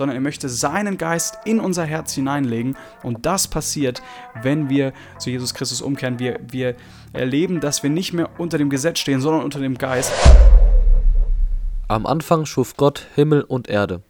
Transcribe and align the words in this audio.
sondern 0.00 0.16
er 0.16 0.22
möchte 0.22 0.48
seinen 0.48 0.96
Geist 0.96 1.36
in 1.44 1.60
unser 1.60 1.84
Herz 1.84 2.14
hineinlegen. 2.14 2.74
Und 3.02 3.26
das 3.26 3.48
passiert, 3.48 4.00
wenn 4.40 4.70
wir 4.70 4.94
zu 5.18 5.28
Jesus 5.28 5.52
Christus 5.52 5.82
umkehren. 5.82 6.18
Wir, 6.18 6.40
wir 6.50 6.74
erleben, 7.12 7.60
dass 7.60 7.82
wir 7.82 7.90
nicht 7.90 8.14
mehr 8.14 8.30
unter 8.38 8.56
dem 8.56 8.70
Gesetz 8.70 8.98
stehen, 8.98 9.20
sondern 9.20 9.42
unter 9.42 9.60
dem 9.60 9.76
Geist. 9.76 10.10
Am 11.86 12.06
Anfang 12.06 12.46
schuf 12.46 12.78
Gott 12.78 13.08
Himmel 13.14 13.42
und 13.42 13.68
Erde. 13.68 14.00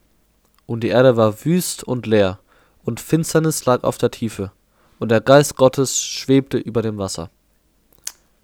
Und 0.65 0.85
die 0.85 0.91
Erde 0.91 1.17
war 1.17 1.45
wüst 1.45 1.83
und 1.83 2.07
leer, 2.07 2.39
und 2.85 3.01
Finsternis 3.01 3.65
lag 3.65 3.83
auf 3.83 3.99
der 3.99 4.13
Tiefe, 4.13 4.53
und 5.01 5.11
der 5.11 5.21
Geist 5.21 5.57
Gottes 5.57 6.01
schwebte 6.01 6.59
über 6.59 6.83
dem 6.83 6.99
Wasser. 6.99 7.31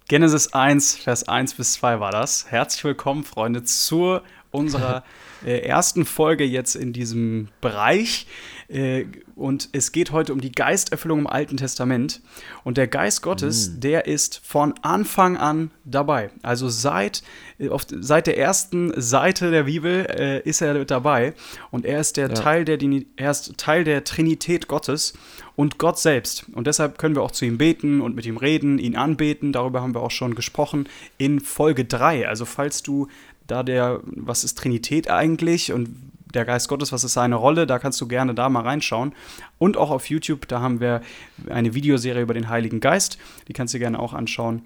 Genesis 0.09 0.51
1, 0.51 0.97
Vers 0.97 1.29
1 1.29 1.53
bis 1.53 1.73
2 1.75 2.01
war 2.01 2.11
das. 2.11 2.51
Herzlich 2.51 2.83
willkommen, 2.83 3.23
Freunde, 3.23 3.63
zu 3.63 4.19
unserer 4.51 5.05
äh, 5.45 5.59
ersten 5.59 6.05
Folge 6.05 6.43
jetzt 6.43 6.75
in 6.75 6.93
diesem 6.93 7.49
Bereich. 7.61 8.27
Äh, 8.69 9.05
und 9.35 9.69
es 9.71 9.91
geht 9.91 10.11
heute 10.11 10.33
um 10.33 10.41
die 10.41 10.51
Geisterfüllung 10.51 11.19
im 11.19 11.27
Alten 11.27 11.57
Testament. 11.57 12.21
Und 12.63 12.77
der 12.77 12.87
Geist 12.87 13.21
Gottes, 13.21 13.69
mm. 13.69 13.79
der 13.79 14.07
ist 14.07 14.41
von 14.43 14.73
Anfang 14.81 15.37
an 15.37 15.71
dabei. 15.85 16.31
Also 16.41 16.67
seit, 16.67 17.23
äh, 17.59 17.69
auf, 17.69 17.85
seit 17.89 18.27
der 18.27 18.37
ersten 18.37 18.91
Seite 18.99 19.51
der 19.51 19.63
Bibel 19.63 20.05
äh, 20.09 20.41
ist 20.41 20.61
er 20.61 20.83
dabei. 20.85 21.33
Und 21.71 21.85
er 21.85 21.99
ist, 21.99 22.17
der 22.17 22.29
ja. 22.29 22.33
Teil 22.33 22.65
der, 22.65 22.79
er 23.15 23.31
ist 23.31 23.57
Teil 23.57 23.83
der 23.83 24.03
Trinität 24.03 24.67
Gottes 24.67 25.13
und 25.55 25.77
Gott 25.77 25.99
selbst. 25.99 26.45
Und 26.53 26.67
deshalb 26.67 26.97
können 26.97 27.15
wir 27.15 27.21
auch 27.21 27.31
zu 27.31 27.45
ihm 27.45 27.57
beten 27.57 28.01
und 28.01 28.15
mit 28.15 28.25
ihm 28.25 28.37
reden, 28.37 28.79
ihn 28.79 28.95
anbeten. 28.95 29.53
Darüber 29.53 29.81
haben 29.81 29.95
wir 29.95 30.01
auch 30.01 30.11
schon 30.11 30.35
gesprochen 30.35 30.89
in 31.17 31.39
Folge 31.39 31.85
3. 31.85 32.27
Also 32.27 32.45
falls 32.45 32.83
du 32.83 33.07
da 33.47 33.63
der, 33.63 34.01
was 34.03 34.43
ist 34.43 34.57
Trinität 34.57 35.09
eigentlich 35.09 35.71
und 35.71 35.89
der 36.33 36.45
Geist 36.45 36.67
Gottes, 36.67 36.91
was 36.91 37.03
ist 37.03 37.13
seine 37.13 37.35
Rolle, 37.35 37.67
da 37.67 37.79
kannst 37.79 37.99
du 38.01 38.07
gerne 38.07 38.35
da 38.35 38.49
mal 38.49 38.61
reinschauen. 38.61 39.13
Und 39.57 39.77
auch 39.77 39.91
auf 39.91 40.09
YouTube, 40.09 40.47
da 40.47 40.61
haben 40.61 40.79
wir 40.79 41.01
eine 41.49 41.73
Videoserie 41.73 42.21
über 42.21 42.33
den 42.33 42.49
Heiligen 42.49 42.79
Geist, 42.79 43.17
die 43.47 43.53
kannst 43.53 43.73
du 43.73 43.79
gerne 43.79 43.99
auch 43.99 44.13
anschauen. 44.13 44.63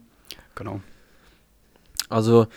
Genau. 0.55 0.81
Also, 2.09 2.47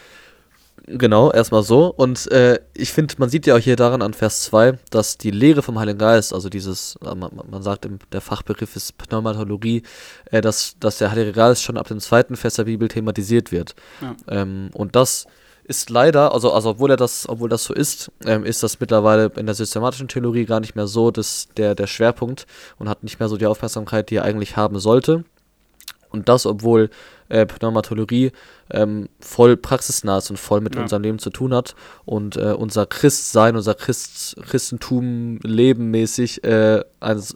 genau, 0.87 1.31
erstmal 1.31 1.63
so. 1.63 1.87
Und 1.87 2.31
äh, 2.33 2.59
ich 2.75 2.93
finde, 2.93 3.15
man 3.19 3.29
sieht 3.29 3.47
ja 3.47 3.55
auch 3.55 3.61
hier 3.61 3.77
daran 3.77 4.03
an 4.03 4.15
Vers 4.15 4.43
2, 4.45 4.79
dass 4.91 5.17
die 5.17 5.31
Lehre 5.31 5.63
vom 5.63 5.79
Heiligen 5.79 5.98
Geist, 5.98 6.33
also 6.33 6.48
dieses, 6.48 6.97
äh, 7.05 7.15
man, 7.15 7.31
man 7.48 7.63
sagt, 7.63 7.89
der 8.13 8.20
Fachbegriff 8.20 8.75
ist 8.75 8.98
Pneumatologie, 8.98 9.83
äh, 10.31 10.41
dass, 10.41 10.77
dass 10.81 10.98
der 10.98 11.13
Heilige 11.13 11.33
Geist 11.33 11.63
schon 11.63 11.77
ab 11.77 11.87
dem 11.89 12.01
zweiten 12.01 12.37
Vers 12.37 12.55
der 12.55 12.65
Bibel 12.65 12.89
thematisiert 12.89 13.53
wird. 13.53 13.77
Ja. 14.01 14.17
Ähm, 14.29 14.70
und 14.73 14.97
das 14.97 15.27
ist 15.65 15.91
leider, 15.91 16.33
also, 16.33 16.53
also 16.53 16.70
obwohl 16.70 16.91
er 16.91 16.97
das, 16.97 17.29
obwohl 17.29 17.48
das 17.48 17.65
so 17.65 17.75
ist, 17.75 18.12
ähm, 18.25 18.45
ist 18.45 18.62
das 18.62 18.81
mittlerweile 18.81 19.33
in 19.37 19.47
der 19.47 19.55
systematischen 19.55 20.09
Theologie 20.09 20.45
gar 20.45 20.61
nicht 20.61 20.77
mehr 20.77 20.87
so 20.87 21.11
das, 21.11 21.48
der, 21.57 21.75
der 21.75 21.87
Schwerpunkt 21.87 22.47
und 22.79 22.89
hat 22.89 23.03
nicht 23.03 23.19
mehr 23.19 23.29
so 23.29 23.37
die 23.37 23.47
Aufmerksamkeit, 23.47 24.11
die 24.11 24.17
er 24.17 24.25
eigentlich 24.25 24.57
haben 24.57 24.79
sollte. 24.79 25.25
Und 26.11 26.29
das, 26.29 26.47
obwohl 26.47 26.91
äh, 27.29 27.45
Pneumatologie 27.45 28.31
ähm, 28.70 29.09
voll 29.19 29.57
praxisnah 29.57 30.19
ist 30.19 30.31
und 30.31 30.37
voll 30.37 30.61
mit 30.61 30.77
ja. 30.77 30.83
unserem 30.83 31.03
Leben 31.03 31.19
zu 31.19 31.31
tun 31.31 31.53
hat 31.53 31.75
und 32.05 32.37
äh, 32.37 32.53
unser 32.53 32.87
Christsein, 32.87 33.57
unser 33.57 33.75
Christ, 33.75 34.37
Christentum 34.42 35.39
lebenmäßig 35.42 36.45
äh, 36.45 36.85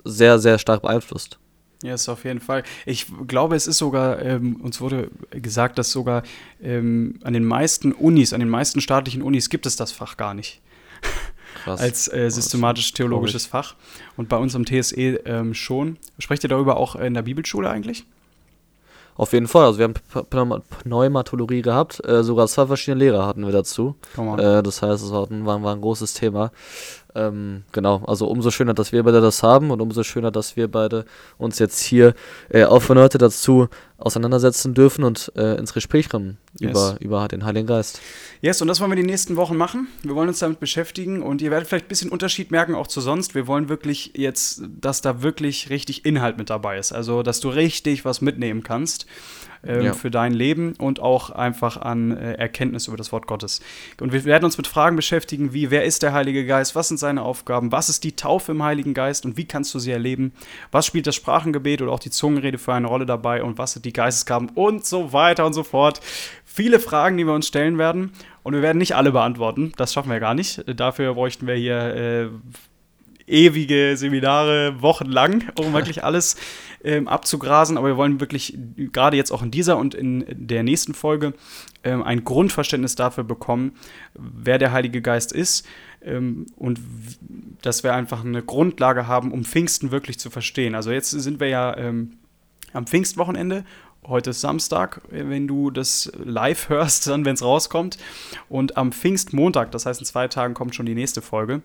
sehr, 0.05 0.39
sehr 0.39 0.59
stark 0.59 0.83
beeinflusst. 0.83 1.39
Ja, 1.83 1.95
ist 1.95 2.09
auf 2.09 2.25
jeden 2.25 2.41
Fall. 2.41 2.65
Ich 2.87 3.07
glaube, 3.29 3.55
es 3.55 3.67
ist 3.67 3.79
sogar, 3.79 4.21
ähm, 4.21 4.57
uns 4.57 4.81
wurde 4.81 5.11
gesagt, 5.31 5.79
dass 5.79 5.93
sogar 5.93 6.25
ähm, 6.61 7.21
an 7.23 7.35
den 7.35 7.45
meisten 7.45 7.93
Unis, 7.93 8.33
an 8.33 8.41
den 8.41 8.49
meisten 8.49 8.81
staatlichen 8.81 9.23
Unis 9.23 9.49
gibt 9.49 9.65
es 9.65 9.77
das 9.77 9.93
Fach 9.93 10.17
gar 10.17 10.35
nicht. 10.35 10.61
Krass. 11.63 11.81
Als 11.81 12.13
äh, 12.13 12.31
systematisch-theologisches 12.31 13.47
Fach. 13.47 13.77
Und 14.17 14.29
bei 14.29 14.37
uns 14.37 14.57
am 14.57 14.65
TSE 14.65 15.21
ähm, 15.25 15.55
schon. 15.55 15.99
Sprecht 16.19 16.43
ihr 16.43 16.49
darüber 16.49 16.79
auch 16.79 16.97
in 16.97 17.15
der 17.15 17.23
Bibelschule 17.23 17.71
eigentlich? 17.71 18.05
Auf 19.19 19.33
jeden 19.33 19.49
Fall. 19.49 19.65
Also 19.65 19.79
wir 19.79 19.85
haben 19.85 19.95
Pneumatologie 20.85 21.63
gehabt. 21.63 22.05
Äh, 22.07 22.23
sogar 22.23 22.47
zwei 22.47 22.67
verschiedene 22.67 23.05
Lehrer 23.05 23.27
hatten 23.27 23.45
wir 23.45 23.53
dazu. 23.53 23.97
Äh, 24.17 24.63
das 24.63 24.81
heißt, 24.81 25.05
es 25.05 25.11
war 25.11 25.29
ein, 25.29 25.45
war 25.45 25.75
ein 25.75 25.81
großes 25.81 26.15
Thema. 26.15 26.53
Ähm, 27.15 27.65
genau, 27.73 28.03
also 28.07 28.27
umso 28.27 28.51
schöner, 28.51 28.75
dass 28.75 28.93
wir 28.93 29.03
beide 29.03 29.21
das 29.21 29.43
haben 29.43 29.71
und 29.71 29.81
umso 29.81 30.03
schöner, 30.03 30.31
dass 30.31 30.57
wir 30.57 30.69
beide 30.69 31.05
uns 31.39 31.59
jetzt 31.59 31.81
hier 31.81 32.15
äh, 32.51 32.65
auch 32.65 32.83
von 32.83 32.99
heute 32.99 33.17
dazu 33.19 33.69
auseinandersetzen 33.97 34.75
dürfen 34.75 35.05
und 35.05 35.33
äh, 35.35 35.57
ins 35.57 35.73
Gespräch 35.73 36.09
kommen 36.09 36.37
yes. 36.61 36.71
über, 36.71 36.97
über 37.01 37.29
den 37.29 37.45
Heiligen 37.45 37.67
Geist. 37.67 38.01
Yes, 38.43 38.61
und 38.63 38.69
das 38.69 38.81
wollen 38.81 38.91
wir 38.91 38.97
die 38.97 39.03
nächsten 39.03 39.37
Wochen 39.37 39.57
machen. 39.57 39.89
Wir 40.03 40.15
wollen 40.15 40.29
uns 40.29 40.39
damit 40.39 40.61
beschäftigen 40.61 41.23
und 41.23 41.43
ihr 41.43 41.51
werdet 41.51 41.69
vielleicht 41.69 41.87
ein 41.87 41.89
bisschen 41.89 42.11
Unterschied 42.11 42.51
merken, 42.51 42.75
auch 42.75 42.87
zu 42.87 43.01
sonst. 43.01 43.35
Wir 43.35 43.47
wollen 43.47 43.69
wirklich 43.69 44.13
jetzt, 44.15 44.63
dass 44.81 45.01
da 45.01 45.23
wirklich 45.23 45.71
richtig 45.71 46.05
Inhalt 46.05 46.37
mit 46.37 46.51
dabei 46.51 46.79
ist. 46.79 46.93
Also, 46.93 47.23
dass 47.23 47.41
du 47.41 47.49
richtig 47.49 48.05
was 48.05 48.21
mitnehmen 48.21 48.63
kannst 48.63 49.07
ähm, 49.67 49.83
ja. 49.83 49.93
für 49.93 50.11
dein 50.11 50.33
Leben 50.33 50.75
und 50.79 51.01
auch 51.01 51.31
einfach 51.31 51.77
an 51.77 52.17
äh, 52.17 52.35
Erkenntnis 52.35 52.89
über 52.89 52.97
das 52.97 53.13
Wort 53.13 53.27
Gottes. 53.27 53.61
Und 54.01 54.13
wir 54.13 54.25
werden 54.25 54.45
uns 54.45 54.57
mit 54.57 54.67
Fragen 54.67 54.97
beschäftigen, 54.97 55.53
wie, 55.53 55.71
wer 55.71 55.85
ist 55.85 56.03
der 56.03 56.13
Heilige 56.13 56.47
Geist, 56.47 56.75
was 56.75 56.89
sind 56.89 56.99
seine 56.99 57.23
Aufgaben, 57.23 57.73
was 57.73 57.89
ist 57.89 58.05
die 58.05 58.17
Taufe 58.17 58.53
im 58.53 58.63
Heiligen 58.63 58.95
Geist 58.95 59.25
und 59.25 59.37
wie 59.37 59.47
kannst 59.47 59.75
du 59.75 59.79
sie 59.79 59.91
erleben, 59.91 60.33
was 60.71 60.87
spielt 60.87 61.07
das 61.07 61.15
Sprachengebet 61.15 61.83
oder 61.83 61.93
auch 61.93 62.01
die 62.01 62.11
Zungenrede 62.11 62.59
für 62.59 62.75
eine 62.75 62.87
Rolle 62.87 63.07
dabei 63.07 63.43
und 63.43 63.59
was 63.59 63.73
sind 63.73 63.85
die 63.85 63.93
Geistesgaben 63.93 64.51
und 64.55 64.85
so 64.85 65.13
weiter 65.13 65.47
und 65.47 65.53
so 65.53 65.63
fort. 65.63 66.01
Viele 66.45 66.81
Fragen, 66.81 67.17
die 67.17 67.25
wir 67.25 67.35
uns 67.35 67.47
stellen 67.47 67.79
werden 67.79 68.13
und 68.43 68.55
wir 68.55 68.63
werden 68.63 68.79
nicht 68.79 68.97
alle 68.97 69.13
beantworten, 69.13 69.73
das 69.77 69.93
schaffen 69.93 70.11
wir 70.11 70.21
gar 70.21 70.35
nicht. 70.35 70.65
Dafür 70.67 71.15
bräuchten 71.15 71.47
wir 71.47 71.55
hier 71.55 71.95
äh, 71.95 72.29
ewige 73.29 73.97
Seminare, 73.97 74.81
wochenlang, 74.81 75.45
um 75.59 75.73
wirklich 75.73 76.05
alles 76.05 76.37
ähm, 76.85 77.09
abzugrasen. 77.09 77.77
Aber 77.77 77.89
wir 77.89 77.97
wollen 77.97 78.21
wirklich 78.21 78.57
gerade 78.77 79.17
jetzt 79.17 79.31
auch 79.31 79.43
in 79.43 79.51
dieser 79.51 79.79
und 79.79 79.95
in 79.95 80.25
der 80.29 80.63
nächsten 80.63 80.95
Folge 80.95 81.35
ähm, 81.85 82.03
ein 82.03 82.25
Grundverständnis 82.25 82.95
dafür 82.95 83.25
bekommen, 83.25 83.73
wer 84.15 84.59
der 84.59 84.73
Heilige 84.73 85.03
Geist 85.03 85.33
ist. 85.33 85.67
Ähm, 86.03 86.47
und 86.57 86.81
dass 87.63 87.83
wir 87.83 87.95
einfach 87.95 88.25
eine 88.25 88.43
Grundlage 88.43 89.07
haben, 89.07 89.33
um 89.33 89.45
Pfingsten 89.45 89.91
wirklich 89.91 90.19
zu 90.19 90.31
verstehen. 90.31 90.75
Also 90.75 90.91
jetzt 90.91 91.11
sind 91.11 91.41
wir 91.41 91.49
ja 91.49 91.77
ähm, 91.77 92.19
am 92.73 92.87
Pfingstwochenende 92.87 93.65
Heute 94.07 94.31
ist 94.31 94.41
Samstag, 94.41 95.03
wenn 95.11 95.47
du 95.47 95.71
das 95.71 96.11
live 96.17 96.69
hörst, 96.71 97.07
dann, 97.09 97.25
wenn 97.25 97.35
es 97.35 97.43
rauskommt. 97.43 97.99
Und 98.49 98.77
am 98.77 98.93
Pfingstmontag, 98.93 99.71
das 99.71 99.87
heißt 99.87 100.01
in 100.01 100.07
zwei 100.07 100.29
Tagen, 100.29 100.55
kommt 100.55 100.75
schon 100.75 100.87
die 100.87 100.95
nächste 100.95 101.21
Folge. 101.21 101.63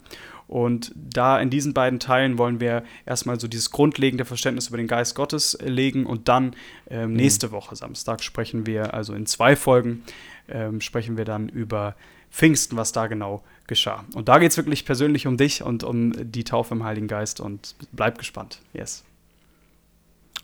Und 0.47 0.91
da 0.95 1.39
in 1.39 1.49
diesen 1.49 1.73
beiden 1.73 1.99
Teilen 1.99 2.38
wollen 2.38 2.59
wir 2.59 2.83
erstmal 3.05 3.39
so 3.39 3.47
dieses 3.47 3.71
grundlegende 3.71 4.25
Verständnis 4.25 4.67
über 4.67 4.77
den 4.77 4.88
Geist 4.88 5.16
Gottes 5.16 5.57
legen 5.61 6.05
und 6.05 6.27
dann 6.27 6.55
ähm, 6.89 7.11
mhm. 7.11 7.16
nächste 7.16 7.51
Woche 7.51 7.75
Samstag 7.75 8.21
sprechen 8.21 8.65
wir, 8.65 8.94
also 8.94 9.13
in 9.13 9.25
zwei 9.25 9.55
Folgen, 9.55 10.03
ähm, 10.50 10.81
sprechen 10.81 11.17
wir 11.17 11.25
dann 11.25 11.47
über 11.47 11.95
Pfingsten, 12.29 12.75
was 12.75 12.91
da 12.91 13.07
genau 13.07 13.44
geschah. 13.67 14.03
Und 14.15 14.27
da 14.27 14.39
geht 14.39 14.51
es 14.51 14.57
wirklich 14.57 14.85
persönlich 14.85 15.27
um 15.27 15.38
dich 15.38 15.63
und 15.63 15.83
um 15.83 16.13
die 16.31 16.44
Taufe 16.44 16.73
im 16.73 16.83
Heiligen 16.83 17.07
Geist 17.07 17.39
und 17.39 17.75
bleib 17.91 18.17
gespannt. 18.17 18.59
Yes. 18.73 19.03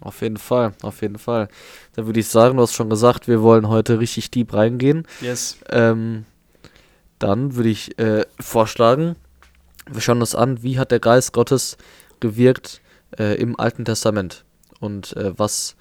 Auf 0.02 0.22
jeden 0.22 0.38
Fall, 0.38 0.74
auf 0.82 1.02
jeden 1.02 1.18
Fall. 1.18 1.50
Dann 1.96 2.06
würde 2.06 2.20
ich 2.20 2.28
sagen, 2.28 2.58
du 2.58 2.64
hast 2.64 2.74
schon 2.74 2.90
gesagt, 2.90 3.28
wir 3.28 3.42
wollen 3.42 3.68
heute 3.68 4.00
richtig 4.00 4.32
deep 4.32 4.54
reingehen. 4.54 5.06
Yes. 5.22 5.58
Ähm, 5.70 6.26
dann 7.20 7.56
würde 7.56 7.70
ich 7.70 8.00
äh, 8.00 8.26
vorschlagen, 8.40 9.16
wir 9.92 10.02
schauen 10.02 10.22
uns 10.22 10.36
an, 10.36 10.64
wie 10.64 10.80
hat 10.80 10.92
der 10.92 11.00
Geist 11.00 11.34
Gottes 11.34 11.78
gewirkt 12.20 12.82
äh, 13.18 13.36
im 13.36 13.60
Alten 13.60 13.86
Testament 13.86 14.46
und 14.80 15.16
äh, 15.18 15.38
was 15.38 15.76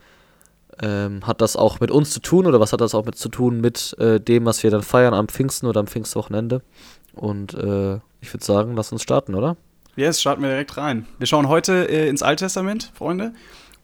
ähm, 0.80 1.26
hat 1.26 1.40
das 1.40 1.56
auch 1.56 1.80
mit 1.80 1.90
uns 1.90 2.10
zu 2.10 2.20
tun 2.20 2.46
oder 2.46 2.60
was 2.60 2.72
hat 2.72 2.80
das 2.80 2.94
auch 2.94 3.04
mit 3.04 3.16
zu 3.16 3.28
tun 3.28 3.60
mit 3.60 3.96
äh, 3.98 4.20
dem, 4.20 4.46
was 4.46 4.62
wir 4.62 4.70
dann 4.70 4.82
feiern 4.82 5.14
am 5.14 5.28
Pfingsten 5.28 5.66
oder 5.66 5.80
am 5.80 5.86
Pfingstwochenende? 5.86 6.62
Und 7.12 7.54
äh, 7.54 7.96
ich 8.20 8.32
würde 8.32 8.44
sagen, 8.44 8.76
lass 8.76 8.92
uns 8.92 9.02
starten, 9.02 9.34
oder? 9.34 9.56
Yes, 9.96 10.20
starten 10.20 10.42
wir 10.42 10.50
direkt 10.50 10.76
rein. 10.76 11.06
Wir 11.18 11.26
schauen 11.26 11.48
heute 11.48 11.88
äh, 11.90 12.08
ins 12.08 12.22
Alte 12.22 12.44
Testament, 12.44 12.92
Freunde. 12.94 13.32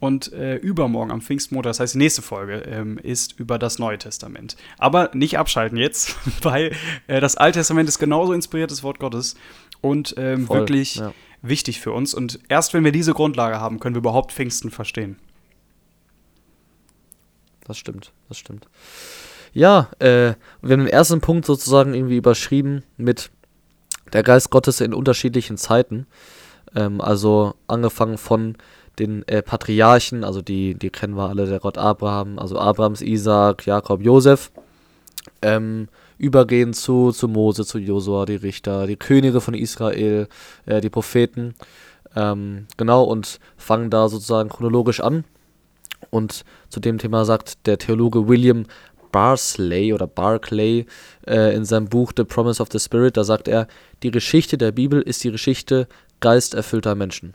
Und 0.00 0.32
äh, 0.32 0.56
übermorgen 0.56 1.10
am 1.10 1.22
Pfingstmontag, 1.22 1.70
das 1.70 1.80
heißt 1.80 1.94
die 1.94 1.98
nächste 1.98 2.20
Folge, 2.20 2.58
ähm, 2.66 2.98
ist 2.98 3.38
über 3.38 3.58
das 3.58 3.78
Neue 3.78 3.96
Testament. 3.96 4.56
Aber 4.78 5.10
nicht 5.14 5.38
abschalten 5.38 5.78
jetzt, 5.78 6.16
weil 6.42 6.74
äh, 7.06 7.20
das 7.20 7.36
Alte 7.36 7.60
Testament 7.60 7.88
ist 7.88 7.98
genauso 7.98 8.32
inspiriert 8.32 8.70
das 8.70 8.82
Wort 8.82 8.98
Gottes 8.98 9.36
und 9.80 10.14
ähm, 10.18 10.48
wirklich 10.48 10.96
ja. 10.96 11.12
wichtig 11.42 11.80
für 11.80 11.92
uns. 11.92 12.12
Und 12.12 12.40
erst 12.48 12.74
wenn 12.74 12.84
wir 12.84 12.92
diese 12.92 13.14
Grundlage 13.14 13.60
haben, 13.60 13.80
können 13.80 13.94
wir 13.94 14.00
überhaupt 14.00 14.32
Pfingsten 14.32 14.70
verstehen. 14.70 15.16
Das 17.64 17.78
stimmt, 17.78 18.12
das 18.28 18.38
stimmt. 18.38 18.68
Ja, 19.52 19.88
äh, 20.00 20.34
wir 20.62 20.72
haben 20.72 20.84
den 20.84 20.86
ersten 20.88 21.20
Punkt 21.20 21.46
sozusagen 21.46 21.94
irgendwie 21.94 22.16
überschrieben 22.16 22.82
mit 22.96 23.30
der 24.12 24.22
Geist 24.22 24.50
Gottes 24.50 24.80
in 24.80 24.92
unterschiedlichen 24.92 25.56
Zeiten. 25.56 26.06
Ähm, 26.74 27.00
also 27.00 27.54
angefangen 27.66 28.18
von 28.18 28.56
den 28.98 29.26
äh, 29.28 29.42
Patriarchen, 29.42 30.24
also 30.24 30.42
die, 30.42 30.74
die 30.74 30.90
kennen 30.90 31.16
wir 31.16 31.28
alle, 31.28 31.46
der 31.46 31.60
Gott 31.60 31.78
Abraham, 31.78 32.38
also 32.38 32.58
Abrahams, 32.58 33.02
Isaac, 33.02 33.66
Jakob, 33.66 34.02
Josef, 34.02 34.50
ähm, 35.42 35.88
übergehen 36.18 36.72
zu, 36.72 37.12
zu 37.12 37.28
Mose, 37.28 37.64
zu 37.64 37.78
Josua, 37.78 38.24
die 38.24 38.36
Richter, 38.36 38.86
die 38.86 38.96
Könige 38.96 39.40
von 39.40 39.54
Israel, 39.54 40.28
äh, 40.66 40.80
die 40.80 40.90
Propheten. 40.90 41.54
Ähm, 42.16 42.66
genau, 42.76 43.04
und 43.04 43.40
fangen 43.56 43.90
da 43.90 44.08
sozusagen 44.08 44.48
chronologisch 44.48 45.00
an. 45.00 45.24
Und 46.10 46.44
zu 46.68 46.80
dem 46.80 46.98
Thema 46.98 47.24
sagt 47.24 47.66
der 47.66 47.78
Theologe 47.78 48.28
William 48.28 48.66
Barsley 49.10 49.92
oder 49.92 50.06
Barclay 50.06 50.86
äh, 51.26 51.54
in 51.54 51.64
seinem 51.64 51.88
Buch 51.88 52.12
The 52.16 52.24
Promise 52.24 52.60
of 52.62 52.68
the 52.72 52.78
Spirit, 52.78 53.16
da 53.16 53.24
sagt 53.24 53.48
er, 53.48 53.68
die 54.02 54.10
Geschichte 54.10 54.58
der 54.58 54.72
Bibel 54.72 55.00
ist 55.00 55.22
die 55.24 55.30
Geschichte 55.30 55.88
geisterfüllter 56.20 56.94
Menschen. 56.94 57.34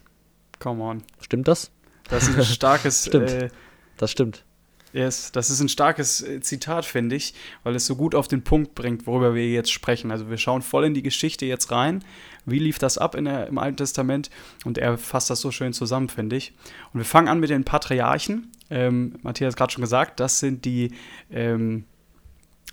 Come 0.59 0.83
on. 0.83 1.03
Stimmt 1.21 1.47
das? 1.47 1.71
Das 2.09 2.27
ist 2.27 2.37
ein 2.37 2.43
starkes. 2.45 3.05
stimmt. 3.05 3.29
Äh, 3.29 3.49
das 3.97 4.11
stimmt. 4.11 4.43
Yes, 4.91 5.31
das 5.31 5.51
ist 5.51 5.59
ein 5.59 5.69
starkes 5.69 6.21
äh, 6.21 6.41
Zitat, 6.41 6.83
finde 6.83 7.15
ich, 7.15 7.35
weil 7.63 7.75
es 7.75 7.85
so 7.85 7.95
gut 7.95 8.15
auf 8.15 8.27
den 8.27 8.43
Punkt 8.43 8.73
bringt, 8.73 9.05
worüber 9.05 9.35
wir 9.35 9.47
jetzt 9.47 9.71
sprechen. 9.71 10.09
Also 10.11 10.29
wir 10.29 10.37
schauen 10.37 10.63
voll 10.63 10.85
in 10.85 10.95
die 10.95 11.03
Geschichte 11.03 11.45
jetzt 11.45 11.71
rein. 11.71 12.03
Wie 12.45 12.57
lief 12.57 12.79
das 12.79 12.97
ab 12.97 13.13
in 13.13 13.25
der, 13.25 13.47
im 13.47 13.59
Alten 13.59 13.77
Testament? 13.77 14.31
Und 14.65 14.79
er 14.79 14.97
fasst 14.97 15.29
das 15.29 15.41
so 15.41 15.51
schön 15.51 15.73
zusammen, 15.73 16.09
finde 16.09 16.37
ich. 16.37 16.53
Und 16.91 17.01
wir 17.01 17.05
fangen 17.05 17.27
an 17.27 17.39
mit 17.39 17.51
den 17.51 17.65
Patriarchen. 17.65 18.51
Ähm, 18.71 19.15
Matthias 19.21 19.53
hat 19.53 19.57
gerade 19.57 19.73
schon 19.73 19.83
gesagt, 19.83 20.19
das 20.19 20.39
sind 20.39 20.65
die 20.65 20.91
ähm, 21.29 21.85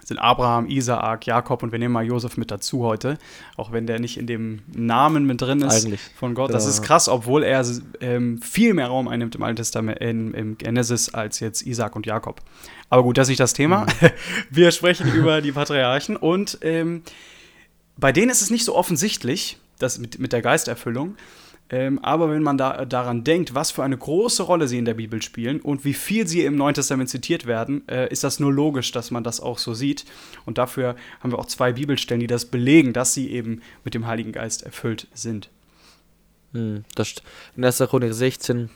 sind 0.06 0.19
Abraham, 0.19 0.69
Isaak, 0.69 1.26
Jakob 1.26 1.64
und 1.64 1.73
wir 1.73 1.81
nehmen 1.81 1.93
mal 1.93 2.06
Josef 2.06 2.37
mit 2.37 2.53
dazu 2.53 2.85
heute, 2.85 3.19
auch 3.56 3.73
wenn 3.73 3.88
der 3.88 3.99
nicht 3.99 4.17
in 4.19 4.29
dem 4.29 4.62
Namen 4.73 5.26
mit 5.26 5.41
drin 5.41 5.61
ist 5.62 5.85
Eigentlich. 5.85 6.00
von 6.14 6.35
Gott. 6.35 6.50
Ja. 6.50 6.55
Das 6.55 6.64
ist 6.64 6.82
krass, 6.82 7.08
obwohl 7.08 7.43
er 7.43 7.67
ähm, 8.00 8.41
viel 8.41 8.73
mehr 8.73 8.87
Raum 8.87 9.08
einnimmt 9.08 9.35
im 9.35 9.43
Alten 9.43 9.56
Testament, 9.56 9.99
in, 9.99 10.32
im 10.32 10.58
Genesis 10.58 11.12
als 11.12 11.41
jetzt 11.41 11.62
Isaak 11.62 11.97
und 11.97 12.06
Jakob. 12.06 12.41
Aber 12.88 13.03
gut, 13.03 13.19
das 13.19 13.25
ist 13.25 13.31
nicht 13.31 13.41
das 13.41 13.53
Thema. 13.53 13.87
Mhm. 14.00 14.11
Wir 14.50 14.70
sprechen 14.70 15.12
über 15.12 15.41
die 15.41 15.50
Patriarchen 15.50 16.17
und 16.17 16.58
ähm, 16.62 17.03
bei 17.97 18.12
denen 18.12 18.31
ist 18.31 18.43
es 18.43 18.50
nicht 18.50 18.64
so 18.64 18.76
offensichtlich, 18.76 19.58
das 19.81 19.99
mit, 19.99 20.20
mit 20.20 20.32
der 20.32 20.41
Geisterfüllung. 20.41 21.17
Ähm, 21.68 21.98
aber 21.98 22.30
wenn 22.30 22.42
man 22.42 22.58
da, 22.58 22.84
daran 22.84 23.24
denkt, 23.24 23.54
was 23.54 23.72
für 23.72 23.82
eine 23.82 23.96
große 23.96 24.44
Rolle 24.44 24.68
sie 24.68 24.78
in 24.78 24.84
der 24.84 24.94
Bibel 24.94 25.20
spielen 25.20 25.60
und 25.60 25.84
wie 25.84 25.94
viel 25.94 26.26
sie 26.26 26.44
im 26.44 26.56
Neuen 26.56 26.74
Testament 26.74 27.08
zitiert 27.08 27.46
werden, 27.46 27.86
äh, 27.88 28.08
ist 28.08 28.22
das 28.22 28.38
nur 28.38 28.52
logisch, 28.52 28.92
dass 28.92 29.10
man 29.10 29.24
das 29.24 29.40
auch 29.40 29.58
so 29.58 29.74
sieht. 29.74 30.04
Und 30.44 30.58
dafür 30.58 30.94
haben 31.20 31.32
wir 31.32 31.38
auch 31.38 31.46
zwei 31.46 31.72
Bibelstellen, 31.72 32.20
die 32.20 32.28
das 32.28 32.44
belegen, 32.44 32.92
dass 32.92 33.14
sie 33.14 33.30
eben 33.30 33.62
mit 33.82 33.94
dem 33.94 34.06
Heiligen 34.06 34.30
Geist 34.30 34.62
erfüllt 34.62 35.08
sind. 35.12 35.50
Hm, 36.52 36.84
das 36.94 37.14
in 37.56 37.64
1. 37.64 37.78
Chronik 37.78 38.14
16, 38.14 38.70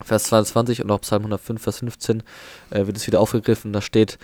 Vers 0.00 0.24
22 0.24 0.82
und 0.82 0.90
auch 0.90 1.00
Psalm 1.00 1.22
105, 1.22 1.60
Vers 1.60 1.78
15 1.80 2.22
äh, 2.70 2.86
wird 2.86 2.96
es 2.96 3.06
wieder 3.06 3.20
aufgegriffen. 3.20 3.72
Da 3.72 3.80
steht: 3.80 4.18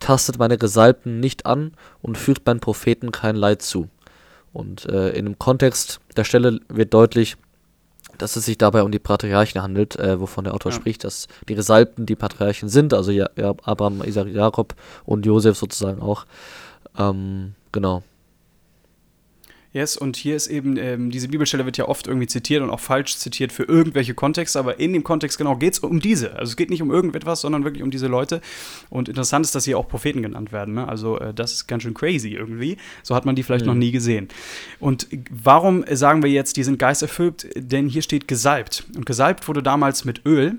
Tastet 0.00 0.38
meine 0.38 0.58
Gesalbten 0.58 1.20
nicht 1.20 1.46
an 1.46 1.72
und 2.02 2.18
fügt 2.18 2.46
meinen 2.46 2.60
Propheten 2.60 3.10
kein 3.10 3.36
Leid 3.36 3.62
zu. 3.62 3.88
Und 4.52 4.86
äh, 4.86 5.10
in 5.10 5.24
dem 5.24 5.38
Kontext 5.38 6.00
der 6.16 6.24
Stelle 6.24 6.60
wird 6.68 6.94
deutlich, 6.94 7.36
dass 8.16 8.36
es 8.36 8.46
sich 8.46 8.58
dabei 8.58 8.82
um 8.82 8.90
die 8.90 8.98
Patriarchen 8.98 9.62
handelt, 9.62 9.96
äh, 9.96 10.20
wovon 10.20 10.44
der 10.44 10.54
Autor 10.54 10.72
ja. 10.72 10.76
spricht, 10.76 11.04
dass 11.04 11.28
die 11.48 11.54
Gesalbten 11.54 12.06
die 12.06 12.16
Patriarchen 12.16 12.68
sind, 12.68 12.92
also 12.94 13.10
ja, 13.10 13.28
Abraham, 13.62 14.02
Isaac, 14.02 14.28
Jakob 14.28 14.74
und 15.04 15.26
Josef 15.26 15.56
sozusagen 15.56 16.00
auch. 16.02 16.26
Ähm, 16.98 17.54
genau. 17.72 18.02
Yes, 19.72 19.98
und 19.98 20.16
hier 20.16 20.34
ist 20.34 20.46
eben, 20.46 20.78
ähm, 20.78 21.10
diese 21.10 21.28
Bibelstelle 21.28 21.66
wird 21.66 21.76
ja 21.76 21.86
oft 21.86 22.06
irgendwie 22.06 22.26
zitiert 22.26 22.62
und 22.62 22.70
auch 22.70 22.80
falsch 22.80 23.16
zitiert 23.16 23.52
für 23.52 23.64
irgendwelche 23.64 24.14
Kontexte, 24.14 24.58
aber 24.58 24.80
in 24.80 24.94
dem 24.94 25.04
Kontext 25.04 25.36
genau 25.36 25.56
geht 25.56 25.74
es 25.74 25.78
um 25.80 26.00
diese. 26.00 26.32
Also 26.36 26.50
es 26.50 26.56
geht 26.56 26.70
nicht 26.70 26.80
um 26.80 26.90
irgendetwas, 26.90 27.42
sondern 27.42 27.64
wirklich 27.64 27.82
um 27.82 27.90
diese 27.90 28.06
Leute. 28.06 28.40
Und 28.88 29.10
interessant 29.10 29.44
ist, 29.44 29.54
dass 29.54 29.66
hier 29.66 29.78
auch 29.78 29.86
Propheten 29.86 30.22
genannt 30.22 30.52
werden. 30.52 30.74
Ne? 30.74 30.88
Also 30.88 31.18
äh, 31.18 31.34
das 31.34 31.52
ist 31.52 31.66
ganz 31.66 31.82
schön 31.82 31.92
crazy 31.92 32.30
irgendwie. 32.30 32.78
So 33.02 33.14
hat 33.14 33.26
man 33.26 33.36
die 33.36 33.42
vielleicht 33.42 33.66
mhm. 33.66 33.72
noch 33.72 33.78
nie 33.78 33.92
gesehen. 33.92 34.28
Und 34.80 35.06
warum 35.30 35.84
sagen 35.90 36.22
wir 36.22 36.30
jetzt, 36.30 36.56
die 36.56 36.64
sind 36.64 36.78
geisterfüllt? 36.78 37.48
Denn 37.54 37.88
hier 37.88 38.02
steht 38.02 38.26
gesalbt. 38.26 38.84
Und 38.96 39.04
gesalbt 39.04 39.48
wurde 39.48 39.62
damals 39.62 40.06
mit 40.06 40.24
Öl 40.24 40.58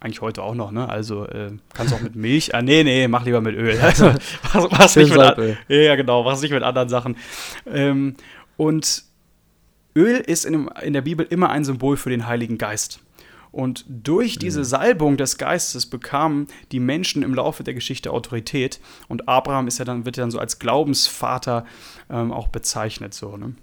eigentlich 0.00 0.20
heute 0.20 0.42
auch 0.42 0.54
noch, 0.54 0.72
ne? 0.72 0.88
Also 0.88 1.26
äh, 1.26 1.52
kannst 1.74 1.94
auch 1.94 2.00
mit 2.00 2.14
Milch. 2.14 2.54
Ah, 2.54 2.62
nee, 2.62 2.84
nee, 2.84 3.08
mach 3.08 3.24
lieber 3.24 3.40
mit 3.40 3.56
Öl. 3.56 3.78
Also, 3.82 4.12
was, 4.52 4.70
was 4.70 4.96
nicht 4.96 5.10
mit 5.10 5.20
an, 5.20 5.56
ja, 5.68 5.96
genau, 5.96 6.24
was 6.24 6.42
nicht 6.42 6.52
mit 6.52 6.62
anderen 6.62 6.88
Sachen. 6.88 7.16
Ähm, 7.66 8.16
und 8.56 9.04
Öl 9.94 10.16
ist 10.18 10.44
in, 10.44 10.68
in 10.82 10.92
der 10.92 11.02
Bibel 11.02 11.26
immer 11.28 11.50
ein 11.50 11.64
Symbol 11.64 11.96
für 11.96 12.10
den 12.10 12.26
Heiligen 12.26 12.58
Geist. 12.58 13.00
Und 13.56 13.86
durch 13.88 14.38
diese 14.38 14.66
Salbung 14.66 15.16
des 15.16 15.38
Geistes 15.38 15.86
bekamen 15.86 16.46
die 16.72 16.80
Menschen 16.80 17.22
im 17.22 17.32
Laufe 17.32 17.64
der 17.64 17.72
Geschichte 17.72 18.10
Autorität. 18.10 18.80
Und 19.08 19.28
Abraham 19.28 19.66
ist 19.66 19.78
ja 19.78 19.86
dann, 19.86 20.04
wird 20.04 20.18
ja 20.18 20.24
dann 20.24 20.30
so 20.30 20.38
als 20.38 20.58
Glaubensvater 20.58 21.64
ähm, 22.10 22.32
auch 22.32 22.48
bezeichnet. 22.48 23.14
So, 23.14 23.38
ne? 23.38 23.54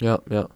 Ja, 0.00 0.20
ja. 0.28 0.48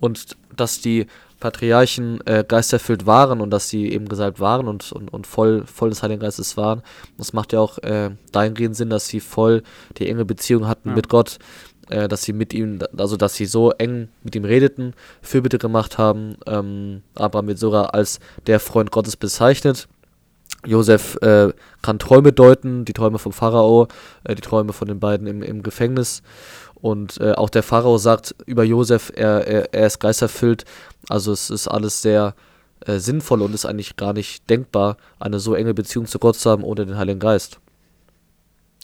Und 0.00 0.36
dass 0.56 0.80
die 0.80 1.06
Patriarchen 1.40 2.20
äh, 2.26 2.44
geisterfüllt 2.46 3.06
waren 3.06 3.40
und 3.40 3.50
dass 3.50 3.68
sie 3.68 3.92
eben 3.92 4.08
gesalbt 4.08 4.40
waren 4.40 4.68
und, 4.68 4.92
und, 4.92 5.12
und 5.12 5.26
voll, 5.26 5.64
voll 5.66 5.90
des 5.90 6.02
Heiligen 6.02 6.20
Geistes 6.20 6.56
waren, 6.56 6.82
das 7.16 7.32
macht 7.32 7.52
ja 7.52 7.60
auch 7.60 7.78
äh, 7.78 8.10
dahingehend 8.32 8.76
Sinn, 8.76 8.90
dass 8.90 9.06
sie 9.06 9.20
voll 9.20 9.62
die 9.98 10.08
enge 10.08 10.24
Beziehung 10.24 10.66
hatten 10.66 10.90
ja. 10.90 10.94
mit 10.94 11.08
Gott 11.08 11.38
äh, 11.90 12.08
dass 12.08 12.22
sie 12.22 12.32
mit 12.32 12.52
ihm, 12.52 12.80
also 12.96 13.16
dass 13.16 13.34
sie 13.34 13.46
so 13.46 13.70
eng 13.72 14.08
mit 14.22 14.36
ihm 14.36 14.44
redeten, 14.44 14.94
Fürbitte 15.22 15.58
gemacht 15.58 15.96
haben. 15.96 16.36
Ähm, 16.46 17.02
Abraham 17.14 17.48
wird 17.48 17.58
sogar 17.58 17.94
als 17.94 18.20
der 18.46 18.60
Freund 18.60 18.90
Gottes 18.90 19.16
bezeichnet. 19.16 19.88
Josef 20.66 21.16
äh, 21.22 21.52
kann 21.82 21.98
Träume 21.98 22.32
deuten, 22.32 22.84
die 22.84 22.92
Träume 22.92 23.18
vom 23.18 23.32
Pharao, 23.32 23.88
äh, 24.24 24.34
die 24.34 24.42
Träume 24.42 24.72
von 24.72 24.88
den 24.88 25.00
beiden 25.00 25.26
im, 25.26 25.42
im 25.42 25.62
Gefängnis. 25.62 26.22
Und 26.74 27.20
äh, 27.20 27.32
auch 27.32 27.50
der 27.50 27.62
Pharao 27.62 27.98
sagt 27.98 28.34
über 28.46 28.64
Josef, 28.64 29.12
er, 29.14 29.46
er, 29.46 29.74
er 29.74 29.86
ist 29.86 29.98
geisterfüllt. 29.98 30.64
Also 31.08 31.32
es 31.32 31.50
ist 31.50 31.68
alles 31.68 32.02
sehr 32.02 32.34
äh, 32.80 32.98
sinnvoll 32.98 33.42
und 33.42 33.54
ist 33.54 33.66
eigentlich 33.66 33.96
gar 33.96 34.12
nicht 34.12 34.48
denkbar, 34.48 34.96
eine 35.18 35.40
so 35.40 35.54
enge 35.54 35.74
Beziehung 35.74 36.06
zu 36.06 36.18
Gott 36.18 36.36
zu 36.36 36.50
haben 36.50 36.64
ohne 36.64 36.86
den 36.86 36.96
Heiligen 36.96 37.20
Geist. 37.20 37.60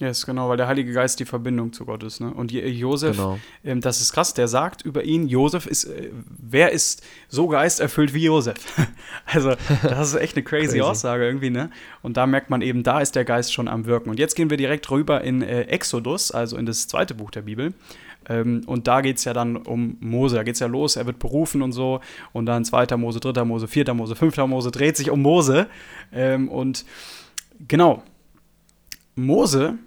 Ja, 0.01 0.09
yes, 0.09 0.27
genau, 0.27 0.49
weil 0.49 0.57
der 0.57 0.67
Heilige 0.67 0.93
Geist 0.93 1.21
die 1.21 1.25
Verbindung 1.25 1.73
zu 1.73 1.85
Gott 1.85 2.03
ist. 2.03 2.21
Ne? 2.21 2.35
Und 2.35 2.51
Josef, 2.51 3.17
genau. 3.17 3.39
ähm, 3.63 3.81
das 3.81 4.01
ist 4.01 4.13
krass, 4.13 4.35
der 4.35 4.49
sagt 4.49 4.83
über 4.83 5.05
ihn, 5.05 5.29
Josef 5.29 5.67
ist, 5.67 5.85
äh, 5.85 6.11
wer 6.37 6.73
ist 6.73 7.05
so 7.29 7.47
geisterfüllt 7.47 8.13
wie 8.13 8.25
Josef? 8.25 8.57
also, 9.27 9.55
das 9.85 10.09
ist 10.09 10.15
echt 10.17 10.37
eine 10.37 10.43
crazy, 10.45 10.67
crazy, 10.67 10.81
Aussage 10.81 11.25
irgendwie, 11.25 11.51
ne? 11.51 11.71
Und 12.03 12.17
da 12.17 12.27
merkt 12.27 12.51
man 12.51 12.61
eben, 12.61 12.83
da 12.83 13.01
ist 13.01 13.15
der 13.15 13.25
Geist 13.25 13.53
schon 13.53 13.69
am 13.69 13.87
Wirken. 13.87 14.11
Und 14.11 14.19
jetzt 14.19 14.35
gehen 14.35 14.51
wir 14.51 14.57
direkt 14.57 14.91
rüber 14.91 15.21
in 15.21 15.43
äh, 15.43 15.63
Exodus, 15.63 16.33
also 16.33 16.57
in 16.57 16.67
das 16.67 16.89
zweite 16.89 17.15
Buch 17.15 17.31
der 17.31 17.43
Bibel. 17.43 17.73
Ähm, 18.29 18.63
und 18.67 18.87
da 18.87 19.01
geht 19.01 19.19
es 19.19 19.25
ja 19.25 19.33
dann 19.33 19.57
um 19.57 19.97
Mose, 20.01 20.37
da 20.37 20.43
geht 20.43 20.55
es 20.55 20.61
ja 20.61 20.67
los, 20.67 20.97
er 20.97 21.07
wird 21.07 21.19
berufen 21.19 21.63
und 21.63 21.73
so. 21.73 22.01
Und 22.33 22.47
dann 22.47 22.65
zweiter 22.65 22.97
Mose, 22.97 23.21
dritter 23.21 23.45
Mose, 23.45 23.69
vierter 23.69 23.95
Mose, 23.95 24.17
fünfter 24.17 24.47
Mose, 24.47 24.71
dreht 24.71 24.97
sich 24.97 25.11
um 25.11 25.23
Mose. 25.23 25.69
Ähm, 26.13 26.49
und 26.49 26.85
genau, 27.69 28.03
Mose 29.15 29.79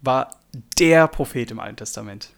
war 0.00 0.30
der 0.78 1.08
Prophet 1.08 1.50
im 1.50 1.60
Alten 1.60 1.76
Testament. 1.76 2.30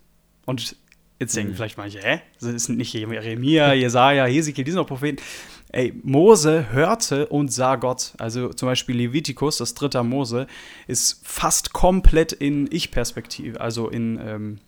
Und 0.45 0.77
jetzt 1.19 1.37
denken 1.37 1.53
mhm. 1.53 1.57
vielleicht 1.57 1.79
manche, 1.79 2.01
hä? 2.01 2.21
Das 2.41 2.65
sind 2.65 2.79
nicht 2.79 2.93
Jeremia, 2.93 3.73
Jesaja, 3.73 4.27
Hesekiel, 4.27 4.65
die 4.65 4.71
sind 4.71 4.79
doch 4.79 4.87
Propheten. 4.87 5.23
Ey, 5.71 5.99
Mose 6.03 6.71
hörte 6.71 7.29
und 7.29 7.51
sah 7.51 7.77
Gott. 7.77 8.13
Also 8.19 8.51
zum 8.51 8.69
Beispiel 8.69 8.97
Levitikus, 8.97 9.57
das 9.57 9.73
dritte 9.73 10.03
Mose, 10.03 10.47
ist 10.87 11.27
fast 11.27 11.73
komplett 11.73 12.33
in 12.33 12.69
Ich-Perspektive, 12.71 13.59
also 13.59 13.89
in 13.89 14.21
ähm, 14.23 14.59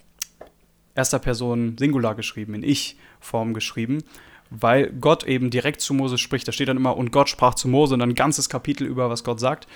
erster 0.94 1.18
Person 1.18 1.76
Singular 1.78 2.14
geschrieben, 2.14 2.54
in 2.54 2.62
Ich-Form 2.62 3.54
geschrieben 3.54 4.04
weil 4.50 4.90
Gott 4.92 5.24
eben 5.24 5.50
direkt 5.50 5.80
zu 5.80 5.94
Mose 5.94 6.18
spricht. 6.18 6.46
Da 6.46 6.52
steht 6.52 6.68
dann 6.68 6.76
immer, 6.76 6.96
und 6.96 7.12
Gott 7.12 7.28
sprach 7.28 7.54
zu 7.54 7.68
Mose 7.68 7.94
und 7.94 8.00
dann 8.00 8.10
ein 8.10 8.14
ganzes 8.14 8.48
Kapitel 8.48 8.86
über, 8.86 9.10
was 9.10 9.24
Gott 9.24 9.40
sagt. 9.40 9.66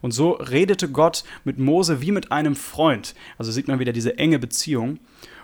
Und 0.00 0.12
so 0.12 0.32
redete 0.32 0.88
Gott 0.88 1.24
mit 1.44 1.58
Mose 1.58 2.00
wie 2.00 2.12
mit 2.12 2.32
einem 2.32 2.56
Freund. 2.56 3.14
Also 3.38 3.52
sieht 3.52 3.68
man 3.68 3.78
wieder 3.78 3.92
diese 3.92 4.18
enge 4.18 4.38
Beziehung. 4.38 4.98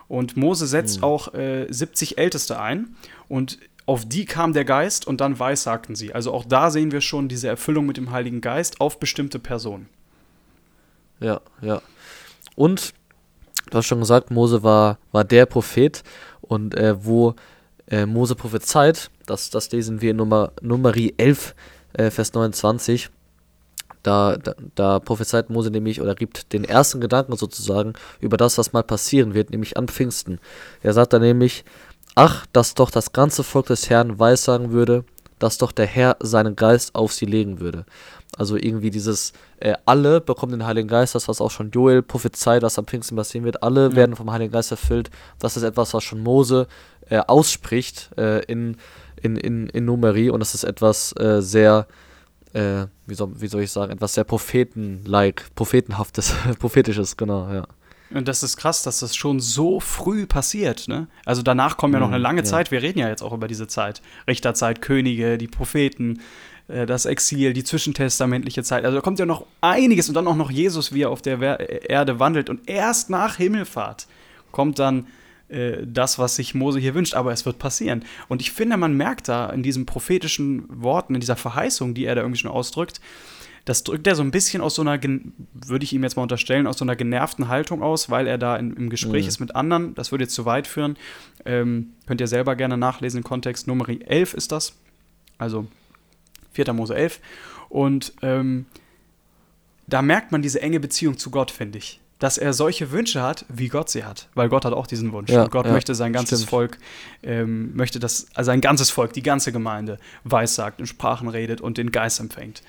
Und 0.08 0.36
Mose 0.36 0.66
setzt 0.66 0.98
mhm. 0.98 1.04
auch 1.04 1.34
äh, 1.34 1.66
70 1.68 2.18
Älteste 2.18 2.58
ein 2.60 2.96
und 3.28 3.58
auf 3.86 4.04
die 4.08 4.24
kam 4.24 4.52
der 4.52 4.64
Geist 4.64 5.06
und 5.06 5.20
dann 5.20 5.38
weissagten 5.38 5.94
sie. 5.94 6.12
Also 6.12 6.32
auch 6.32 6.44
da 6.44 6.70
sehen 6.70 6.92
wir 6.92 7.00
schon 7.00 7.28
diese 7.28 7.48
Erfüllung 7.48 7.86
mit 7.86 7.96
dem 7.96 8.10
Heiligen 8.10 8.40
Geist 8.40 8.80
auf 8.80 9.00
bestimmte 9.00 9.38
Personen. 9.38 9.88
Ja, 11.20 11.40
ja. 11.60 11.80
Und 12.56 12.92
du 13.70 13.78
hast 13.78 13.86
schon 13.86 14.00
gesagt, 14.00 14.30
Mose 14.30 14.62
war, 14.62 14.98
war 15.12 15.24
der 15.24 15.46
Prophet 15.46 16.02
und 16.40 16.74
äh, 16.74 17.04
wo 17.04 17.34
äh, 17.88 18.06
Mose 18.06 18.34
prophezeit, 18.34 19.10
das, 19.26 19.50
das 19.50 19.70
lesen 19.72 20.00
wir 20.00 20.12
in 20.12 20.16
Nummer, 20.16 20.52
Nummerie 20.60 21.14
11, 21.16 21.54
äh, 21.94 22.10
Vers 22.10 22.32
29. 22.34 23.10
Da, 24.02 24.36
da, 24.36 24.54
da 24.74 24.98
prophezeit 24.98 25.50
Mose 25.50 25.70
nämlich 25.70 26.00
oder 26.00 26.14
gibt 26.14 26.54
den 26.54 26.64
ersten 26.64 27.02
Gedanken 27.02 27.36
sozusagen 27.36 27.92
über 28.20 28.38
das, 28.38 28.56
was 28.56 28.72
mal 28.72 28.82
passieren 28.82 29.34
wird, 29.34 29.50
nämlich 29.50 29.76
an 29.76 29.88
Pfingsten. 29.88 30.38
Er 30.82 30.94
sagt 30.94 31.12
da 31.12 31.18
nämlich, 31.18 31.64
ach, 32.14 32.46
dass 32.52 32.74
doch 32.74 32.90
das 32.90 33.12
ganze 33.12 33.42
Volk 33.42 33.66
des 33.66 33.90
Herrn 33.90 34.18
weissagen 34.18 34.72
würde, 34.72 35.04
dass 35.38 35.58
doch 35.58 35.72
der 35.72 35.86
Herr 35.86 36.16
seinen 36.20 36.56
Geist 36.56 36.94
auf 36.94 37.12
sie 37.12 37.26
legen 37.26 37.60
würde. 37.60 37.84
Also 38.40 38.56
irgendwie 38.56 38.88
dieses, 38.88 39.34
äh, 39.58 39.74
alle 39.84 40.22
bekommen 40.22 40.52
den 40.52 40.64
Heiligen 40.64 40.88
Geist, 40.88 41.14
das 41.14 41.28
was 41.28 41.42
auch 41.42 41.50
schon 41.50 41.70
Joel 41.72 42.00
prophezeit, 42.00 42.62
was 42.62 42.78
am 42.78 42.86
Pfingsten 42.86 43.14
passieren 43.14 43.44
wird, 43.44 43.62
alle 43.62 43.90
ja. 43.90 43.96
werden 43.96 44.16
vom 44.16 44.32
Heiligen 44.32 44.50
Geist 44.50 44.70
erfüllt. 44.70 45.10
Das 45.38 45.58
ist 45.58 45.62
etwas, 45.62 45.92
was 45.92 46.02
schon 46.02 46.22
Mose 46.22 46.66
äh, 47.10 47.18
ausspricht 47.18 48.08
äh, 48.16 48.42
in, 48.46 48.78
in, 49.20 49.36
in, 49.36 49.68
in 49.68 49.84
Numeri 49.84 50.30
und 50.30 50.40
das 50.40 50.54
ist 50.54 50.64
etwas 50.64 51.14
äh, 51.18 51.42
sehr, 51.42 51.86
äh, 52.54 52.86
wie, 53.06 53.14
soll, 53.14 53.38
wie 53.42 53.46
soll 53.46 53.60
ich 53.60 53.72
sagen, 53.72 53.92
etwas 53.92 54.14
sehr 54.14 54.24
Propheten-like, 54.24 55.54
prophetenhaftes, 55.54 56.34
prophetisches, 56.58 57.18
genau, 57.18 57.52
ja. 57.52 57.66
Und 58.12 58.26
das 58.26 58.42
ist 58.42 58.56
krass, 58.56 58.82
dass 58.82 59.00
das 59.00 59.14
schon 59.14 59.38
so 59.38 59.80
früh 59.80 60.26
passiert. 60.26 60.88
Ne? 60.88 61.08
Also 61.24 61.42
danach 61.42 61.76
kommt 61.76 61.94
ja 61.94 62.00
noch 62.00 62.08
eine 62.08 62.18
mhm, 62.18 62.24
lange 62.24 62.40
ja. 62.40 62.44
Zeit. 62.44 62.70
Wir 62.72 62.82
reden 62.82 62.98
ja 62.98 63.08
jetzt 63.08 63.22
auch 63.22 63.32
über 63.32 63.46
diese 63.46 63.68
Zeit. 63.68 64.02
Richterzeit, 64.26 64.82
Könige, 64.82 65.38
die 65.38 65.46
Propheten, 65.46 66.20
das 66.86 67.04
Exil, 67.04 67.52
die 67.52 67.64
zwischentestamentliche 67.64 68.62
Zeit. 68.62 68.84
Also 68.84 68.96
da 68.96 69.02
kommt 69.02 69.18
ja 69.18 69.26
noch 69.26 69.46
einiges 69.60 70.08
und 70.08 70.14
dann 70.14 70.26
auch 70.26 70.36
noch 70.36 70.50
Jesus, 70.50 70.92
wie 70.92 71.02
er 71.02 71.10
auf 71.10 71.22
der 71.22 71.40
Erde 71.88 72.18
wandelt. 72.18 72.50
Und 72.50 72.68
erst 72.68 73.10
nach 73.10 73.36
Himmelfahrt 73.36 74.06
kommt 74.52 74.78
dann 74.78 75.06
äh, 75.48 75.78
das, 75.84 76.18
was 76.18 76.36
sich 76.36 76.54
Mose 76.54 76.78
hier 76.78 76.94
wünscht. 76.94 77.14
Aber 77.14 77.32
es 77.32 77.44
wird 77.44 77.58
passieren. 77.58 78.04
Und 78.28 78.40
ich 78.40 78.52
finde, 78.52 78.76
man 78.76 78.96
merkt 78.96 79.28
da 79.28 79.50
in 79.50 79.62
diesen 79.62 79.86
prophetischen 79.86 80.64
Worten, 80.68 81.14
in 81.14 81.20
dieser 81.20 81.36
Verheißung, 81.36 81.94
die 81.94 82.04
er 82.04 82.14
da 82.14 82.22
irgendwie 82.22 82.40
schon 82.40 82.50
ausdrückt, 82.50 83.00
das 83.64 83.84
drückt 83.84 84.06
er 84.06 84.14
so 84.14 84.22
ein 84.22 84.30
bisschen 84.30 84.62
aus 84.62 84.74
so 84.74 84.82
einer, 84.82 84.98
würde 85.02 85.84
ich 85.84 85.92
ihm 85.92 86.02
jetzt 86.02 86.16
mal 86.16 86.22
unterstellen, 86.22 86.66
aus 86.66 86.78
so 86.78 86.84
einer 86.84 86.96
genervten 86.96 87.48
Haltung 87.48 87.82
aus, 87.82 88.08
weil 88.08 88.26
er 88.26 88.38
da 88.38 88.56
in, 88.56 88.72
im 88.74 88.90
Gespräch 88.90 89.24
mhm. 89.24 89.28
ist 89.28 89.38
mit 89.38 89.54
anderen. 89.54 89.94
Das 89.94 90.12
würde 90.12 90.24
jetzt 90.24 90.34
zu 90.34 90.46
weit 90.46 90.66
führen. 90.66 90.96
Ähm, 91.44 91.90
könnt 92.06 92.20
ihr 92.20 92.26
selber 92.26 92.56
gerne 92.56 92.78
nachlesen 92.78 93.18
im 93.18 93.24
Kontext. 93.24 93.66
Nummer 93.66 93.88
11 93.88 94.34
ist 94.34 94.52
das. 94.52 94.74
Also 95.36 95.66
4. 96.52 96.72
Mose 96.72 96.94
11. 96.94 97.20
Und 97.68 98.12
ähm, 98.22 98.66
da 99.86 100.02
merkt 100.02 100.32
man 100.32 100.42
diese 100.42 100.62
enge 100.62 100.80
Beziehung 100.80 101.18
zu 101.18 101.30
Gott, 101.30 101.50
finde 101.50 101.78
ich. 101.78 102.00
Dass 102.18 102.36
er 102.36 102.52
solche 102.52 102.90
Wünsche 102.90 103.22
hat, 103.22 103.46
wie 103.48 103.68
Gott 103.68 103.88
sie 103.88 104.04
hat. 104.04 104.28
Weil 104.34 104.48
Gott 104.48 104.64
hat 104.64 104.74
auch 104.74 104.86
diesen 104.86 105.12
Wunsch. 105.12 105.30
Ja, 105.30 105.44
und 105.44 105.50
Gott 105.50 105.66
ja, 105.66 105.72
möchte 105.72 105.94
sein 105.94 106.12
ganzes 106.12 106.40
stimmt. 106.40 106.50
Volk, 106.50 106.78
ähm, 107.22 107.74
möchte, 107.74 107.98
dass 107.98 108.26
also 108.34 108.48
sein 108.48 108.60
ganzes 108.60 108.90
Volk, 108.90 109.14
die 109.14 109.22
ganze 109.22 109.52
Gemeinde, 109.52 109.98
weissagt, 110.24 110.80
in 110.80 110.86
Sprachen 110.86 111.28
redet 111.28 111.60
und 111.60 111.78
den 111.78 111.92
Geist 111.92 112.20
empfängt. 112.20 112.62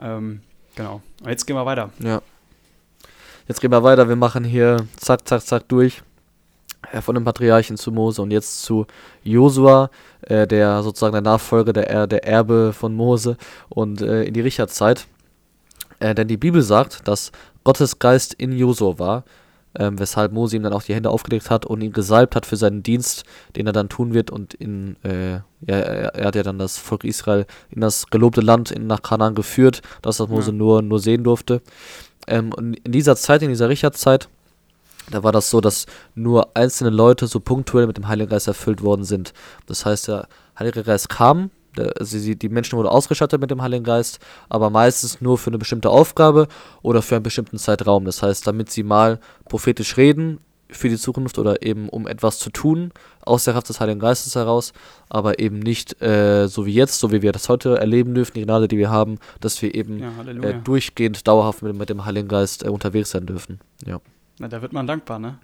Ähm, 0.00 0.40
genau. 0.74 1.00
Jetzt 1.24 1.46
gehen 1.46 1.54
wir 1.54 1.64
weiter. 1.64 1.90
Ja. 2.00 2.22
Jetzt 3.46 3.60
gehen 3.60 3.70
wir 3.70 3.82
weiter. 3.82 4.08
Wir 4.08 4.16
machen 4.16 4.44
hier 4.44 4.86
zack, 4.96 5.26
zack, 5.28 5.42
zack 5.42 5.68
durch. 5.68 6.02
Äh, 6.92 7.00
von 7.00 7.14
dem 7.14 7.24
Patriarchen 7.24 7.76
zu 7.76 7.92
Mose 7.92 8.22
und 8.22 8.30
jetzt 8.30 8.62
zu 8.62 8.86
Josua, 9.22 9.90
äh, 10.22 10.46
der 10.46 10.82
sozusagen 10.82 11.12
der 11.12 11.22
Nachfolger, 11.22 11.72
der, 11.72 12.06
der 12.06 12.26
Erbe 12.26 12.72
von 12.72 12.94
Mose 12.94 13.36
und 13.68 14.00
äh, 14.00 14.24
in 14.24 14.34
die 14.34 14.40
Richterzeit. 14.40 15.06
Äh, 16.00 16.14
denn 16.14 16.28
die 16.28 16.36
Bibel 16.36 16.62
sagt, 16.62 17.06
dass 17.08 17.32
Gottes 17.64 17.98
Geist 17.98 18.34
in 18.34 18.52
Josua 18.52 18.98
war 18.98 19.24
ähm, 19.78 19.98
weshalb 19.98 20.32
Mose 20.32 20.56
ihm 20.56 20.62
dann 20.62 20.72
auch 20.72 20.82
die 20.82 20.94
Hände 20.94 21.10
aufgelegt 21.10 21.50
hat 21.50 21.66
und 21.66 21.80
ihn 21.80 21.92
gesalbt 21.92 22.34
hat 22.34 22.46
für 22.46 22.56
seinen 22.56 22.82
Dienst, 22.82 23.24
den 23.56 23.66
er 23.66 23.72
dann 23.72 23.88
tun 23.88 24.14
wird. 24.14 24.30
Und 24.30 24.54
in, 24.54 24.96
äh, 25.04 25.34
ja, 25.34 25.42
er, 25.66 26.14
er, 26.14 26.26
hat 26.26 26.34
ja 26.34 26.42
dann 26.42 26.58
das 26.58 26.78
Volk 26.78 27.04
Israel 27.04 27.46
in 27.70 27.80
das 27.80 28.08
gelobte 28.08 28.40
Land 28.40 28.70
in, 28.70 28.86
nach 28.86 29.02
Kanaan 29.02 29.34
geführt, 29.34 29.82
dass 30.02 30.18
das 30.18 30.28
Mose 30.28 30.50
ja. 30.50 30.56
nur, 30.56 30.82
nur 30.82 30.98
sehen 30.98 31.24
durfte. 31.24 31.62
Ähm, 32.26 32.52
und 32.52 32.74
in 32.74 32.92
dieser 32.92 33.16
Zeit, 33.16 33.42
in 33.42 33.50
dieser 33.50 33.68
Richterzeit, 33.68 34.28
da 35.10 35.22
war 35.22 35.32
das 35.32 35.50
so, 35.50 35.60
dass 35.60 35.86
nur 36.14 36.56
einzelne 36.56 36.90
Leute 36.90 37.26
so 37.26 37.40
punktuell 37.40 37.86
mit 37.86 37.96
dem 37.96 38.08
Heiligen 38.08 38.30
Geist 38.30 38.48
erfüllt 38.48 38.82
worden 38.82 39.04
sind. 39.04 39.32
Das 39.66 39.84
heißt, 39.84 40.08
der 40.08 40.28
Heilige 40.58 40.82
Geist 40.82 41.08
kam, 41.08 41.50
also 41.98 42.18
die 42.34 42.48
Menschen 42.48 42.76
wurden 42.76 42.88
ausgestattet 42.88 43.40
mit 43.40 43.50
dem 43.50 43.62
Heiligen 43.62 43.84
Geist, 43.84 44.18
aber 44.48 44.70
meistens 44.70 45.20
nur 45.20 45.38
für 45.38 45.50
eine 45.50 45.58
bestimmte 45.58 45.90
Aufgabe 45.90 46.48
oder 46.82 47.02
für 47.02 47.16
einen 47.16 47.22
bestimmten 47.22 47.58
Zeitraum. 47.58 48.04
Das 48.04 48.22
heißt, 48.22 48.46
damit 48.46 48.70
sie 48.70 48.82
mal 48.82 49.20
prophetisch 49.44 49.96
reden 49.96 50.40
für 50.70 50.88
die 50.88 50.98
Zukunft 50.98 51.38
oder 51.38 51.62
eben 51.62 51.88
um 51.88 52.06
etwas 52.06 52.38
zu 52.38 52.50
tun 52.50 52.92
aus 53.22 53.44
der 53.44 53.54
Kraft 53.54 53.68
des 53.68 53.80
Heiligen 53.80 54.00
Geistes 54.00 54.34
heraus, 54.34 54.72
aber 55.08 55.38
eben 55.38 55.58
nicht 55.58 56.02
äh, 56.02 56.46
so 56.46 56.66
wie 56.66 56.74
jetzt, 56.74 57.00
so 57.00 57.10
wie 57.10 57.22
wir 57.22 57.32
das 57.32 57.48
heute 57.48 57.78
erleben 57.78 58.14
dürfen, 58.14 58.34
die 58.34 58.42
Gnade, 58.42 58.68
die 58.68 58.76
wir 58.76 58.90
haben, 58.90 59.18
dass 59.40 59.60
wir 59.62 59.74
eben 59.74 60.00
ja, 60.00 60.10
äh, 60.24 60.54
durchgehend 60.62 61.26
dauerhaft 61.26 61.62
mit, 61.62 61.74
mit, 61.74 61.88
dem 61.88 62.04
Heiligen 62.04 62.28
Geist 62.28 62.64
äh, 62.64 62.68
unterwegs 62.68 63.10
sein 63.10 63.24
dürfen. 63.24 63.60
Ja. 63.86 64.00
Na, 64.38 64.48
da 64.48 64.62
wird 64.62 64.72
man 64.72 64.86
dankbar, 64.86 65.18
ne? 65.18 65.38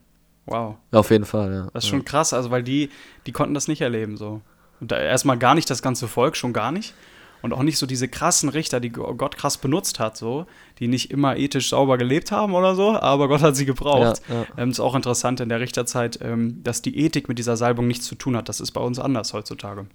Wow. 0.46 0.76
Auf 0.92 1.10
jeden 1.10 1.24
Fall, 1.24 1.52
ja. 1.52 1.68
Das 1.72 1.84
ist 1.84 1.90
schon 1.90 2.04
krass, 2.04 2.32
also 2.32 2.50
weil 2.50 2.62
die, 2.62 2.90
die 3.26 3.32
konnten 3.32 3.54
das 3.54 3.68
nicht 3.68 3.80
erleben 3.80 4.16
so. 4.16 4.42
Und 4.80 4.92
erstmal 4.92 5.38
gar 5.38 5.54
nicht 5.54 5.70
das 5.70 5.82
ganze 5.82 6.08
Volk, 6.08 6.36
schon 6.36 6.52
gar 6.52 6.72
nicht. 6.72 6.94
Und 7.40 7.52
auch 7.52 7.62
nicht 7.62 7.76
so 7.76 7.86
diese 7.86 8.08
krassen 8.08 8.48
Richter, 8.48 8.80
die 8.80 8.88
Gott 8.88 9.36
krass 9.36 9.58
benutzt 9.58 10.00
hat, 10.00 10.16
so, 10.16 10.46
die 10.78 10.88
nicht 10.88 11.10
immer 11.10 11.36
ethisch 11.36 11.68
sauber 11.68 11.98
gelebt 11.98 12.32
haben 12.32 12.54
oder 12.54 12.74
so, 12.74 12.98
aber 12.98 13.28
Gott 13.28 13.42
hat 13.42 13.54
sie 13.54 13.66
gebraucht. 13.66 14.22
Ja, 14.28 14.34
ja. 14.34 14.46
Ähm, 14.56 14.70
ist 14.70 14.80
auch 14.80 14.94
interessant 14.94 15.40
in 15.40 15.50
der 15.50 15.60
Richterzeit, 15.60 16.18
ähm, 16.22 16.62
dass 16.64 16.80
die 16.80 16.98
Ethik 16.98 17.28
mit 17.28 17.38
dieser 17.38 17.58
Salbung 17.58 17.86
nichts 17.86 18.06
zu 18.06 18.14
tun 18.14 18.34
hat. 18.34 18.48
Das 18.48 18.60
ist 18.60 18.72
bei 18.72 18.80
uns 18.80 18.98
anders 18.98 19.34
heutzutage. 19.34 19.86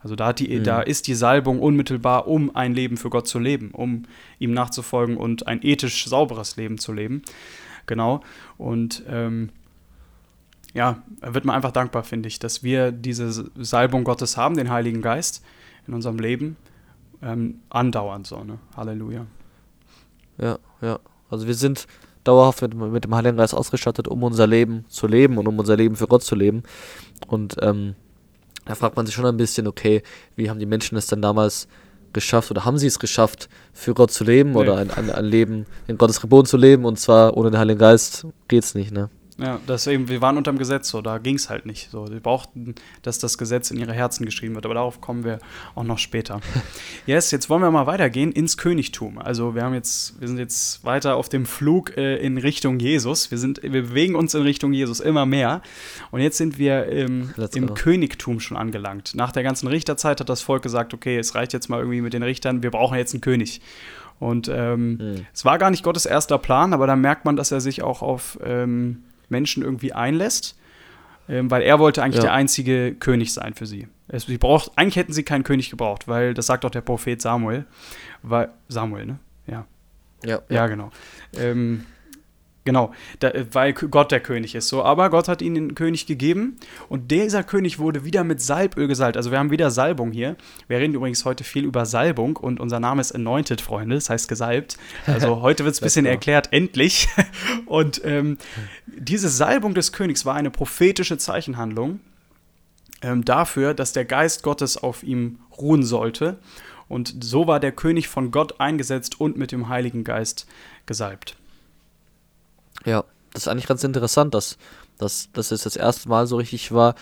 Also 0.00 0.16
da, 0.16 0.32
die, 0.32 0.58
mhm. 0.58 0.64
da 0.64 0.80
ist 0.80 1.06
die 1.06 1.14
Salbung 1.14 1.60
unmittelbar, 1.60 2.26
um 2.26 2.54
ein 2.54 2.74
Leben 2.74 2.96
für 2.96 3.10
Gott 3.10 3.28
zu 3.28 3.38
leben, 3.38 3.70
um 3.72 4.04
ihm 4.40 4.52
nachzufolgen 4.52 5.16
und 5.16 5.46
ein 5.46 5.60
ethisch 5.62 6.04
sauberes 6.06 6.56
Leben 6.56 6.78
zu 6.78 6.92
leben. 6.92 7.22
Genau. 7.88 8.20
Und 8.56 9.02
ähm, 9.08 9.50
ja, 10.74 11.02
wird 11.20 11.44
man 11.44 11.56
einfach 11.56 11.72
dankbar, 11.72 12.04
finde 12.04 12.28
ich, 12.28 12.38
dass 12.38 12.62
wir 12.62 12.92
diese 12.92 13.50
Salbung 13.56 14.04
Gottes 14.04 14.36
haben, 14.36 14.56
den 14.56 14.70
Heiligen 14.70 15.02
Geist 15.02 15.44
in 15.88 15.94
unserem 15.94 16.18
Leben, 16.18 16.56
ähm, 17.20 17.60
andauernd 17.70 18.28
so, 18.28 18.44
ne? 18.44 18.58
Halleluja. 18.76 19.26
Ja, 20.40 20.58
ja. 20.80 21.00
Also 21.30 21.48
wir 21.48 21.54
sind 21.54 21.88
dauerhaft 22.22 22.62
mit, 22.62 22.74
mit 22.74 23.04
dem 23.04 23.14
Heiligen 23.14 23.38
Geist 23.38 23.54
ausgestattet, 23.54 24.06
um 24.06 24.22
unser 24.22 24.46
Leben 24.46 24.84
zu 24.88 25.06
leben 25.06 25.38
und 25.38 25.48
um 25.48 25.58
unser 25.58 25.76
Leben 25.76 25.96
für 25.96 26.06
Gott 26.06 26.22
zu 26.22 26.36
leben. 26.36 26.62
Und 27.26 27.56
ähm, 27.60 27.96
da 28.66 28.74
fragt 28.74 28.96
man 28.96 29.06
sich 29.06 29.14
schon 29.14 29.26
ein 29.26 29.36
bisschen, 29.36 29.66
okay, 29.66 30.02
wie 30.36 30.50
haben 30.50 30.60
die 30.60 30.66
Menschen 30.66 30.96
es 30.96 31.06
denn 31.06 31.22
damals 31.22 31.66
geschafft 32.12 32.50
oder 32.50 32.64
haben 32.64 32.78
sie 32.78 32.86
es 32.86 32.98
geschafft, 32.98 33.48
für 33.72 33.94
Gott 33.94 34.10
zu 34.10 34.24
leben 34.24 34.52
nee. 34.52 34.58
oder 34.58 34.76
ein, 34.76 34.90
ein, 34.90 35.10
ein 35.10 35.24
Leben 35.24 35.66
in 35.86 35.98
Gottes 35.98 36.20
Geboten 36.20 36.46
zu 36.46 36.56
leben 36.56 36.84
und 36.84 36.98
zwar 36.98 37.36
ohne 37.36 37.50
den 37.50 37.58
Heiligen 37.58 37.78
Geist 37.78 38.26
geht's 38.48 38.74
nicht, 38.74 38.92
ne? 38.92 39.10
Ja, 39.40 39.60
deswegen, 39.68 40.08
wir 40.08 40.20
waren 40.20 40.36
unter 40.36 40.50
dem 40.52 40.58
Gesetz 40.58 40.88
so, 40.88 41.00
da 41.00 41.18
ging 41.18 41.36
es 41.36 41.48
halt 41.48 41.64
nicht. 41.64 41.90
So, 41.90 42.06
die 42.06 42.18
brauchten, 42.18 42.74
dass 43.02 43.20
das 43.20 43.38
Gesetz 43.38 43.70
in 43.70 43.78
ihre 43.78 43.92
Herzen 43.92 44.26
geschrieben 44.26 44.56
wird, 44.56 44.64
aber 44.64 44.74
darauf 44.74 45.00
kommen 45.00 45.22
wir 45.22 45.38
auch 45.76 45.84
noch 45.84 45.98
später. 45.98 46.40
yes, 47.06 47.30
jetzt 47.30 47.48
wollen 47.48 47.62
wir 47.62 47.70
mal 47.70 47.86
weitergehen 47.86 48.32
ins 48.32 48.56
Königtum. 48.56 49.18
Also 49.18 49.54
wir 49.54 49.62
haben 49.62 49.74
jetzt, 49.74 50.20
wir 50.20 50.26
sind 50.26 50.38
jetzt 50.38 50.84
weiter 50.84 51.14
auf 51.14 51.28
dem 51.28 51.46
Flug 51.46 51.96
äh, 51.96 52.16
in 52.16 52.36
Richtung 52.36 52.80
Jesus. 52.80 53.30
Wir 53.30 53.38
sind, 53.38 53.62
wir 53.62 53.70
bewegen 53.70 54.16
uns 54.16 54.34
in 54.34 54.42
Richtung 54.42 54.72
Jesus 54.72 54.98
immer 54.98 55.24
mehr. 55.24 55.62
Und 56.10 56.20
jetzt 56.20 56.36
sind 56.36 56.58
wir 56.58 56.86
im, 56.86 57.32
im 57.54 57.74
Königtum 57.74 58.40
schon 58.40 58.56
angelangt. 58.56 59.14
Nach 59.14 59.30
der 59.30 59.44
ganzen 59.44 59.68
Richterzeit 59.68 60.18
hat 60.18 60.28
das 60.28 60.42
Volk 60.42 60.64
gesagt, 60.64 60.94
okay, 60.94 61.16
es 61.16 61.36
reicht 61.36 61.52
jetzt 61.52 61.68
mal 61.68 61.78
irgendwie 61.78 62.00
mit 62.00 62.12
den 62.12 62.24
Richtern, 62.24 62.64
wir 62.64 62.72
brauchen 62.72 62.98
jetzt 62.98 63.14
einen 63.14 63.20
König. 63.20 63.60
Und 64.18 64.50
ähm, 64.52 64.96
mhm. 64.96 65.26
es 65.32 65.44
war 65.44 65.58
gar 65.58 65.70
nicht 65.70 65.84
Gottes 65.84 66.06
erster 66.06 66.38
Plan, 66.38 66.72
aber 66.72 66.88
da 66.88 66.96
merkt 66.96 67.24
man, 67.24 67.36
dass 67.36 67.52
er 67.52 67.60
sich 67.60 67.82
auch 67.82 68.02
auf 68.02 68.36
ähm, 68.44 69.04
Menschen 69.28 69.62
irgendwie 69.62 69.92
einlässt, 69.92 70.56
ähm, 71.28 71.50
weil 71.50 71.62
er 71.62 71.78
wollte 71.78 72.02
eigentlich 72.02 72.16
ja. 72.16 72.30
der 72.30 72.32
einzige 72.32 72.94
König 72.94 73.32
sein 73.32 73.54
für 73.54 73.66
sie. 73.66 73.88
Es, 74.08 74.24
sie 74.24 74.38
braucht, 74.38 74.72
eigentlich 74.76 74.96
hätten 74.96 75.12
sie 75.12 75.22
keinen 75.22 75.44
König 75.44 75.70
gebraucht, 75.70 76.08
weil 76.08 76.34
das 76.34 76.46
sagt 76.46 76.64
auch 76.64 76.70
der 76.70 76.80
Prophet 76.80 77.20
Samuel. 77.20 77.66
Weil, 78.22 78.50
Samuel, 78.68 79.06
ne? 79.06 79.18
Ja. 79.46 79.66
Ja, 80.24 80.30
ja. 80.30 80.40
ja 80.48 80.66
genau. 80.66 80.90
Ähm, 81.36 81.84
Genau, 82.68 82.92
da, 83.20 83.32
weil 83.52 83.72
Gott 83.72 84.12
der 84.12 84.20
König 84.20 84.54
ist. 84.54 84.68
So, 84.68 84.84
aber 84.84 85.08
Gott 85.08 85.26
hat 85.26 85.40
ihnen 85.40 85.54
den 85.54 85.74
König 85.74 86.04
gegeben 86.04 86.58
und 86.90 87.10
dieser 87.10 87.42
König 87.42 87.78
wurde 87.78 88.04
wieder 88.04 88.24
mit 88.24 88.42
Salböl 88.42 88.86
gesalbt. 88.88 89.16
Also 89.16 89.30
wir 89.30 89.38
haben 89.38 89.50
wieder 89.50 89.70
Salbung 89.70 90.12
hier. 90.12 90.36
Wir 90.66 90.76
reden 90.76 90.92
übrigens 90.92 91.24
heute 91.24 91.44
viel 91.44 91.64
über 91.64 91.86
Salbung 91.86 92.36
und 92.36 92.60
unser 92.60 92.78
Name 92.78 93.00
ist 93.00 93.12
Anointed, 93.12 93.62
Freunde, 93.62 93.94
das 93.94 94.10
heißt 94.10 94.28
gesalbt. 94.28 94.76
Also 95.06 95.40
heute 95.40 95.64
wird 95.64 95.76
es 95.76 95.80
ein 95.80 95.86
bisschen 95.86 96.04
erklärt, 96.04 96.52
endlich. 96.52 97.08
Und 97.64 98.02
ähm, 98.04 98.36
diese 98.86 99.30
Salbung 99.30 99.72
des 99.72 99.92
Königs 99.92 100.26
war 100.26 100.34
eine 100.34 100.50
prophetische 100.50 101.16
Zeichenhandlung 101.16 102.00
ähm, 103.00 103.24
dafür, 103.24 103.72
dass 103.72 103.94
der 103.94 104.04
Geist 104.04 104.42
Gottes 104.42 104.76
auf 104.76 105.02
ihm 105.02 105.38
ruhen 105.58 105.84
sollte. 105.84 106.38
Und 106.86 107.24
so 107.24 107.46
war 107.46 107.60
der 107.60 107.72
König 107.72 108.08
von 108.08 108.30
Gott 108.30 108.60
eingesetzt 108.60 109.22
und 109.22 109.38
mit 109.38 109.52
dem 109.52 109.70
Heiligen 109.70 110.04
Geist 110.04 110.46
gesalbt. 110.84 111.37
Ja, 112.88 113.04
das 113.34 113.42
ist 113.42 113.48
eigentlich 113.48 113.66
ganz 113.66 113.84
interessant, 113.84 114.34
dass, 114.34 114.56
dass, 114.96 115.30
dass 115.32 115.50
es 115.50 115.62
das 115.62 115.76
erste 115.76 116.08
Mal 116.08 116.26
so 116.26 116.36
richtig 116.36 116.72
war, 116.72 116.94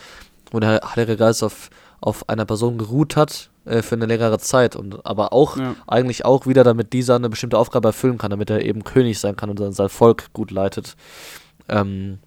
wo 0.51 0.59
der 0.59 0.81
Heilige 0.83 1.17
Geist 1.17 1.45
auf, 1.45 1.71
auf 2.01 2.29
einer 2.29 2.45
Person 2.45 2.77
geruht 2.77 3.15
hat 3.17 3.51
äh, 3.65 3.83
für 3.83 3.95
eine 3.95 4.07
längere 4.07 4.39
Zeit. 4.39 4.75
Und 4.75 5.07
aber 5.07 5.33
auch 5.33 5.57
ja. 5.57 5.77
eigentlich 5.87 6.25
auch 6.25 6.47
wieder, 6.47 6.65
damit 6.65 6.93
dieser 6.93 7.15
eine 7.15 7.29
bestimmte 7.29 7.57
Aufgabe 7.59 7.89
erfüllen 7.89 8.19
kann, 8.19 8.31
damit 8.31 8.51
er 8.51 8.65
eben 8.65 8.83
König 8.83 9.21
sein 9.21 9.37
kann 9.37 9.49
und 9.49 9.59
sein, 9.59 9.73
sein 9.73 9.89
Volk 9.89 10.33
gut 10.33 10.51
leitet. 10.51 10.97
Ähm, 11.69 12.19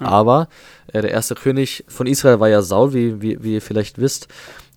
ja. 0.00 0.06
Aber 0.06 0.48
äh, 0.92 1.00
der 1.00 1.12
erste 1.12 1.36
König 1.36 1.84
von 1.86 2.08
Israel 2.08 2.40
war 2.40 2.48
ja 2.48 2.62
Saul, 2.62 2.92
wie, 2.92 3.22
wie, 3.22 3.42
wie 3.42 3.54
ihr 3.54 3.62
vielleicht 3.62 3.98
wisst. 3.98 4.26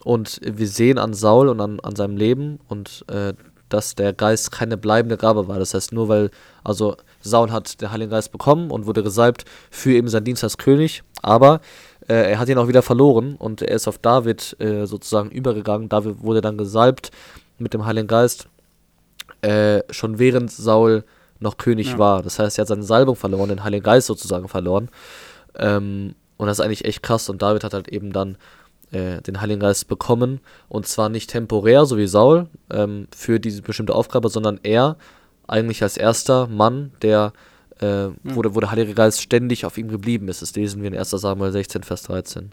Und 0.03 0.39
wir 0.43 0.67
sehen 0.67 1.00
an 1.00 1.13
Saul 1.13 1.48
und 1.48 1.62
an, 1.62 1.79
an 1.79 1.96
seinem 1.96 2.17
Leben 2.17 2.60
und 2.67 3.05
äh, 3.08 3.34
dass 3.70 3.96
der 3.96 4.13
Geist 4.13 4.51
keine 4.51 4.77
bleibende 4.77 5.17
Gabe 5.17 5.48
war. 5.48 5.60
Das 5.60 5.74
heißt, 5.74 5.93
nur 5.93 6.08
weil, 6.08 6.29
also 6.63 6.96
Saul 7.22 7.51
hat 7.51 7.82
den 7.82 7.91
Heiligen 7.91 8.12
Geist 8.12 8.32
bekommen 8.32 8.72
und 8.72 8.86
wurde 8.86 9.03
gesalbt 9.03 9.46
für 9.72 9.91
eben 9.91 10.08
seinen 10.08 10.25
Dienst 10.25 10.43
als 10.43 10.58
König, 10.58 11.03
aber 11.22 11.62
äh, 12.08 12.32
er 12.32 12.39
hat 12.39 12.50
ihn 12.50 12.58
auch 12.58 12.67
wieder 12.67 12.82
verloren 12.82 13.36
und 13.36 13.62
er 13.62 13.75
ist 13.75 13.88
auf 13.88 13.98
David 13.98 14.55
äh, 14.60 14.86
sozusagen 14.86 15.29
übergegangen. 15.32 15.89
David 15.89 16.22
wurde 16.22 16.41
dann 16.41 16.58
gesalbt 16.58 17.12
mit 17.58 17.74
dem 17.74 17.86
Heiligen 17.86 18.08
Geist, 18.08 18.48
äh, 19.41 19.82
schon 19.89 20.20
während 20.20 20.51
Saul 20.51 21.03
noch 21.39 21.58
König 21.58 21.91
ja. 21.91 21.98
war. 21.98 22.24
Das 22.24 22.39
heißt, 22.39 22.58
er 22.58 22.63
hat 22.63 22.67
seine 22.67 22.84
Salbung 22.84 23.15
verloren, 23.15 23.50
den 23.50 23.63
Heiligen 23.63 23.84
Geist 23.84 24.08
sozusagen 24.08 24.48
verloren. 24.48 24.89
Ähm, 25.58 26.15
und 26.38 26.48
das 26.48 26.60
ist 26.60 26.65
eigentlich 26.65 26.86
echt 26.86 27.03
krass. 27.03 27.29
Und 27.29 27.41
David 27.41 27.63
hat 27.63 27.74
halt 27.74 27.88
eben 27.88 28.12
dann 28.12 28.38
äh, 28.93 29.21
den 29.21 29.41
Heiligen 29.41 29.59
Geist 29.59 29.88
bekommen. 29.88 30.39
Und 30.69 30.88
zwar 30.88 31.09
nicht 31.09 31.29
temporär, 31.29 31.85
so 31.85 31.97
wie 31.97 32.07
Saul, 32.07 32.47
ähm, 32.71 33.07
für 33.15 33.39
diese 33.39 33.62
bestimmte 33.62 33.95
Aufgabe, 33.95 34.29
sondern 34.29 34.59
er 34.63 34.97
eigentlich 35.47 35.83
als 35.83 35.97
erster 35.97 36.47
Mann, 36.47 36.91
der 37.01 37.33
äh, 37.81 38.05
ja. 38.05 38.13
wo, 38.23 38.41
der, 38.41 38.55
wo 38.55 38.59
der 38.59 38.71
Heilige 38.71 38.93
Geist 38.93 39.21
ständig 39.21 39.65
auf 39.65 39.77
ihm 39.77 39.89
geblieben 39.89 40.27
ist. 40.27 40.41
Das 40.41 40.55
lesen 40.55 40.81
wir 40.81 40.89
in 40.89 40.97
1 40.97 41.09
Samuel 41.09 41.51
16, 41.51 41.83
Vers 41.83 42.03
13. 42.03 42.51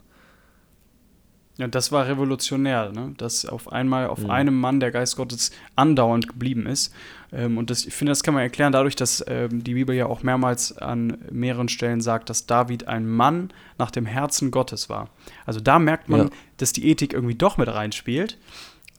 Ja, 1.61 1.67
das 1.67 1.91
war 1.91 2.07
revolutionär, 2.07 2.91
ne? 2.91 3.13
dass 3.17 3.45
auf 3.45 3.71
einmal 3.71 4.07
auf 4.07 4.23
mhm. 4.23 4.31
einem 4.31 4.59
Mann 4.59 4.79
der 4.79 4.89
Geist 4.89 5.15
Gottes 5.15 5.51
andauernd 5.75 6.27
geblieben 6.27 6.65
ist. 6.65 6.91
Ähm, 7.31 7.59
und 7.59 7.69
das, 7.69 7.85
ich 7.85 7.93
finde, 7.93 8.09
das 8.09 8.23
kann 8.23 8.33
man 8.33 8.41
erklären 8.41 8.71
dadurch, 8.71 8.95
dass 8.95 9.23
ähm, 9.27 9.63
die 9.63 9.75
Bibel 9.75 9.95
ja 9.95 10.07
auch 10.07 10.23
mehrmals 10.23 10.75
an 10.75 11.19
mehreren 11.29 11.69
Stellen 11.69 12.01
sagt, 12.01 12.31
dass 12.31 12.47
David 12.47 12.87
ein 12.87 13.07
Mann 13.07 13.51
nach 13.77 13.91
dem 13.91 14.07
Herzen 14.07 14.49
Gottes 14.49 14.89
war. 14.89 15.09
Also 15.45 15.59
da 15.59 15.77
merkt 15.77 16.09
man, 16.09 16.19
ja. 16.21 16.29
dass 16.57 16.73
die 16.73 16.89
Ethik 16.89 17.13
irgendwie 17.13 17.35
doch 17.35 17.57
mit 17.57 17.67
reinspielt. 17.67 18.39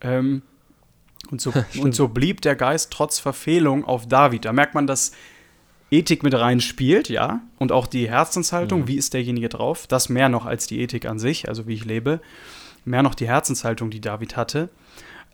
Ähm, 0.00 0.42
und, 1.32 1.40
so, 1.40 1.52
und 1.80 1.96
so 1.96 2.06
blieb 2.06 2.42
der 2.42 2.54
Geist 2.54 2.92
trotz 2.92 3.18
Verfehlung 3.18 3.84
auf 3.84 4.06
David. 4.06 4.44
Da 4.44 4.52
merkt 4.52 4.76
man, 4.76 4.86
dass 4.86 5.10
Ethik 5.92 6.22
mit 6.22 6.34
reinspielt, 6.34 7.10
ja, 7.10 7.42
und 7.58 7.70
auch 7.70 7.86
die 7.86 8.08
Herzenshaltung, 8.08 8.80
mhm. 8.80 8.88
wie 8.88 8.96
ist 8.96 9.12
derjenige 9.12 9.50
drauf, 9.50 9.86
das 9.86 10.08
mehr 10.08 10.30
noch 10.30 10.46
als 10.46 10.66
die 10.66 10.80
Ethik 10.80 11.04
an 11.04 11.18
sich, 11.18 11.48
also 11.48 11.66
wie 11.66 11.74
ich 11.74 11.84
lebe, 11.84 12.20
mehr 12.86 13.02
noch 13.02 13.14
die 13.14 13.28
Herzenshaltung, 13.28 13.90
die 13.90 14.00
David 14.00 14.36
hatte. 14.36 14.70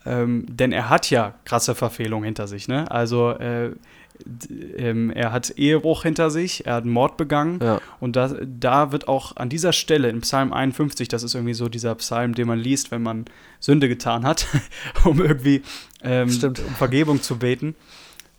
Ähm, 0.04 0.46
denn 0.48 0.72
er 0.72 0.88
hat 0.88 1.10
ja 1.10 1.34
krasse 1.44 1.74
Verfehlungen 1.74 2.24
hinter 2.24 2.48
sich, 2.48 2.66
ne? 2.66 2.90
Also 2.90 3.30
äh, 3.32 3.70
ähm, 4.76 5.10
er 5.10 5.32
hat 5.32 5.50
Ehebruch 5.56 6.02
hinter 6.02 6.30
sich, 6.30 6.66
er 6.66 6.74
hat 6.74 6.84
Mord 6.84 7.16
begangen 7.16 7.60
ja. 7.62 7.80
und 8.00 8.16
da, 8.16 8.34
da 8.44 8.90
wird 8.90 9.06
auch 9.06 9.36
an 9.36 9.48
dieser 9.48 9.72
Stelle 9.72 10.08
in 10.08 10.22
Psalm 10.22 10.52
51, 10.52 11.06
das 11.08 11.22
ist 11.22 11.34
irgendwie 11.34 11.54
so 11.54 11.68
dieser 11.68 11.94
Psalm, 11.96 12.34
den 12.34 12.48
man 12.48 12.58
liest, 12.58 12.90
wenn 12.90 13.02
man 13.02 13.26
Sünde 13.60 13.88
getan 13.88 14.24
hat, 14.24 14.46
um 15.04 15.20
irgendwie 15.20 15.62
ähm, 16.02 16.28
um 16.42 16.54
Vergebung 16.54 17.22
zu 17.22 17.38
beten, 17.38 17.76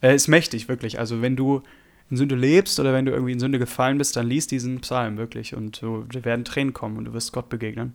äh, 0.01 0.15
ist 0.15 0.27
mächtig, 0.27 0.67
wirklich. 0.67 0.99
Also 0.99 1.21
wenn 1.21 1.35
du 1.37 1.61
in 2.09 2.17
Sünde 2.17 2.35
lebst 2.35 2.79
oder 2.79 2.93
wenn 2.93 3.05
du 3.05 3.11
irgendwie 3.11 3.33
in 3.33 3.39
Sünde 3.39 3.59
gefallen 3.59 3.97
bist, 3.97 4.15
dann 4.15 4.27
liest 4.27 4.51
diesen 4.51 4.81
Psalm 4.81 5.17
wirklich 5.17 5.55
und 5.55 5.81
du, 5.81 6.05
werden 6.11 6.45
Tränen 6.45 6.73
kommen 6.73 6.97
und 6.97 7.05
du 7.05 7.13
wirst 7.13 7.33
Gott 7.33 7.49
begegnen. 7.49 7.93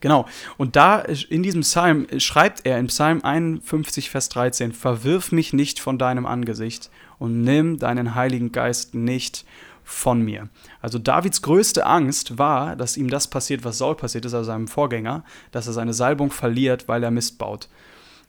Genau. 0.00 0.26
Und 0.56 0.76
da 0.76 1.00
in 1.00 1.42
diesem 1.42 1.62
Psalm 1.62 2.06
schreibt 2.18 2.66
er 2.66 2.78
in 2.78 2.88
Psalm 2.88 3.22
51, 3.22 4.10
Vers 4.10 4.28
13: 4.28 4.72
Verwirf 4.72 5.32
mich 5.32 5.52
nicht 5.52 5.80
von 5.80 5.98
deinem 5.98 6.26
Angesicht 6.26 6.90
und 7.18 7.42
nimm 7.42 7.78
deinen 7.78 8.14
Heiligen 8.14 8.52
Geist 8.52 8.94
nicht 8.94 9.44
von 9.84 10.20
mir. 10.20 10.48
Also 10.82 10.98
Davids 10.98 11.42
größte 11.42 11.86
Angst 11.86 12.38
war, 12.38 12.76
dass 12.76 12.96
ihm 12.96 13.08
das 13.08 13.28
passiert, 13.28 13.64
was 13.64 13.78
Saul 13.78 13.94
passiert 13.94 14.24
ist, 14.24 14.34
also 14.34 14.46
seinem 14.46 14.68
Vorgänger, 14.68 15.24
dass 15.52 15.68
er 15.68 15.72
seine 15.72 15.94
Salbung 15.94 16.30
verliert, 16.30 16.88
weil 16.88 17.02
er 17.02 17.12
Mist 17.12 17.38
baut. 17.38 17.68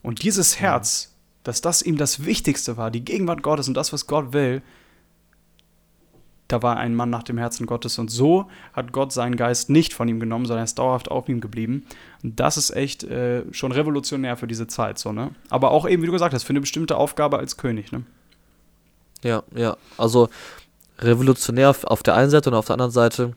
Und 0.03 0.23
dieses 0.23 0.59
Herz 0.59 1.16
dass 1.47 1.61
das 1.61 1.81
ihm 1.81 1.95
das 1.95 2.25
Wichtigste 2.25 2.75
war, 2.75 2.91
die 2.91 3.05
Gegenwart 3.05 3.41
Gottes 3.41 3.69
und 3.69 3.73
das, 3.73 3.93
was 3.93 4.05
Gott 4.05 4.33
will, 4.33 4.61
da 6.49 6.61
war 6.61 6.75
ein 6.75 6.93
Mann 6.93 7.09
nach 7.09 7.23
dem 7.23 7.37
Herzen 7.37 7.65
Gottes. 7.65 7.97
Und 7.99 8.11
so 8.11 8.47
hat 8.73 8.91
Gott 8.91 9.13
seinen 9.13 9.37
Geist 9.37 9.69
nicht 9.69 9.93
von 9.93 10.09
ihm 10.09 10.19
genommen, 10.19 10.45
sondern 10.45 10.63
er 10.63 10.65
ist 10.65 10.77
dauerhaft 10.77 11.09
auf 11.09 11.29
ihm 11.29 11.39
geblieben. 11.39 11.85
Und 12.21 12.37
das 12.39 12.57
ist 12.57 12.71
echt 12.71 13.05
äh, 13.05 13.43
schon 13.53 13.71
revolutionär 13.71 14.35
für 14.35 14.47
diese 14.47 14.67
Zeit. 14.67 14.97
So, 14.97 15.13
ne? 15.13 15.31
Aber 15.49 15.71
auch 15.71 15.87
eben, 15.87 16.01
wie 16.01 16.07
du 16.07 16.11
gesagt 16.11 16.33
hast, 16.33 16.43
für 16.43 16.49
eine 16.49 16.59
bestimmte 16.59 16.97
Aufgabe 16.97 17.37
als 17.39 17.55
König. 17.55 17.93
Ne? 17.93 18.03
Ja, 19.23 19.43
ja. 19.55 19.77
Also 19.97 20.27
revolutionär 20.99 21.73
auf 21.83 22.03
der 22.03 22.15
einen 22.15 22.29
Seite 22.29 22.49
und 22.49 22.55
auf 22.57 22.65
der 22.65 22.73
anderen 22.73 22.91
Seite 22.91 23.35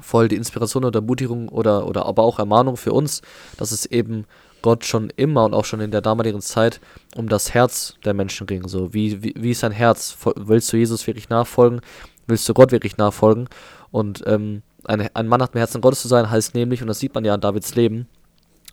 voll 0.00 0.28
die 0.28 0.36
Inspiration 0.36 0.84
oder 0.84 1.00
Ermutigung 1.00 1.48
oder, 1.48 1.88
oder 1.88 2.06
aber 2.06 2.22
auch 2.22 2.38
Ermahnung 2.38 2.76
für 2.76 2.92
uns, 2.92 3.22
dass 3.56 3.72
es 3.72 3.86
eben 3.86 4.24
Gott 4.64 4.86
schon 4.86 5.10
immer 5.14 5.44
und 5.44 5.52
auch 5.52 5.66
schon 5.66 5.80
in 5.80 5.90
der 5.90 6.00
damaligen 6.00 6.40
Zeit 6.40 6.80
um 7.16 7.28
das 7.28 7.52
Herz 7.52 7.96
der 8.02 8.14
Menschen 8.14 8.46
ging. 8.46 8.66
So, 8.66 8.94
wie, 8.94 9.22
wie, 9.22 9.34
wie 9.36 9.50
ist 9.50 9.62
dein 9.62 9.72
Herz? 9.72 10.16
Willst 10.36 10.72
du 10.72 10.78
Jesus 10.78 11.06
wirklich 11.06 11.28
nachfolgen? 11.28 11.82
Willst 12.26 12.48
du 12.48 12.54
Gott 12.54 12.72
wirklich 12.72 12.96
nachfolgen? 12.96 13.46
Und 13.90 14.24
ähm, 14.26 14.62
ein, 14.84 15.06
ein 15.12 15.28
Mann 15.28 15.38
nach 15.38 15.48
dem 15.48 15.58
Herzen 15.58 15.82
Gottes 15.82 16.00
zu 16.00 16.08
sein, 16.08 16.30
heißt 16.30 16.54
nämlich, 16.54 16.80
und 16.80 16.88
das 16.88 16.98
sieht 16.98 17.14
man 17.14 17.26
ja 17.26 17.34
an 17.34 17.42
Davids 17.42 17.74
Leben, 17.74 18.08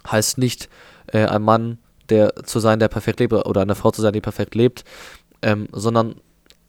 heißt 0.10 0.38
nicht 0.38 0.70
äh, 1.08 1.26
ein 1.26 1.42
Mann 1.42 1.78
der 2.08 2.36
zu 2.46 2.60
sein, 2.60 2.80
der 2.80 2.88
perfekt 2.88 3.20
lebt, 3.20 3.34
oder 3.34 3.62
eine 3.62 3.76
Frau 3.76 3.92
zu 3.92 4.02
sein, 4.02 4.14
die 4.14 4.22
perfekt 4.22 4.56
lebt, 4.56 4.86
ähm, 5.42 5.68
sondern 5.74 6.16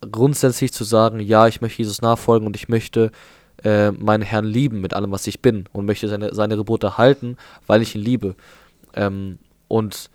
grundsätzlich 0.00 0.72
zu 0.72 0.82
sagen, 0.82 1.20
ja, 1.20 1.46
ich 1.46 1.60
möchte 1.60 1.78
Jesus 1.78 2.02
nachfolgen 2.02 2.46
und 2.46 2.56
ich 2.56 2.68
möchte 2.68 3.12
äh, 3.64 3.92
meinen 3.92 4.22
Herrn 4.22 4.44
lieben 4.44 4.80
mit 4.80 4.94
allem, 4.94 5.12
was 5.12 5.26
ich 5.26 5.40
bin 5.40 5.68
und 5.72 5.86
möchte 5.86 6.08
seine, 6.08 6.34
seine 6.34 6.56
Gebote 6.56 6.98
halten, 6.98 7.36
weil 7.66 7.82
ich 7.82 7.94
ihn 7.94 8.02
liebe. 8.02 8.34
Ähm, 8.94 9.38
und 9.68 10.10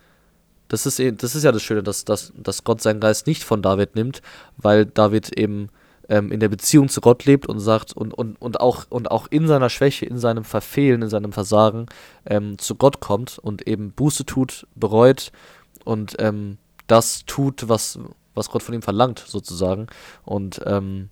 das 0.68 0.86
ist, 0.86 1.00
e, 1.00 1.12
das 1.12 1.34
ist 1.34 1.44
ja 1.44 1.52
das 1.52 1.62
Schöne, 1.62 1.82
dass, 1.82 2.04
dass, 2.04 2.32
dass 2.36 2.64
Gott 2.64 2.80
seinen 2.80 3.00
Geist 3.00 3.26
nicht 3.26 3.44
von 3.44 3.62
David 3.62 3.94
nimmt, 3.94 4.22
weil 4.56 4.86
David 4.86 5.38
eben 5.38 5.70
ähm, 6.08 6.32
in 6.32 6.40
der 6.40 6.48
Beziehung 6.48 6.88
zu 6.88 7.00
Gott 7.00 7.24
lebt 7.24 7.46
und 7.46 7.60
sagt 7.60 7.92
und, 7.92 8.14
und, 8.14 8.40
und, 8.40 8.60
auch, 8.60 8.86
und 8.88 9.10
auch 9.10 9.26
in 9.28 9.46
seiner 9.46 9.70
Schwäche, 9.70 10.06
in 10.06 10.18
seinem 10.18 10.44
Verfehlen, 10.44 11.02
in 11.02 11.08
seinem 11.08 11.32
Versagen 11.32 11.86
ähm, 12.26 12.58
zu 12.58 12.74
Gott 12.74 13.00
kommt 13.00 13.38
und 13.38 13.66
eben 13.66 13.92
Buße 13.92 14.24
tut, 14.24 14.66
bereut 14.74 15.32
und 15.84 16.16
ähm, 16.18 16.58
das 16.86 17.24
tut, 17.26 17.68
was, 17.68 17.98
was 18.34 18.50
Gott 18.50 18.62
von 18.62 18.74
ihm 18.74 18.82
verlangt, 18.82 19.22
sozusagen. 19.26 19.86
Und 20.24 20.60
ähm, 20.64 21.10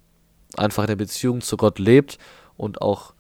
einfach 0.56 0.84
in 0.84 0.88
der 0.88 0.96
Beziehung 0.96 1.40
zu 1.40 1.56
Gott 1.56 1.78
lebt 1.78 2.18
und 2.56 2.80
auch 2.80 3.14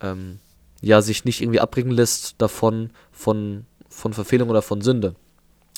ähm, 0.00 0.38
ja 0.80 1.00
sich 1.02 1.24
nicht 1.24 1.40
irgendwie 1.40 1.60
abbringen 1.60 1.92
lässt 1.92 2.34
davon, 2.38 2.90
von 3.10 3.64
von 3.94 4.12
Verfehlung 4.12 4.50
oder 4.50 4.62
von 4.62 4.80
Sünde. 4.80 5.14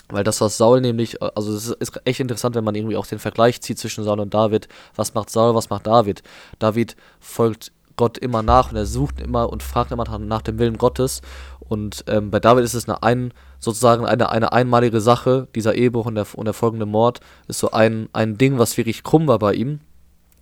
Weil 0.09 0.25
das, 0.25 0.41
was 0.41 0.57
Saul 0.57 0.81
nämlich, 0.81 1.21
also 1.21 1.53
es 1.53 1.69
ist 1.69 2.01
echt 2.05 2.21
interessant, 2.21 2.55
wenn 2.55 2.65
man 2.65 2.77
irgendwie 2.77 2.97
auch 2.97 3.07
den 3.07 3.19
Vergleich 3.19 3.61
zieht 3.61 3.79
zwischen 3.79 4.05
Saul 4.05 4.21
und 4.21 4.35
David. 4.35 4.69
Was 4.95 5.15
macht 5.15 5.31
Saul, 5.31 5.55
was 5.55 5.69
macht 5.69 5.87
David? 5.87 6.23
David 6.61 6.97
folgt 7.19 7.73
Gott 7.97 8.19
immer 8.19 8.43
nach 8.43 8.71
und 8.71 8.77
er 8.77 8.87
sucht 8.87 9.21
immer 9.21 9.51
und 9.51 9.63
fragt 9.63 9.91
immer 9.91 10.05
nach 10.19 10.43
dem 10.43 10.59
Willen 10.59 10.79
Gottes. 10.79 11.23
Und 11.61 12.05
ähm, 12.07 12.31
bei 12.31 12.39
David 12.39 12.65
ist 12.65 12.75
es 12.75 12.89
eine 12.89 13.03
ein, 13.03 13.33
sozusagen 13.59 14.07
eine, 14.07 14.31
eine 14.31 14.53
einmalige 14.53 15.01
Sache, 15.01 15.49
dieser 15.55 15.75
Ehebruch 15.75 16.07
und 16.07 16.15
der, 16.15 16.27
und 16.35 16.45
der 16.45 16.55
folgende 16.55 16.87
Mord 16.87 17.21
ist 17.49 17.59
so 17.59 17.73
ein, 17.73 18.09
ein 18.13 18.39
Ding, 18.39 18.59
was 18.59 18.77
wirklich 18.77 19.03
krumm 19.03 19.27
war 19.27 19.41
bei 19.41 19.55
ihm. 19.55 19.81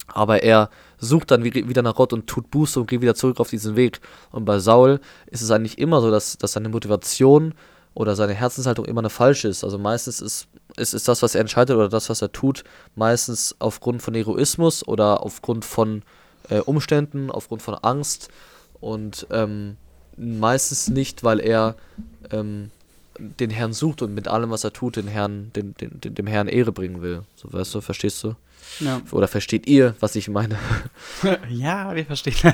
Aber 0.09 0.43
er 0.43 0.69
sucht 1.05 1.31
dann 1.31 1.45
wieder 1.45 1.83
nach 1.83 1.95
Gott 1.95 2.13
und 2.13 2.27
tut 2.27 2.51
Buße 2.51 2.81
und 2.81 2.87
geht 2.87 3.01
wieder 3.01 3.15
zurück 3.15 3.41
auf 3.41 3.51
diesen 3.51 3.77
Weg. 3.77 4.01
Und 4.31 4.45
bei 4.45 4.59
Saul 4.59 5.01
ist 5.27 5.43
es 5.43 5.51
eigentlich 5.51 5.79
immer 5.79 6.01
so, 6.01 6.11
dass, 6.11 6.39
dass 6.39 6.53
seine 6.53 6.69
Motivation 6.69 7.55
oder 7.95 8.17
seine 8.17 8.35
Herzenshaltung 8.35 8.85
immer 8.85 9.01
eine 9.01 9.11
falsche 9.11 9.49
ist. 9.49 9.65
Also 9.65 9.79
meistens 9.79 10.21
ist, 10.21 10.49
ist, 10.77 10.95
ist 10.95 11.07
das, 11.07 11.23
was 11.23 11.35
er 11.35 11.41
entscheidet 11.41 11.77
oder 11.77 11.89
das, 11.89 12.11
was 12.11 12.23
er 12.23 12.33
tut, 12.33 12.65
meistens 12.97 13.55
aufgrund 13.61 14.03
von 14.03 14.15
Egoismus 14.15 14.87
oder 14.87 15.23
aufgrund 15.23 15.65
von 15.65 16.03
äh, 16.51 16.59
Umständen, 16.59 17.31
aufgrund 17.31 17.63
von 17.63 17.75
Angst 17.75 18.29
und 18.81 19.27
ähm, 19.31 19.77
meistens 20.17 20.89
nicht, 20.89 21.23
weil 21.25 21.41
er 21.41 21.77
ähm, 22.31 22.71
den 23.19 23.51
Herrn 23.51 23.73
sucht 23.73 24.03
und 24.03 24.15
mit 24.15 24.29
allem, 24.29 24.51
was 24.51 24.65
er 24.65 24.73
tut, 24.73 24.97
den 24.97 25.07
Herrn, 25.07 25.53
den, 25.55 25.75
den, 25.75 26.15
dem 26.15 26.27
Herrn 26.27 26.49
Ehre 26.49 26.73
bringen 26.73 27.01
will. 27.01 27.23
So, 27.37 27.53
weißt 27.53 27.75
du, 27.75 27.81
verstehst 27.81 28.23
du? 28.25 28.35
Ja. 28.81 29.01
Oder 29.13 29.29
versteht 29.29 29.67
ihr, 29.67 29.95
was 30.01 30.17
ich 30.17 30.29
meine? 30.29 30.59
ja, 31.49 31.95
wir 31.95 32.05
verstehen. 32.05 32.35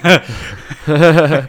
ja, 0.87 1.47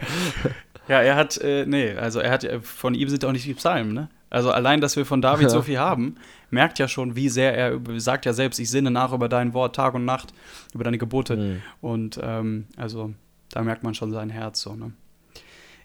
er 0.88 1.16
hat, 1.16 1.36
äh, 1.38 1.66
nee, 1.66 1.94
also 1.94 2.20
er 2.20 2.30
hat, 2.30 2.46
von 2.62 2.94
ihm 2.94 3.08
sind 3.08 3.24
auch 3.24 3.32
nicht 3.32 3.46
die 3.46 3.54
Psalmen, 3.54 3.92
ne? 3.92 4.08
Also 4.30 4.50
allein, 4.50 4.80
dass 4.80 4.96
wir 4.96 5.04
von 5.04 5.20
David 5.20 5.44
ja. 5.44 5.48
so 5.50 5.62
viel 5.62 5.78
haben, 5.78 6.16
merkt 6.50 6.78
ja 6.78 6.88
schon, 6.88 7.16
wie 7.16 7.28
sehr 7.28 7.54
er, 7.54 7.78
sagt 8.00 8.24
ja 8.24 8.32
selbst, 8.32 8.58
ich 8.58 8.70
sinne 8.70 8.90
nach 8.90 9.12
über 9.12 9.28
dein 9.28 9.52
Wort 9.52 9.76
Tag 9.76 9.92
und 9.94 10.06
Nacht, 10.06 10.32
über 10.72 10.84
deine 10.84 10.96
Gebote. 10.96 11.36
Mhm. 11.36 11.62
Und 11.82 12.20
ähm, 12.22 12.66
also 12.76 13.12
da 13.50 13.62
merkt 13.62 13.82
man 13.82 13.94
schon 13.94 14.10
sein 14.10 14.30
Herz 14.30 14.62
so, 14.62 14.74
ne? 14.74 14.92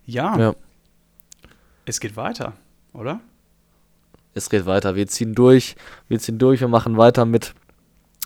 Ja. 0.05 0.37
ja. 0.39 0.55
Es 1.85 1.99
geht 1.99 2.15
weiter, 2.15 2.53
oder? 2.93 3.19
Es 4.33 4.49
geht 4.49 4.65
weiter. 4.65 4.95
Wir 4.95 5.07
ziehen 5.07 5.35
durch, 5.35 5.75
wir 6.07 6.19
ziehen 6.19 6.37
durch 6.37 6.63
und 6.63 6.71
machen 6.71 6.95
weiter 6.95 7.25
mit 7.25 7.53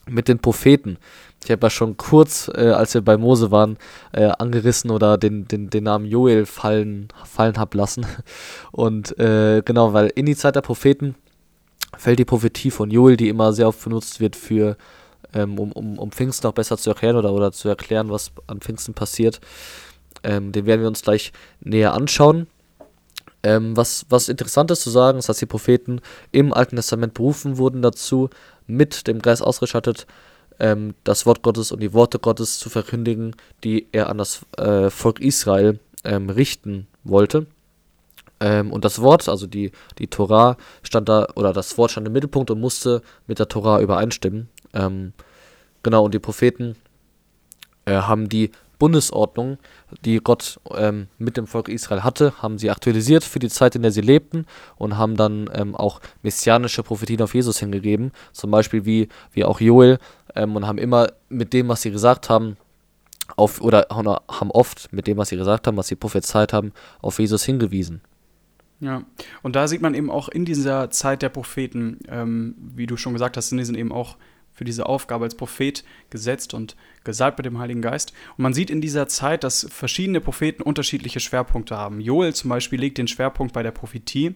mit 0.09 0.27
den 0.27 0.39
Propheten. 0.39 0.97
Ich 1.43 1.49
habe 1.49 1.65
ja 1.65 1.69
schon 1.69 1.97
kurz, 1.97 2.51
äh, 2.53 2.69
als 2.69 2.93
wir 2.93 3.01
bei 3.01 3.17
Mose 3.17 3.49
waren, 3.49 3.77
äh, 4.11 4.31
angerissen 4.37 4.91
oder 4.91 5.17
den, 5.17 5.47
den, 5.47 5.69
den 5.69 5.83
Namen 5.83 6.05
Joel 6.05 6.45
fallen, 6.45 7.07
fallen 7.25 7.57
hab 7.57 7.73
lassen. 7.73 8.05
Und 8.71 9.17
äh, 9.19 9.61
genau, 9.65 9.93
weil 9.93 10.11
in 10.15 10.27
die 10.27 10.35
Zeit 10.35 10.55
der 10.55 10.61
Propheten 10.61 11.15
fällt 11.97 12.19
die 12.19 12.25
Prophetie 12.25 12.71
von 12.71 12.91
Joel, 12.91 13.17
die 13.17 13.29
immer 13.29 13.53
sehr 13.53 13.67
oft 13.67 13.83
benutzt 13.83 14.19
wird 14.19 14.35
für, 14.35 14.77
ähm, 15.33 15.57
um, 15.57 15.71
um, 15.71 15.97
um 15.97 16.11
Pfingsten 16.11 16.47
auch 16.47 16.53
besser 16.53 16.77
zu 16.77 16.91
erklären 16.91 17.15
oder, 17.15 17.33
oder 17.33 17.51
zu 17.51 17.69
erklären, 17.69 18.09
was 18.09 18.31
an 18.47 18.61
Pfingsten 18.61 18.93
passiert. 18.93 19.41
Ähm, 20.23 20.51
den 20.51 20.65
werden 20.67 20.81
wir 20.81 20.87
uns 20.87 21.01
gleich 21.01 21.33
näher 21.59 21.93
anschauen. 21.93 22.47
Ähm, 23.43 23.75
was, 23.75 24.05
was 24.09 24.29
interessant 24.29 24.69
ist 24.71 24.81
zu 24.81 24.89
sagen, 24.89 25.17
ist, 25.17 25.29
dass 25.29 25.39
die 25.39 25.45
Propheten 25.45 26.01
im 26.31 26.53
Alten 26.53 26.75
Testament 26.75 27.13
berufen 27.13 27.57
wurden 27.57 27.81
dazu, 27.81 28.29
mit 28.67 29.07
dem 29.07 29.21
Geist 29.21 29.41
ausgestattet, 29.41 30.05
ähm, 30.59 30.93
das 31.03 31.25
Wort 31.25 31.41
Gottes 31.41 31.71
und 31.71 31.81
die 31.81 31.93
Worte 31.93 32.19
Gottes 32.19 32.59
zu 32.59 32.69
verkündigen, 32.69 33.35
die 33.63 33.87
er 33.91 34.09
an 34.09 34.19
das 34.19 34.41
äh, 34.57 34.89
Volk 34.89 35.19
Israel 35.19 35.79
ähm, 36.03 36.29
richten 36.29 36.87
wollte. 37.03 37.47
Ähm, 38.39 38.71
und 38.71 38.85
das 38.85 39.01
Wort, 39.01 39.27
also 39.27 39.47
die, 39.47 39.71
die 39.97 40.07
Torah, 40.07 40.57
stand 40.83 41.09
da, 41.09 41.27
oder 41.35 41.53
das 41.53 41.77
Wort 41.77 41.91
stand 41.91 42.07
im 42.07 42.13
Mittelpunkt 42.13 42.51
und 42.51 42.59
musste 42.59 43.01
mit 43.27 43.39
der 43.39 43.47
Torah 43.47 43.81
übereinstimmen. 43.81 44.49
Ähm, 44.73 45.13
genau, 45.83 46.05
und 46.05 46.13
die 46.13 46.19
Propheten 46.19 46.75
äh, 47.85 47.93
haben 47.93 48.29
die 48.29 48.51
Bundesordnung, 48.81 49.59
die 50.05 50.17
Gott 50.17 50.59
ähm, 50.75 51.05
mit 51.19 51.37
dem 51.37 51.45
Volk 51.45 51.69
Israel 51.69 52.03
hatte, 52.03 52.41
haben 52.41 52.57
sie 52.57 52.71
aktualisiert 52.71 53.23
für 53.23 53.37
die 53.37 53.47
Zeit, 53.47 53.75
in 53.75 53.83
der 53.83 53.91
sie 53.91 54.01
lebten 54.01 54.47
und 54.75 54.97
haben 54.97 55.15
dann 55.15 55.47
ähm, 55.53 55.75
auch 55.75 56.01
messianische 56.23 56.81
Prophetien 56.81 57.21
auf 57.21 57.35
Jesus 57.35 57.59
hingegeben, 57.59 58.11
zum 58.31 58.49
Beispiel 58.49 58.83
wie, 58.83 59.07
wie 59.33 59.45
auch 59.45 59.61
Joel, 59.61 59.99
ähm, 60.33 60.55
und 60.55 60.65
haben 60.65 60.79
immer 60.79 61.09
mit 61.29 61.53
dem, 61.53 61.67
was 61.67 61.83
sie 61.83 61.91
gesagt 61.91 62.27
haben, 62.31 62.57
auf, 63.37 63.61
oder 63.61 63.85
haben 63.91 64.49
oft 64.49 64.91
mit 64.91 65.05
dem, 65.05 65.17
was 65.17 65.29
sie 65.29 65.37
gesagt 65.37 65.67
haben, 65.67 65.77
was 65.77 65.87
sie 65.87 65.95
prophezeit 65.95 66.51
haben, 66.51 66.71
auf 67.03 67.19
Jesus 67.19 67.43
hingewiesen. 67.43 68.01
Ja, 68.79 69.03
und 69.43 69.55
da 69.55 69.67
sieht 69.67 69.83
man 69.83 69.93
eben 69.93 70.09
auch 70.09 70.27
in 70.27 70.43
dieser 70.43 70.89
Zeit 70.89 71.21
der 71.21 71.29
Propheten, 71.29 71.99
ähm, 72.09 72.55
wie 72.57 72.87
du 72.87 72.97
schon 72.97 73.13
gesagt 73.13 73.37
hast, 73.37 73.49
sind 73.49 73.59
die 73.59 73.79
eben 73.79 73.91
auch 73.91 74.17
für 74.61 74.65
diese 74.65 74.85
Aufgabe 74.85 75.25
als 75.25 75.33
Prophet 75.33 75.83
gesetzt 76.11 76.53
und 76.53 76.75
gesalbt 77.03 77.39
mit 77.39 77.47
dem 77.47 77.57
Heiligen 77.57 77.81
Geist. 77.81 78.13
Und 78.37 78.43
man 78.43 78.53
sieht 78.53 78.69
in 78.69 78.79
dieser 78.79 79.07
Zeit, 79.07 79.43
dass 79.43 79.65
verschiedene 79.71 80.21
Propheten 80.21 80.61
unterschiedliche 80.61 81.19
Schwerpunkte 81.19 81.75
haben. 81.75 81.99
Joel 81.99 82.35
zum 82.35 82.51
Beispiel 82.51 82.79
legt 82.79 82.99
den 82.99 83.07
Schwerpunkt 83.07 83.53
bei 83.53 83.63
der 83.63 83.71
Prophetie 83.71 84.35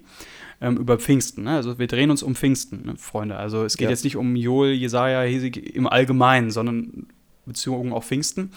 ähm, 0.62 0.78
über 0.78 0.98
Pfingsten. 0.98 1.44
Ne? 1.44 1.52
Also 1.52 1.78
wir 1.78 1.86
drehen 1.86 2.10
uns 2.10 2.24
um 2.24 2.34
Pfingsten, 2.34 2.88
ne, 2.88 2.96
Freunde. 2.98 3.36
Also 3.36 3.66
es 3.66 3.78
geht 3.78 3.86
ja. 3.86 3.92
jetzt 3.92 4.04
nicht 4.04 4.16
um 4.16 4.36
Joel, 4.36 4.74
Jesaja, 4.74 5.22
Hesig 5.22 5.76
im 5.76 5.86
Allgemeinen, 5.86 6.50
sondern 6.50 7.06
bezogen 7.46 7.94
auf 7.94 8.08
Pfingsten, 8.08 8.50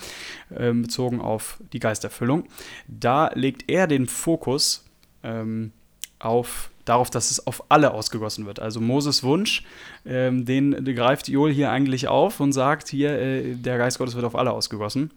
äh, 0.49 0.73
bezogen 0.73 1.21
auf 1.21 1.63
die 1.75 1.81
Geisterfüllung. 1.81 2.45
Da 2.87 3.31
legt 3.35 3.71
er 3.71 3.87
den 3.87 4.07
Fokus 4.07 4.87
ähm, 5.23 5.73
auf 6.19 6.71
darauf, 6.89 7.11
dass 7.11 7.31
es 7.31 7.47
auf 7.47 7.65
alle 7.71 7.93
ausgegossen 7.93 8.47
wird. 8.47 8.61
Also 8.61 8.81
Moses 8.81 9.23
Wunsch, 9.23 9.65
ähm, 10.07 10.45
den 10.45 10.85
greift 10.95 11.29
Joel 11.29 11.53
hier 11.53 11.71
eigentlich 11.71 12.09
auf 12.09 12.41
und 12.41 12.53
sagt, 12.53 12.89
hier, 12.89 13.19
äh, 13.19 13.55
der 13.55 13.79
Geist 13.79 13.99
Gottes 13.99 14.15
wird 14.15 14.25
auf 14.25 14.37
alle 14.37 14.53
ausgegossen. 14.53 15.11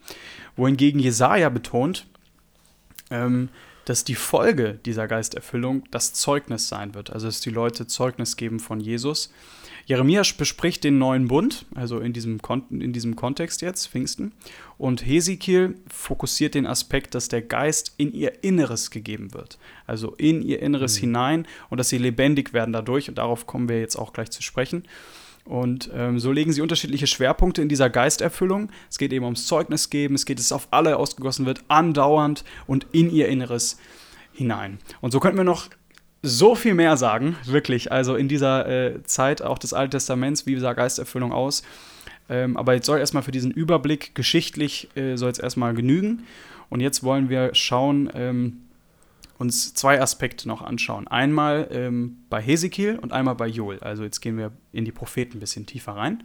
Wohingegen 0.55 0.99
Jesaja 0.99 1.49
betont, 1.49 2.05
ähm, 3.09 3.49
dass 3.85 4.03
die 4.03 4.15
Folge 4.15 4.79
dieser 4.85 5.07
Geisterfüllung 5.07 5.83
das 5.91 6.13
Zeugnis 6.13 6.67
sein 6.67 6.93
wird. 6.93 7.11
Also 7.11 7.27
dass 7.27 7.39
die 7.39 7.49
Leute 7.49 7.87
Zeugnis 7.87 8.37
geben 8.37 8.59
von 8.59 8.79
Jesus. 8.79 9.31
Jeremia 9.85 10.23
bespricht 10.37 10.83
den 10.83 10.97
neuen 10.97 11.27
Bund, 11.27 11.65
also 11.75 11.99
in 11.99 12.13
diesem, 12.13 12.41
Kon 12.41 12.63
in 12.69 12.93
diesem 12.93 13.15
Kontext 13.15 13.61
jetzt, 13.61 13.87
Pfingsten. 13.87 14.33
Und 14.77 15.05
Hesekiel 15.05 15.75
fokussiert 15.87 16.55
den 16.55 16.65
Aspekt, 16.65 17.15
dass 17.15 17.27
der 17.27 17.41
Geist 17.41 17.93
in 17.97 18.13
ihr 18.13 18.43
Inneres 18.43 18.91
gegeben 18.91 19.33
wird. 19.33 19.57
Also 19.85 20.15
in 20.15 20.41
ihr 20.41 20.61
Inneres 20.61 20.97
mhm. 20.97 21.01
hinein 21.01 21.47
und 21.69 21.77
dass 21.77 21.89
sie 21.89 21.97
lebendig 21.97 22.53
werden 22.53 22.73
dadurch. 22.73 23.09
Und 23.09 23.17
darauf 23.17 23.47
kommen 23.47 23.69
wir 23.69 23.79
jetzt 23.79 23.95
auch 23.95 24.13
gleich 24.13 24.31
zu 24.31 24.41
sprechen. 24.41 24.83
Und 25.43 25.89
ähm, 25.93 26.19
so 26.19 26.31
legen 26.31 26.53
sie 26.53 26.61
unterschiedliche 26.61 27.07
Schwerpunkte 27.07 27.61
in 27.61 27.69
dieser 27.69 27.89
Geisterfüllung. 27.89 28.71
Es 28.89 28.97
geht 28.97 29.11
eben 29.11 29.25
ums 29.25 29.47
Zeugnis 29.47 29.89
geben, 29.89 30.15
es 30.15 30.25
geht, 30.25 30.37
dass 30.37 30.45
es 30.45 30.51
auf 30.51 30.67
alle 30.71 30.97
ausgegossen 30.97 31.45
wird, 31.45 31.63
andauernd 31.67 32.43
und 32.67 32.85
in 32.91 33.09
ihr 33.11 33.27
Inneres 33.27 33.77
hinein. 34.33 34.77
Und 35.01 35.11
so 35.11 35.19
könnten 35.19 35.37
wir 35.37 35.43
noch 35.43 35.69
so 36.21 36.55
viel 36.55 36.73
mehr 36.73 36.97
sagen, 36.97 37.35
wirklich. 37.45 37.91
Also 37.91 38.15
in 38.15 38.27
dieser 38.27 38.67
äh, 38.67 39.03
Zeit 39.03 39.41
auch 39.41 39.57
des 39.57 39.73
Alten 39.73 39.91
Testaments, 39.91 40.45
wie 40.45 40.57
sah 40.59 40.73
Geisterfüllung 40.73 41.31
aus? 41.31 41.63
Ähm, 42.29 42.57
aber 42.57 42.73
jetzt 42.75 42.85
soll 42.85 42.99
erstmal 42.99 43.23
für 43.23 43.31
diesen 43.31 43.51
Überblick 43.51 44.15
geschichtlich 44.15 44.89
äh, 44.95 45.15
soll 45.17 45.31
es 45.31 45.39
erstmal 45.39 45.73
genügen. 45.73 46.23
Und 46.69 46.79
jetzt 46.79 47.03
wollen 47.03 47.29
wir 47.29 47.53
schauen, 47.53 48.09
ähm, 48.13 48.61
uns 49.37 49.73
zwei 49.73 49.99
Aspekte 49.99 50.47
noch 50.47 50.61
anschauen. 50.61 51.07
Einmal 51.07 51.67
ähm, 51.71 52.19
bei 52.29 52.41
Hesekiel 52.41 52.99
und 52.99 53.11
einmal 53.11 53.35
bei 53.35 53.47
Joel. 53.47 53.79
Also 53.79 54.03
jetzt 54.03 54.21
gehen 54.21 54.37
wir 54.37 54.51
in 54.71 54.85
die 54.85 54.91
Propheten 54.91 55.37
ein 55.37 55.39
bisschen 55.39 55.65
tiefer 55.65 55.93
rein. 55.93 56.23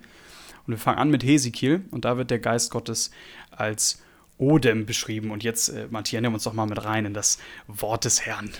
Und 0.66 0.74
wir 0.74 0.78
fangen 0.78 0.98
an 0.98 1.11
mit 1.11 1.24
Hesekiel 1.24 1.82
und 1.90 2.04
da 2.04 2.18
wird 2.18 2.30
der 2.30 2.38
Geist 2.38 2.70
Gottes 2.70 3.11
als 3.50 4.02
Odem 4.37 4.85
beschrieben. 4.85 5.30
Und 5.30 5.42
jetzt, 5.42 5.70
äh, 5.70 5.87
nehmen 5.90 6.24
wir 6.24 6.35
uns 6.35 6.44
doch 6.44 6.52
mal 6.52 6.66
mit 6.66 6.85
rein 6.85 7.06
in 7.06 7.14
das 7.14 7.38
Wort 7.66 8.04
des 8.04 8.26
Herrn. 8.26 8.50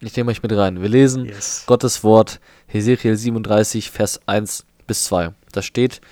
Ich 0.00 0.14
nehme 0.14 0.30
euch 0.30 0.42
mit 0.42 0.52
rein. 0.52 0.82
Wir 0.82 0.90
lesen 0.90 1.24
yes. 1.24 1.64
Gottes 1.66 2.04
Wort, 2.04 2.38
Hesekiel 2.66 3.16
37, 3.16 3.90
Vers 3.90 4.20
1 4.26 4.66
bis 4.86 5.04
2. 5.04 5.32
Da 5.52 5.62
steht, 5.62 6.02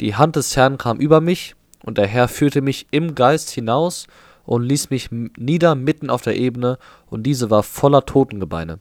die 0.00 0.14
Hand 0.14 0.36
des 0.36 0.56
Herrn 0.56 0.76
kam 0.76 0.98
über 0.98 1.22
mich, 1.22 1.54
und 1.82 1.96
der 1.96 2.06
Herr 2.06 2.28
führte 2.28 2.60
mich 2.60 2.86
im 2.90 3.14
Geist 3.14 3.48
hinaus 3.48 4.06
und 4.44 4.62
ließ 4.62 4.90
mich 4.90 5.08
nieder 5.10 5.74
mitten 5.74 6.10
auf 6.10 6.20
der 6.20 6.36
Ebene, 6.36 6.78
und 7.06 7.22
diese 7.22 7.48
war 7.48 7.62
voller 7.62 8.04
Totengebeine. 8.04 8.78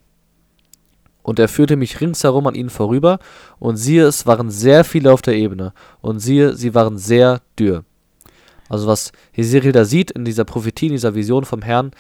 Und 1.23 1.39
er 1.39 1.47
führte 1.47 1.77
mich 1.77 2.01
ringsherum 2.01 2.45
an 2.47 2.55
ihnen 2.55 2.69
vorüber, 2.69 3.19
und 3.59 3.77
siehe, 3.77 4.05
es 4.05 4.25
waren 4.25 4.51
sehr 4.51 4.83
viele 4.83 5.13
auf 5.13 5.21
der 5.21 5.35
Ebene, 5.35 5.71
und 6.01 6.19
siehe, 6.19 6.53
sie 6.55 6.75
waren 6.75 6.97
sehr 6.97 7.39
dürr. 7.57 7.85
Also 8.67 8.87
was 8.87 9.13
Hesekiel 9.31 9.71
da 9.71 9.85
sieht 9.85 10.11
in 10.11 10.25
dieser 10.25 10.43
Prophetie, 10.43 10.87
in 10.87 10.91
dieser 10.91 11.15
Vision 11.15 11.45
vom 11.45 11.61
Herrn, 11.61 11.91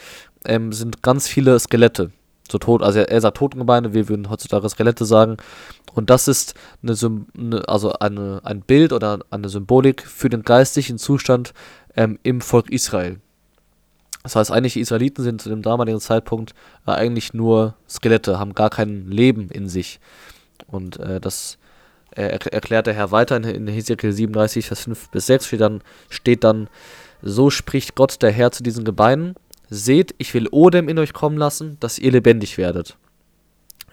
ähm, 0.43 0.73
sind 0.73 1.01
ganz 1.01 1.29
viele 1.29 1.57
Skelette 1.57 2.11
so 2.51 2.57
tot, 2.57 2.81
also 2.81 2.99
er, 2.99 3.09
er 3.09 3.21
sagt 3.21 3.37
Totengebeine, 3.37 3.93
wir 3.93 4.09
würden 4.09 4.29
heutzutage 4.29 4.69
Skelette 4.69 5.05
sagen. 5.05 5.37
Und 5.93 6.09
das 6.09 6.27
ist 6.27 6.53
eine, 6.81 7.67
also 7.67 7.93
eine, 7.93 8.41
ein 8.43 8.61
Bild 8.61 8.93
oder 8.93 9.19
eine 9.31 9.49
Symbolik 9.49 10.05
für 10.05 10.29
den 10.29 10.43
geistlichen 10.43 10.97
Zustand 10.97 11.53
ähm, 11.95 12.19
im 12.23 12.41
Volk 12.41 12.69
Israel. 12.71 13.19
Das 14.23 14.35
heißt, 14.35 14.51
eigentlich 14.51 14.73
die 14.73 14.81
Israeliten 14.81 15.23
sind 15.23 15.41
zu 15.41 15.49
dem 15.49 15.61
damaligen 15.61 15.99
Zeitpunkt 15.99 16.53
äh, 16.85 16.91
eigentlich 16.91 17.33
nur 17.33 17.75
Skelette, 17.87 18.39
haben 18.39 18.53
gar 18.53 18.69
kein 18.69 19.07
Leben 19.07 19.49
in 19.49 19.69
sich. 19.69 19.99
Und 20.67 20.99
äh, 20.99 21.19
das 21.21 21.57
äh, 22.15 22.23
erklärt 22.23 22.87
der 22.87 22.93
Herr 22.93 23.11
weiter 23.11 23.37
in, 23.37 23.43
in 23.43 23.67
Hesekiel 23.67 24.11
37, 24.11 24.67
Vers 24.67 24.81
5 24.81 25.09
bis 25.09 25.25
6, 25.27 25.45
steht 25.45 25.61
dann, 25.61 25.81
steht 26.09 26.43
dann, 26.43 26.69
so 27.21 27.49
spricht 27.49 27.95
Gott 27.95 28.21
der 28.21 28.31
Herr 28.31 28.51
zu 28.51 28.63
diesen 28.63 28.85
Gebeinen, 28.85 29.35
Seht, 29.69 30.15
ich 30.17 30.33
will 30.33 30.47
Odem 30.51 30.89
in 30.89 30.97
euch 30.99 31.13
kommen 31.13 31.37
lassen, 31.37 31.77
dass 31.79 31.99
ihr 31.99 32.11
lebendig 32.11 32.57
werdet. 32.57 32.97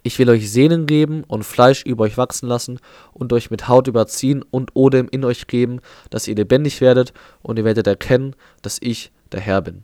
Ich 0.03 0.19
will 0.21 0.31
euch 0.31 0.51
Sehnen 0.51 0.87
geben 0.87 1.25
und 1.25 1.43
Fleisch 1.43 1.85
über 1.85 2.05
euch 2.05 2.17
wachsen 2.17 2.49
lassen 2.49 2.79
und 3.13 3.33
euch 3.33 3.51
mit 3.51 3.67
Haut 3.67 3.89
überziehen 3.89 4.45
und 4.51 4.71
Odem 4.75 5.09
in 5.11 5.25
euch 5.25 5.49
geben, 5.49 5.81
dass 6.11 6.29
ihr 6.29 6.37
lebendig 6.37 6.81
werdet 6.81 7.13
und 7.43 7.59
ihr 7.59 7.65
werdet 7.65 7.89
erkennen, 7.89 8.37
dass 8.63 8.79
ich 8.81 9.11
der 9.33 9.41
Herr 9.41 9.63
bin. 9.63 9.83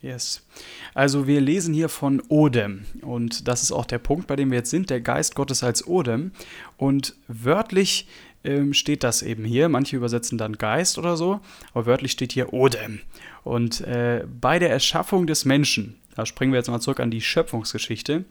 Yes. 0.00 0.46
Also 0.94 1.26
wir 1.26 1.40
lesen 1.40 1.74
hier 1.74 1.88
von 1.88 2.22
Odem 2.28 2.84
und 3.02 3.48
das 3.48 3.64
ist 3.64 3.72
auch 3.72 3.84
der 3.84 3.98
Punkt, 3.98 4.28
bei 4.28 4.36
dem 4.36 4.52
wir 4.52 4.58
jetzt 4.58 4.70
sind, 4.70 4.90
der 4.90 5.00
Geist 5.00 5.34
Gottes 5.34 5.64
als 5.64 5.88
Odem 5.88 6.30
und 6.76 7.16
wörtlich 7.26 8.06
ähm, 8.48 8.72
steht 8.72 9.04
das 9.04 9.22
eben 9.22 9.44
hier. 9.44 9.68
Manche 9.68 9.96
übersetzen 9.96 10.38
dann 10.38 10.58
Geist 10.58 10.98
oder 10.98 11.16
so, 11.16 11.40
aber 11.74 11.86
wörtlich 11.86 12.12
steht 12.12 12.32
hier 12.32 12.52
Odem. 12.52 13.00
Und 13.44 13.82
äh, 13.82 14.24
bei 14.40 14.58
der 14.58 14.70
Erschaffung 14.70 15.26
des 15.26 15.44
Menschen, 15.44 15.96
da 16.14 16.26
springen 16.26 16.52
wir 16.52 16.58
jetzt 16.58 16.70
mal 16.70 16.80
zurück 16.80 17.00
an 17.00 17.10
die 17.10 17.20
Schöpfungsgeschichte, 17.20 18.24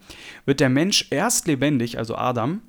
wird 0.46 0.60
der 0.60 0.70
Mensch 0.70 1.08
erst 1.12 1.48
lebendig, 1.48 1.98
also 1.98 2.16
Adam, 2.16 2.62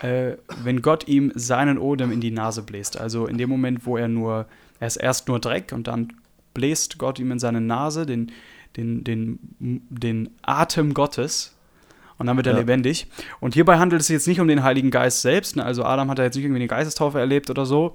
äh, 0.00 0.32
wenn 0.62 0.82
Gott 0.82 1.08
ihm 1.08 1.32
seinen 1.34 1.78
Odem 1.78 2.12
in 2.12 2.20
die 2.20 2.30
Nase 2.30 2.62
bläst. 2.62 2.98
Also 3.00 3.26
in 3.26 3.38
dem 3.38 3.48
Moment, 3.48 3.86
wo 3.86 3.96
er 3.96 4.08
nur, 4.08 4.46
er 4.80 4.86
ist 4.86 4.96
erst 4.96 5.28
nur 5.28 5.38
Dreck 5.38 5.72
und 5.72 5.86
dann 5.86 6.12
bläst 6.52 6.98
Gott 6.98 7.18
ihm 7.18 7.30
in 7.30 7.38
seine 7.38 7.60
Nase 7.60 8.06
den, 8.06 8.32
den, 8.76 9.04
den, 9.04 9.38
den 9.60 10.30
Atem 10.42 10.94
Gottes, 10.94 11.56
und 12.18 12.26
dann 12.26 12.36
wird 12.36 12.46
er 12.46 12.52
ja. 12.52 12.58
lebendig. 12.58 13.06
Und 13.40 13.54
hierbei 13.54 13.78
handelt 13.78 14.00
es 14.00 14.08
sich 14.08 14.14
jetzt 14.14 14.26
nicht 14.26 14.40
um 14.40 14.48
den 14.48 14.62
Heiligen 14.62 14.90
Geist 14.90 15.22
selbst. 15.22 15.56
Ne? 15.56 15.64
Also 15.64 15.84
Adam 15.84 16.10
hat 16.10 16.18
ja 16.18 16.24
jetzt 16.24 16.34
nicht 16.34 16.44
irgendwie 16.44 16.60
eine 16.60 16.68
Geistestaufe 16.68 17.18
erlebt 17.18 17.48
oder 17.48 17.64
so, 17.64 17.94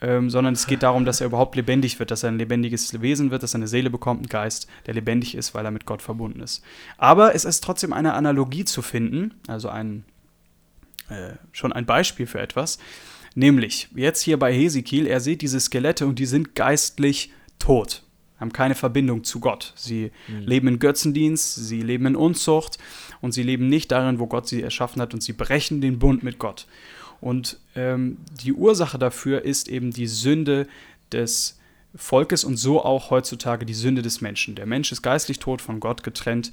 ähm, 0.00 0.28
sondern 0.28 0.54
es 0.54 0.66
geht 0.66 0.82
darum, 0.82 1.04
dass 1.04 1.20
er 1.20 1.28
überhaupt 1.28 1.56
lebendig 1.56 1.98
wird, 1.98 2.10
dass 2.10 2.22
er 2.22 2.30
ein 2.30 2.38
lebendiges 2.38 3.00
Wesen 3.00 3.30
wird, 3.30 3.42
dass 3.42 3.54
er 3.54 3.58
eine 3.58 3.68
Seele 3.68 3.90
bekommt, 3.90 4.20
einen 4.20 4.28
Geist, 4.28 4.66
der 4.86 4.94
lebendig 4.94 5.34
ist, 5.34 5.54
weil 5.54 5.64
er 5.64 5.70
mit 5.70 5.86
Gott 5.86 6.02
verbunden 6.02 6.40
ist. 6.40 6.62
Aber 6.98 7.34
es 7.34 7.44
ist 7.44 7.62
trotzdem 7.62 7.92
eine 7.92 8.14
Analogie 8.14 8.64
zu 8.64 8.82
finden, 8.82 9.34
also 9.46 9.68
ein, 9.68 10.04
äh, 11.08 11.34
schon 11.52 11.72
ein 11.72 11.86
Beispiel 11.86 12.26
für 12.26 12.40
etwas, 12.40 12.78
Nämlich, 13.34 13.88
jetzt 13.94 14.22
hier 14.22 14.38
bei 14.38 14.52
Hesekiel, 14.52 15.06
er 15.06 15.20
sieht 15.20 15.42
diese 15.42 15.60
Skelette 15.60 16.06
und 16.06 16.18
die 16.18 16.26
sind 16.26 16.54
geistlich 16.54 17.32
tot, 17.58 18.02
haben 18.40 18.52
keine 18.52 18.74
Verbindung 18.74 19.22
zu 19.22 19.38
Gott. 19.38 19.72
Sie 19.76 20.10
mhm. 20.26 20.46
leben 20.46 20.68
in 20.68 20.78
Götzendienst, 20.78 21.54
sie 21.54 21.82
leben 21.82 22.06
in 22.06 22.16
Unzucht 22.16 22.78
und 23.20 23.32
sie 23.32 23.42
leben 23.42 23.68
nicht 23.68 23.92
darin, 23.92 24.18
wo 24.18 24.26
Gott 24.26 24.48
sie 24.48 24.62
erschaffen 24.62 25.00
hat 25.00 25.14
und 25.14 25.22
sie 25.22 25.34
brechen 25.34 25.80
den 25.80 25.98
Bund 25.98 26.22
mit 26.22 26.38
Gott. 26.38 26.66
Und 27.20 27.58
ähm, 27.76 28.16
die 28.42 28.54
Ursache 28.54 28.98
dafür 28.98 29.44
ist 29.44 29.68
eben 29.68 29.90
die 29.92 30.06
Sünde 30.06 30.66
des 31.12 31.58
Volkes 31.94 32.44
und 32.44 32.56
so 32.56 32.82
auch 32.82 33.10
heutzutage 33.10 33.66
die 33.66 33.74
Sünde 33.74 34.00
des 34.00 34.20
Menschen. 34.20 34.54
Der 34.54 34.66
Mensch 34.66 34.92
ist 34.92 35.02
geistlich 35.02 35.38
tot, 35.38 35.60
von 35.60 35.80
Gott 35.80 36.02
getrennt. 36.02 36.50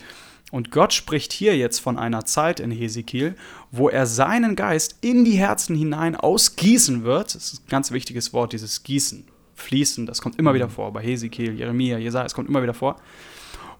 Und 0.51 0.71
Gott 0.71 0.93
spricht 0.93 1.33
hier 1.33 1.57
jetzt 1.57 1.79
von 1.79 1.97
einer 1.97 2.25
Zeit 2.25 2.59
in 2.59 2.71
Hesekiel, 2.71 3.35
wo 3.71 3.89
er 3.89 4.05
seinen 4.05 4.55
Geist 4.55 4.97
in 5.01 5.25
die 5.25 5.37
Herzen 5.37 5.75
hinein 5.75 6.15
ausgießen 6.15 7.03
wird. 7.03 7.35
Das 7.35 7.53
ist 7.53 7.65
ein 7.65 7.69
ganz 7.69 7.91
wichtiges 7.91 8.33
Wort, 8.33 8.53
dieses 8.53 8.83
Gießen, 8.83 9.25
Fließen, 9.57 10.05
das 10.05 10.21
kommt 10.21 10.37
immer 10.37 10.53
wieder 10.53 10.69
vor. 10.69 10.93
Bei 10.93 11.01
Hesekiel, 11.01 11.53
Jeremia, 11.53 11.97
Jesaja, 11.97 12.25
es 12.25 12.33
kommt 12.33 12.47
immer 12.47 12.63
wieder 12.63 12.75
vor. 12.75 12.95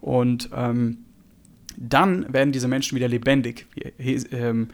Und 0.00 0.50
ähm, 0.54 0.98
dann 1.76 2.30
werden 2.32 2.52
diese 2.52 2.68
Menschen 2.68 2.96
wieder 2.96 3.08
lebendig. 3.08 3.66
Ähm, 3.98 4.68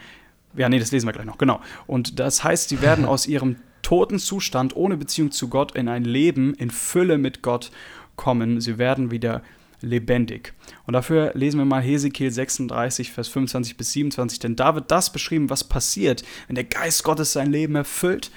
ja, 0.57 0.69
nee, 0.69 0.79
das 0.79 0.91
lesen 0.93 1.07
wir 1.07 1.13
gleich 1.13 1.27
noch, 1.27 1.39
genau. 1.39 1.61
Und 1.87 2.19
das 2.19 2.43
heißt, 2.43 2.71
sie 2.71 2.81
werden 2.81 3.05
aus 3.05 3.27
ihrem 3.27 3.57
toten 3.83 4.19
Zustand 4.19 4.75
ohne 4.75 4.97
Beziehung 4.97 5.31
zu 5.31 5.49
Gott 5.49 5.77
in 5.77 5.89
ein 5.89 6.05
Leben 6.05 6.55
in 6.55 6.71
Fülle 6.71 7.19
mit 7.19 7.43
Gott 7.43 7.71
kommen. 8.17 8.61
Sie 8.61 8.79
werden 8.79 9.11
wieder 9.11 9.43
lebendig. 9.83 10.55
Und 10.87 10.95
dafür 10.95 11.33
lesen 11.35 11.59
wir 11.59 11.67
mal 11.67 11.83
Hesekiel 11.83 12.31
36, 12.31 13.13
Vers 13.13 13.29
25 13.29 13.77
bis 13.77 13.93
27, 13.93 14.39
denn 14.39 14.57
da 14.57 14.75
wird 14.75 14.91
das 14.91 15.13
beschrieben, 15.13 15.51
was 15.51 15.65
passiert, 15.65 16.25
wenn 16.47 16.55
der 16.55 16.65
Geist 16.65 17.05
Gottes 17.05 17.35
sein 17.35 17.53
Leben 17.53 17.75
erfüllt. 17.75 18.31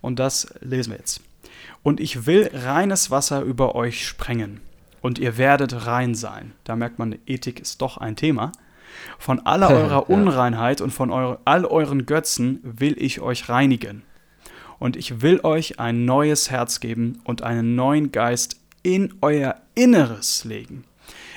Und 0.00 0.18
das 0.18 0.52
lesen 0.60 0.90
wir 0.90 0.98
jetzt. 0.98 1.20
Und 1.88 2.00
ich 2.00 2.26
will 2.26 2.50
reines 2.52 3.10
Wasser 3.10 3.40
über 3.40 3.74
euch 3.74 4.06
sprengen, 4.06 4.60
und 5.00 5.18
ihr 5.18 5.38
werdet 5.38 5.86
rein 5.86 6.14
sein. 6.14 6.52
Da 6.64 6.76
merkt 6.76 6.98
man, 6.98 7.16
Ethik 7.26 7.60
ist 7.60 7.80
doch 7.80 7.96
ein 7.96 8.14
Thema. 8.14 8.52
Von 9.18 9.40
aller 9.46 9.70
eurer 9.74 10.10
Unreinheit 10.10 10.82
und 10.82 10.90
von 10.90 11.10
eure, 11.10 11.38
all 11.46 11.64
euren 11.64 12.04
Götzen 12.04 12.60
will 12.62 12.94
ich 12.98 13.22
euch 13.22 13.48
reinigen 13.48 14.02
und 14.78 14.98
ich 14.98 15.22
will 15.22 15.40
euch 15.44 15.80
ein 15.80 16.04
neues 16.04 16.50
Herz 16.50 16.80
geben 16.80 17.22
und 17.24 17.40
einen 17.40 17.74
neuen 17.74 18.12
Geist 18.12 18.60
in 18.82 19.14
euer 19.22 19.56
Inneres 19.74 20.44
legen. 20.44 20.84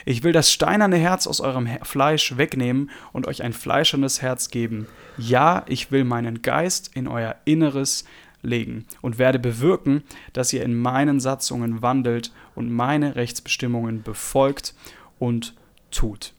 Ich 0.04 0.22
will 0.24 0.34
das 0.34 0.52
steinerne 0.52 0.98
Herz 0.98 1.28
aus 1.28 1.40
eurem 1.40 1.70
Fleisch 1.84 2.36
wegnehmen 2.36 2.90
und 3.14 3.26
euch 3.26 3.42
ein 3.42 3.54
fleischernes 3.54 4.22
Herz 4.22 4.50
geben. 4.50 4.88
Ja, 5.18 5.64
ich 5.70 5.94
will 5.94 6.04
meinen 6.04 6.42
Geist 6.42 6.92
in 6.94 7.08
euer 7.08 7.38
Inneres 7.46 8.04
legen 8.42 8.86
und 9.02 9.18
werde 9.18 9.40
bewirken, 9.40 10.04
dass 10.34 10.54
ihr 10.54 10.64
in 10.64 10.76
meinen 10.76 11.20
Satzungen 11.20 11.82
wandelt 11.82 12.32
und 12.56 12.72
meine 12.72 13.16
Rechtsbestimmungen 13.16 14.04
befolgt 14.04 14.74
und 15.20 15.54
tut. 15.92 16.34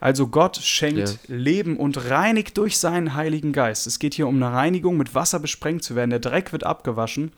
Also 0.00 0.28
Gott 0.28 0.56
schenkt 0.56 0.98
ja. 0.98 1.16
Leben 1.26 1.76
und 1.76 2.08
reinigt 2.08 2.56
durch 2.56 2.78
seinen 2.78 3.14
Heiligen 3.14 3.52
Geist. 3.52 3.86
Es 3.86 3.98
geht 3.98 4.14
hier 4.14 4.28
um 4.28 4.36
eine 4.36 4.54
Reinigung, 4.54 4.96
mit 4.96 5.14
Wasser 5.14 5.40
besprengt 5.40 5.82
zu 5.82 5.96
werden. 5.96 6.10
Der 6.10 6.20
Dreck 6.20 6.52
wird 6.52 6.64
abgewaschen. 6.64 7.32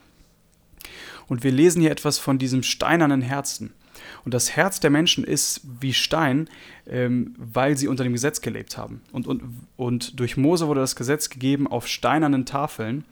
Und 1.27 1.43
wir 1.43 1.53
lesen 1.53 1.81
hier 1.81 1.91
etwas 1.91 2.19
von 2.19 2.39
diesem 2.39 2.63
steinernen 2.63 3.23
Herzen. 3.23 3.73
Und 4.25 4.35
das 4.35 4.57
Herz 4.57 4.81
der 4.81 4.91
Menschen 4.91 5.25
ist 5.25 5.61
wie 5.81 5.95
Stein, 5.95 6.49
ähm, 6.87 7.35
weil 7.39 7.77
sie 7.77 7.89
unter 7.89 8.05
dem 8.05 8.13
Gesetz 8.13 8.41
gelebt 8.41 8.77
haben. 8.77 9.03
Und, 9.13 9.27
und, 9.27 9.43
und 9.77 10.19
durch 10.19 10.37
Mose 10.37 10.67
wurde 10.67 10.81
das 10.81 10.97
Gesetz 10.97 11.31
gegeben 11.31 11.67
auf 11.67 11.87
steinernen 11.87 12.47
Tafeln. 12.47 13.05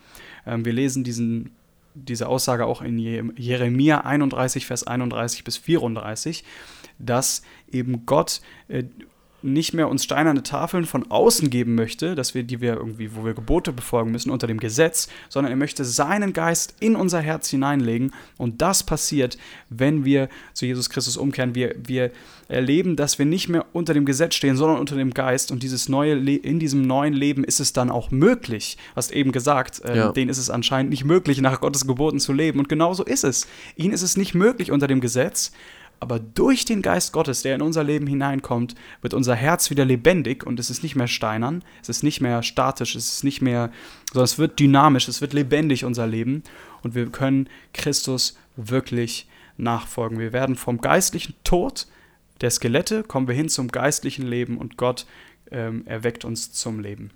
Ähm, 0.48 0.64
wir 0.64 0.72
lesen 0.72 1.04
diesen, 1.04 1.50
diese 1.94 2.28
Aussage 2.28 2.66
auch 2.66 2.82
in 2.82 2.98
Jeremia 2.98 4.00
31, 4.00 4.66
Vers 4.66 4.86
31 4.86 5.44
bis 5.44 5.56
34, 5.56 6.44
dass 6.98 7.42
eben 7.70 8.06
Gott 8.06 8.40
äh, 8.68 8.84
nicht 9.40 9.72
mehr 9.72 9.88
uns 9.88 10.04
steinerne 10.04 10.42
Tafeln 10.42 10.84
von 10.84 11.10
außen 11.10 11.48
geben 11.48 11.76
möchte, 11.76 12.14
dass 12.14 12.34
wir, 12.34 12.42
die 12.42 12.60
wir 12.60 12.74
irgendwie, 12.74 13.14
wo 13.14 13.24
wir 13.24 13.34
Gebote 13.34 13.72
befolgen 13.72 14.10
müssen 14.10 14.30
unter 14.30 14.48
dem 14.48 14.58
Gesetz, 14.58 15.08
sondern 15.28 15.52
er 15.52 15.56
möchte 15.56 15.84
seinen 15.84 16.32
Geist 16.32 16.74
in 16.80 16.96
unser 16.96 17.20
Herz 17.20 17.48
hineinlegen. 17.48 18.12
Und 18.36 18.60
das 18.60 18.82
passiert, 18.82 19.38
wenn 19.68 20.04
wir 20.04 20.28
zu 20.54 20.66
Jesus 20.66 20.90
Christus 20.90 21.16
umkehren. 21.16 21.54
Wir, 21.54 21.76
wir 21.78 22.10
erleben, 22.48 22.96
dass 22.96 23.18
wir 23.18 23.26
nicht 23.26 23.48
mehr 23.48 23.66
unter 23.72 23.94
dem 23.94 24.06
Gesetz 24.06 24.34
stehen, 24.34 24.56
sondern 24.56 24.80
unter 24.80 24.96
dem 24.96 25.14
Geist. 25.14 25.52
Und 25.52 25.62
dieses 25.62 25.88
neue 25.88 26.14
in 26.18 26.58
diesem 26.58 26.82
neuen 26.82 27.14
Leben 27.14 27.44
ist 27.44 27.60
es 27.60 27.72
dann 27.72 27.90
auch 27.90 28.10
möglich. 28.10 28.76
Hast 28.96 29.12
eben 29.12 29.30
gesagt, 29.30 29.84
äh, 29.84 29.96
ja. 29.96 30.12
denen 30.12 30.30
ist 30.30 30.38
es 30.38 30.50
anscheinend 30.50 30.90
nicht 30.90 31.04
möglich, 31.04 31.40
nach 31.40 31.60
Gottes 31.60 31.86
Geboten 31.86 32.18
zu 32.18 32.32
leben. 32.32 32.58
Und 32.58 32.68
genauso 32.68 33.04
ist 33.04 33.22
es. 33.22 33.46
Ihnen 33.76 33.92
ist 33.92 34.02
es 34.02 34.16
nicht 34.16 34.34
möglich 34.34 34.72
unter 34.72 34.88
dem 34.88 35.00
Gesetz, 35.00 35.52
aber 36.00 36.18
durch 36.18 36.64
den 36.64 36.82
Geist 36.82 37.12
Gottes, 37.12 37.42
der 37.42 37.54
in 37.54 37.62
unser 37.62 37.82
Leben 37.82 38.06
hineinkommt, 38.06 38.74
wird 39.02 39.14
unser 39.14 39.34
Herz 39.34 39.70
wieder 39.70 39.84
lebendig 39.84 40.46
und 40.46 40.60
es 40.60 40.70
ist 40.70 40.82
nicht 40.82 40.96
mehr 40.96 41.08
steinern, 41.08 41.64
es 41.82 41.88
ist 41.88 42.02
nicht 42.02 42.20
mehr 42.20 42.42
statisch, 42.42 42.94
es 42.94 43.14
ist 43.14 43.24
nicht 43.24 43.42
mehr, 43.42 43.70
sondern 44.12 44.24
es 44.24 44.38
wird 44.38 44.58
dynamisch, 44.60 45.08
es 45.08 45.20
wird 45.20 45.32
lebendig, 45.32 45.84
unser 45.84 46.06
Leben. 46.06 46.42
Und 46.82 46.94
wir 46.94 47.06
können 47.06 47.48
Christus 47.72 48.36
wirklich 48.56 49.28
nachfolgen. 49.56 50.18
Wir 50.18 50.32
werden 50.32 50.54
vom 50.54 50.80
geistlichen 50.80 51.34
Tod 51.42 51.86
der 52.40 52.50
Skelette, 52.50 53.02
kommen 53.02 53.26
wir 53.26 53.34
hin 53.34 53.48
zum 53.48 53.68
geistlichen 53.68 54.26
Leben 54.26 54.58
und 54.58 54.76
Gott 54.76 55.06
ähm, 55.50 55.84
erweckt 55.86 56.24
uns 56.24 56.52
zum 56.52 56.78
Leben. 56.78 57.10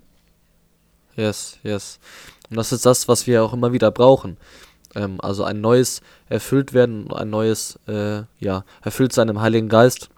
Yes, 1.17 1.59
yes. 1.63 2.01
Und 2.51 2.57
das 2.57 2.73
ist 2.73 2.85
das, 2.87 3.07
was 3.07 3.27
wir 3.27 3.45
auch 3.45 3.53
immer 3.53 3.73
wieder 3.73 3.91
brauchen. 3.91 4.37
Ähm, 4.95 5.21
also 5.21 5.45
ein 5.45 5.61
neues 5.61 6.01
erfüllt 6.29 6.73
werden, 6.73 7.13
ein 7.13 7.31
neues, 7.31 7.79
äh, 7.87 8.23
ja, 8.39 8.65
erfüllt 8.83 9.13
sein 9.13 9.29
im 9.29 9.41
Heiligen 9.41 9.69
Geist 9.69 10.11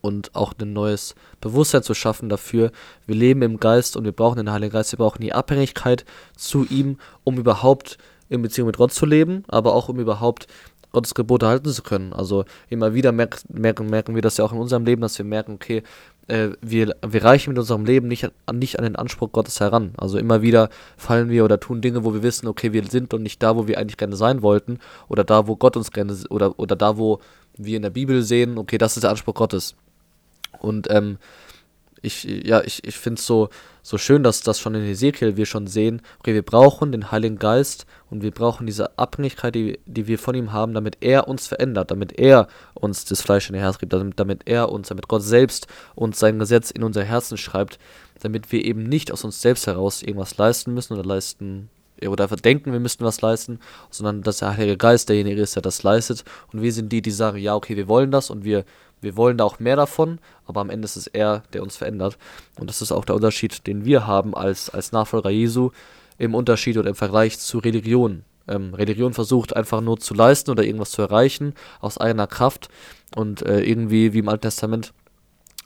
und 0.00 0.34
auch 0.34 0.52
ein 0.60 0.72
neues 0.72 1.14
Bewusstsein 1.40 1.82
zu 1.82 1.94
schaffen 1.94 2.28
dafür. 2.28 2.70
Wir 3.06 3.16
leben 3.16 3.42
im 3.42 3.58
Geist 3.58 3.96
und 3.96 4.04
wir 4.04 4.12
brauchen 4.12 4.36
den 4.36 4.52
Heiligen 4.52 4.72
Geist, 4.72 4.92
wir 4.92 4.98
brauchen 4.98 5.20
die 5.20 5.32
Abhängigkeit 5.32 6.04
zu 6.36 6.64
ihm, 6.64 6.98
um 7.24 7.38
überhaupt 7.38 7.98
in 8.28 8.42
Beziehung 8.42 8.66
mit 8.66 8.76
Gott 8.76 8.92
zu 8.92 9.06
leben, 9.06 9.44
aber 9.48 9.74
auch 9.74 9.88
um 9.88 9.98
überhaupt 9.98 10.46
Gottes 10.92 11.14
Gebote 11.14 11.46
halten 11.46 11.70
zu 11.70 11.82
können. 11.82 12.12
Also 12.12 12.44
immer 12.68 12.94
wieder 12.94 13.12
merken, 13.12 13.38
merken, 13.52 13.86
merken 13.90 14.14
wir 14.14 14.22
das 14.22 14.36
ja 14.38 14.44
auch 14.44 14.52
in 14.52 14.58
unserem 14.58 14.84
Leben, 14.84 15.02
dass 15.02 15.18
wir 15.18 15.24
merken, 15.24 15.52
okay, 15.52 15.82
äh, 16.28 16.50
wir, 16.60 16.96
wir 17.06 17.24
reichen 17.24 17.50
mit 17.50 17.58
unserem 17.58 17.84
Leben 17.84 18.08
nicht 18.08 18.30
an, 18.46 18.58
nicht 18.58 18.78
an 18.78 18.84
den 18.84 18.96
Anspruch 18.96 19.32
Gottes 19.32 19.60
heran. 19.60 19.92
Also 19.96 20.18
immer 20.18 20.42
wieder 20.42 20.70
fallen 20.96 21.28
wir 21.28 21.44
oder 21.44 21.60
tun 21.60 21.80
Dinge, 21.80 22.04
wo 22.04 22.14
wir 22.14 22.22
wissen, 22.22 22.46
okay, 22.48 22.72
wir 22.72 22.84
sind 22.84 23.12
noch 23.12 23.18
nicht 23.18 23.42
da, 23.42 23.56
wo 23.56 23.66
wir 23.66 23.78
eigentlich 23.78 23.96
gerne 23.96 24.16
sein 24.16 24.42
wollten, 24.42 24.78
oder 25.08 25.24
da, 25.24 25.46
wo 25.46 25.56
Gott 25.56 25.76
uns 25.76 25.90
gerne, 25.90 26.16
oder, 26.30 26.58
oder 26.58 26.76
da, 26.76 26.98
wo 26.98 27.20
wir 27.56 27.76
in 27.76 27.82
der 27.82 27.90
Bibel 27.90 28.22
sehen, 28.22 28.58
okay, 28.58 28.78
das 28.78 28.96
ist 28.96 29.02
der 29.02 29.10
Anspruch 29.10 29.34
Gottes. 29.34 29.76
Und 30.58 30.90
ähm, 30.90 31.18
ich, 32.06 32.24
ja, 32.24 32.62
ich, 32.62 32.84
ich 32.84 32.96
finde 32.96 33.18
es 33.18 33.26
so, 33.26 33.48
so 33.82 33.98
schön, 33.98 34.22
dass 34.22 34.40
das 34.40 34.58
schon 34.58 34.74
in 34.74 34.84
Ezekiel 34.84 35.36
wir 35.36 35.46
schon 35.46 35.66
sehen, 35.66 36.02
okay, 36.20 36.34
wir 36.34 36.42
brauchen 36.42 36.92
den 36.92 37.10
Heiligen 37.10 37.38
Geist 37.38 37.86
und 38.10 38.22
wir 38.22 38.30
brauchen 38.30 38.66
diese 38.66 38.98
Abhängigkeit, 38.98 39.54
die, 39.54 39.78
die 39.86 40.06
wir 40.06 40.18
von 40.18 40.34
ihm 40.34 40.52
haben, 40.52 40.74
damit 40.74 40.98
er 41.00 41.28
uns 41.28 41.46
verändert, 41.46 41.90
damit 41.90 42.18
er 42.18 42.48
uns 42.74 43.04
das 43.04 43.22
Fleisch 43.22 43.48
in 43.48 43.56
ihr 43.56 43.62
Herz 43.62 43.78
gibt, 43.78 43.92
damit, 43.92 44.18
damit 44.18 44.42
er 44.46 44.70
uns, 44.70 44.88
damit 44.88 45.08
Gott 45.08 45.22
selbst 45.22 45.66
uns 45.94 46.18
sein 46.18 46.38
Gesetz 46.38 46.70
in 46.70 46.82
unser 46.82 47.04
Herzen 47.04 47.36
schreibt, 47.36 47.78
damit 48.20 48.50
wir 48.52 48.64
eben 48.64 48.84
nicht 48.84 49.12
aus 49.12 49.24
uns 49.24 49.42
selbst 49.42 49.66
heraus 49.66 50.02
irgendwas 50.02 50.36
leisten 50.38 50.72
müssen 50.72 50.94
oder 50.94 51.04
leisten 51.04 51.68
oder 52.02 52.26
denken, 52.26 52.72
wir 52.72 52.80
müssten 52.80 53.04
was 53.04 53.22
leisten, 53.22 53.58
sondern 53.90 54.22
dass 54.22 54.38
der 54.38 54.56
Heilige 54.56 54.76
Geist 54.76 55.08
derjenige 55.08 55.40
ist, 55.40 55.54
der 55.54 55.62
das 55.62 55.82
leistet. 55.82 56.24
Und 56.52 56.60
wir 56.60 56.72
sind 56.72 56.92
die, 56.92 57.00
die 57.00 57.10
sagen, 57.10 57.38
ja, 57.38 57.54
okay, 57.54 57.76
wir 57.76 57.88
wollen 57.88 58.10
das 58.10 58.28
und 58.28 58.44
wir 58.44 58.64
wir 59.00 59.16
wollen 59.16 59.38
da 59.38 59.44
auch 59.44 59.58
mehr 59.58 59.76
davon, 59.76 60.18
aber 60.46 60.60
am 60.60 60.70
Ende 60.70 60.86
ist 60.86 60.96
es 60.96 61.06
er, 61.06 61.42
der 61.52 61.62
uns 61.62 61.76
verändert. 61.76 62.18
Und 62.58 62.68
das 62.68 62.82
ist 62.82 62.92
auch 62.92 63.04
der 63.04 63.14
Unterschied, 63.14 63.66
den 63.66 63.84
wir 63.84 64.06
haben 64.06 64.34
als, 64.34 64.70
als 64.70 64.92
Nachfolger 64.92 65.30
Jesu 65.30 65.70
im 66.18 66.34
Unterschied 66.34 66.78
oder 66.78 66.88
im 66.88 66.94
Vergleich 66.94 67.38
zu 67.38 67.58
Religion. 67.58 68.24
Ähm, 68.48 68.74
Religion 68.74 69.12
versucht 69.12 69.54
einfach 69.54 69.80
nur 69.80 69.98
zu 69.98 70.14
leisten 70.14 70.50
oder 70.50 70.64
irgendwas 70.64 70.92
zu 70.92 71.02
erreichen 71.02 71.54
aus 71.80 71.98
eigener 71.98 72.26
Kraft 72.26 72.68
und 73.14 73.42
äh, 73.42 73.60
irgendwie, 73.60 74.12
wie 74.12 74.20
im 74.20 74.28
Alten 74.28 74.42
Testament, 74.42 74.92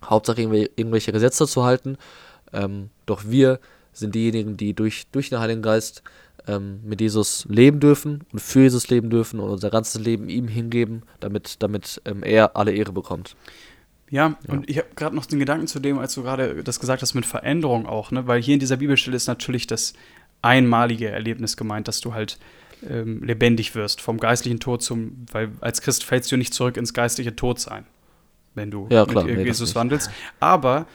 Hauptsache 0.04 0.40
irgendwelche 0.40 1.12
Gesetze 1.12 1.46
zu 1.46 1.64
halten. 1.64 1.98
Ähm, 2.52 2.90
doch 3.06 3.22
wir 3.26 3.60
sind 3.92 4.14
diejenigen, 4.14 4.56
die 4.56 4.74
durch, 4.74 5.06
durch 5.12 5.28
den 5.28 5.40
Heiligen 5.40 5.62
Geist 5.62 6.02
ähm, 6.46 6.80
mit 6.84 7.00
Jesus 7.00 7.46
leben 7.48 7.80
dürfen 7.80 8.24
und 8.32 8.40
für 8.40 8.60
Jesus 8.60 8.88
leben 8.88 9.10
dürfen 9.10 9.40
und 9.40 9.50
unser 9.50 9.70
ganzes 9.70 10.00
Leben 10.00 10.28
ihm 10.28 10.48
hingeben, 10.48 11.02
damit, 11.20 11.62
damit 11.62 12.00
ähm, 12.04 12.22
er 12.22 12.56
alle 12.56 12.72
Ehre 12.72 12.92
bekommt. 12.92 13.36
Ja, 14.10 14.36
ja. 14.46 14.52
und 14.52 14.68
ich 14.68 14.78
habe 14.78 14.88
gerade 14.96 15.14
noch 15.14 15.26
den 15.26 15.38
Gedanken 15.38 15.66
zu 15.66 15.78
dem, 15.78 15.98
als 15.98 16.14
du 16.14 16.22
gerade 16.22 16.62
das 16.64 16.80
gesagt 16.80 17.02
hast 17.02 17.14
mit 17.14 17.26
Veränderung 17.26 17.86
auch, 17.86 18.10
ne? 18.10 18.26
weil 18.26 18.42
hier 18.42 18.54
in 18.54 18.60
dieser 18.60 18.76
Bibelstelle 18.76 19.16
ist 19.16 19.28
natürlich 19.28 19.66
das 19.66 19.92
einmalige 20.42 21.08
Erlebnis 21.08 21.56
gemeint, 21.56 21.86
dass 21.86 22.00
du 22.00 22.14
halt 22.14 22.38
ähm, 22.88 23.22
lebendig 23.22 23.74
wirst, 23.74 24.00
vom 24.00 24.18
geistlichen 24.18 24.58
Tod 24.58 24.82
zum, 24.82 25.26
weil 25.32 25.50
als 25.60 25.80
Christ 25.80 26.04
fällst 26.04 26.32
du 26.32 26.36
nicht 26.36 26.54
zurück 26.54 26.76
ins 26.76 26.94
geistliche 26.94 27.36
Todsein, 27.36 27.84
wenn 28.54 28.70
du 28.70 28.88
ja, 28.90 29.04
klar, 29.04 29.24
mit 29.24 29.36
nee, 29.36 29.44
Jesus 29.44 29.74
wandelst. 29.74 30.10
Aber 30.40 30.86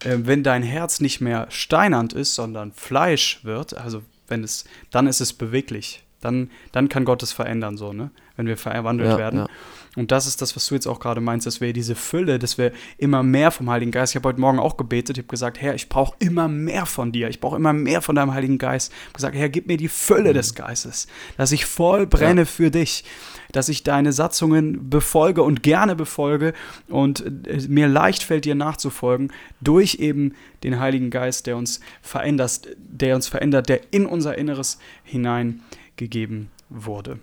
äh, 0.00 0.18
wenn 0.20 0.42
dein 0.42 0.62
Herz 0.62 1.00
nicht 1.00 1.20
mehr 1.20 1.46
steinernd 1.50 2.12
ist, 2.12 2.34
sondern 2.34 2.72
Fleisch 2.72 3.40
wird, 3.44 3.76
also 3.76 4.02
wenn 4.28 4.42
es, 4.44 4.64
dann 4.90 5.06
ist 5.06 5.20
es 5.20 5.32
beweglich. 5.32 6.02
Dann, 6.20 6.50
dann 6.72 6.88
kann 6.88 7.04
Gott 7.04 7.22
es 7.22 7.32
verändern, 7.32 7.76
so, 7.76 7.92
ne? 7.92 8.10
Wenn 8.36 8.46
wir 8.46 8.56
verwandelt 8.56 9.10
Ja, 9.10 9.18
werden. 9.18 9.40
ja. 9.40 9.46
Und 9.96 10.12
das 10.12 10.26
ist 10.26 10.42
das, 10.42 10.54
was 10.54 10.66
du 10.66 10.74
jetzt 10.74 10.86
auch 10.86 11.00
gerade 11.00 11.20
meinst, 11.20 11.46
dass 11.46 11.60
wir 11.60 11.72
diese 11.72 11.94
Fülle, 11.94 12.38
dass 12.38 12.58
wir 12.58 12.72
immer 12.98 13.22
mehr 13.22 13.50
vom 13.50 13.68
Heiligen 13.70 13.90
Geist. 13.90 14.12
Ich 14.12 14.16
habe 14.16 14.28
heute 14.28 14.40
Morgen 14.40 14.58
auch 14.58 14.76
gebetet, 14.76 15.16
ich 15.16 15.22
habe 15.22 15.30
gesagt, 15.30 15.60
Herr, 15.60 15.74
ich 15.74 15.88
brauche 15.88 16.14
immer 16.18 16.48
mehr 16.48 16.86
von 16.86 17.12
dir. 17.12 17.28
Ich 17.28 17.40
brauche 17.40 17.56
immer 17.56 17.72
mehr 17.72 18.02
von 18.02 18.14
deinem 18.14 18.34
Heiligen 18.34 18.58
Geist. 18.58 18.92
Ich 18.92 19.04
habe 19.06 19.14
gesagt, 19.14 19.36
Herr, 19.36 19.48
gib 19.48 19.66
mir 19.66 19.78
die 19.78 19.88
Fülle 19.88 20.32
des 20.34 20.54
Geistes, 20.54 21.06
dass 21.36 21.50
ich 21.50 21.64
voll 21.64 22.06
brenne 22.06 22.42
Ja. 22.42 22.46
für 22.46 22.70
dich, 22.70 23.04
dass 23.52 23.68
ich 23.68 23.82
deine 23.84 24.12
Satzungen 24.12 24.90
befolge 24.90 25.42
und 25.42 25.62
gerne 25.62 25.96
befolge 25.96 26.52
und 26.88 27.24
äh, 27.46 27.66
mir 27.68 27.88
leicht 27.88 28.22
fällt, 28.22 28.44
dir 28.44 28.54
nachzufolgen, 28.54 29.32
durch 29.60 29.94
eben 29.96 30.34
den 30.62 30.78
Heiligen 30.78 31.10
Geist, 31.10 31.46
der 31.46 31.56
uns 31.56 31.80
verändert, 32.02 32.68
der 32.76 33.14
uns 33.14 33.28
verändert, 33.28 33.68
der 33.68 33.80
in 33.92 34.04
unser 34.04 34.36
Inneres 34.36 34.78
hineingegeben 35.04 36.50
wurde. 36.68 37.18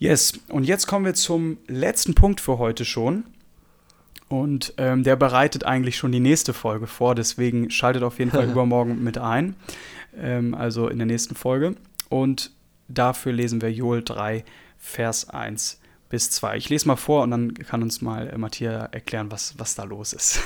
Yes, 0.00 0.32
und 0.48 0.64
jetzt 0.64 0.86
kommen 0.86 1.04
wir 1.04 1.12
zum 1.12 1.58
letzten 1.66 2.14
Punkt 2.14 2.40
für 2.40 2.56
heute 2.56 2.86
schon. 2.86 3.24
Und 4.28 4.72
ähm, 4.78 5.02
der 5.02 5.14
bereitet 5.14 5.64
eigentlich 5.64 5.98
schon 5.98 6.10
die 6.10 6.20
nächste 6.20 6.54
Folge 6.54 6.86
vor, 6.86 7.14
deswegen 7.14 7.70
schaltet 7.70 8.02
auf 8.02 8.18
jeden 8.18 8.30
Fall 8.30 8.44
übermorgen 8.50 9.04
mit 9.04 9.18
ein, 9.18 9.56
ähm, 10.16 10.54
also 10.54 10.88
in 10.88 10.96
der 10.96 11.06
nächsten 11.06 11.34
Folge. 11.34 11.76
Und 12.08 12.50
dafür 12.88 13.32
lesen 13.32 13.60
wir 13.60 13.70
Joel 13.70 14.02
3, 14.02 14.42
Vers 14.78 15.28
1 15.28 15.78
bis 16.08 16.30
2. 16.30 16.56
Ich 16.56 16.70
lese 16.70 16.88
mal 16.88 16.96
vor 16.96 17.22
und 17.22 17.32
dann 17.32 17.52
kann 17.52 17.82
uns 17.82 18.00
mal 18.00 18.30
äh, 18.30 18.38
Matthias 18.38 18.88
erklären, 18.92 19.30
was, 19.30 19.58
was 19.58 19.74
da 19.74 19.84
los 19.84 20.14
ist. 20.14 20.40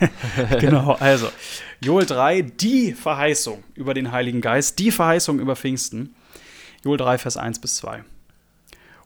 genau, 0.60 0.92
also 1.00 1.28
Joel 1.80 2.06
3, 2.06 2.42
die 2.42 2.92
Verheißung 2.92 3.64
über 3.74 3.92
den 3.92 4.12
Heiligen 4.12 4.40
Geist, 4.40 4.78
die 4.78 4.92
Verheißung 4.92 5.40
über 5.40 5.56
Pfingsten. 5.56 6.14
Joel 6.84 6.98
3, 6.98 7.18
Vers 7.18 7.36
1 7.36 7.58
bis 7.58 7.74
2. 7.76 8.04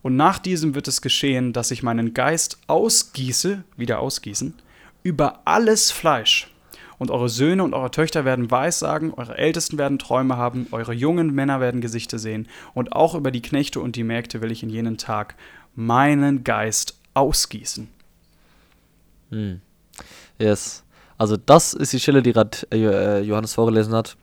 Und 0.04 0.16
nach 0.16 0.38
diesem 0.38 0.74
wird 0.74 0.86
es 0.86 1.00
geschehen, 1.00 1.54
dass 1.54 1.70
ich 1.70 1.82
meinen 1.82 2.12
Geist 2.12 2.58
ausgieße, 2.66 3.64
wieder 3.78 4.00
ausgießen, 4.00 4.52
über 5.02 5.40
alles 5.46 5.90
Fleisch. 5.92 6.50
Und 6.98 7.10
eure 7.10 7.30
Söhne 7.30 7.64
und 7.64 7.72
eure 7.72 7.90
Töchter 7.90 8.26
werden 8.26 8.50
Weissagen, 8.50 9.14
eure 9.14 9.38
Ältesten 9.38 9.78
werden 9.78 9.98
Träume 9.98 10.36
haben, 10.36 10.66
eure 10.72 10.92
jungen 10.92 11.34
Männer 11.34 11.58
werden 11.60 11.80
Gesichter 11.80 12.18
sehen. 12.18 12.48
Und 12.74 12.92
auch 12.92 13.14
über 13.14 13.30
die 13.30 13.40
Knechte 13.40 13.80
und 13.80 13.96
die 13.96 14.04
Mägde 14.04 14.42
will 14.42 14.52
ich 14.52 14.62
in 14.62 14.68
jenen 14.68 14.98
Tag 14.98 15.36
meinen 15.74 16.44
Geist 16.44 16.98
ausgießen. 17.14 17.88
Hm. 19.30 19.62
Yes. 20.38 20.84
Also 21.16 21.38
das 21.38 21.72
ist 21.72 21.94
die 21.94 22.00
Stelle, 22.00 22.22
die 22.22 22.34
gerade 22.34 22.58
äh, 22.70 23.20
Johannes 23.22 23.54
vorgelesen 23.54 23.94
hat, 23.94 24.18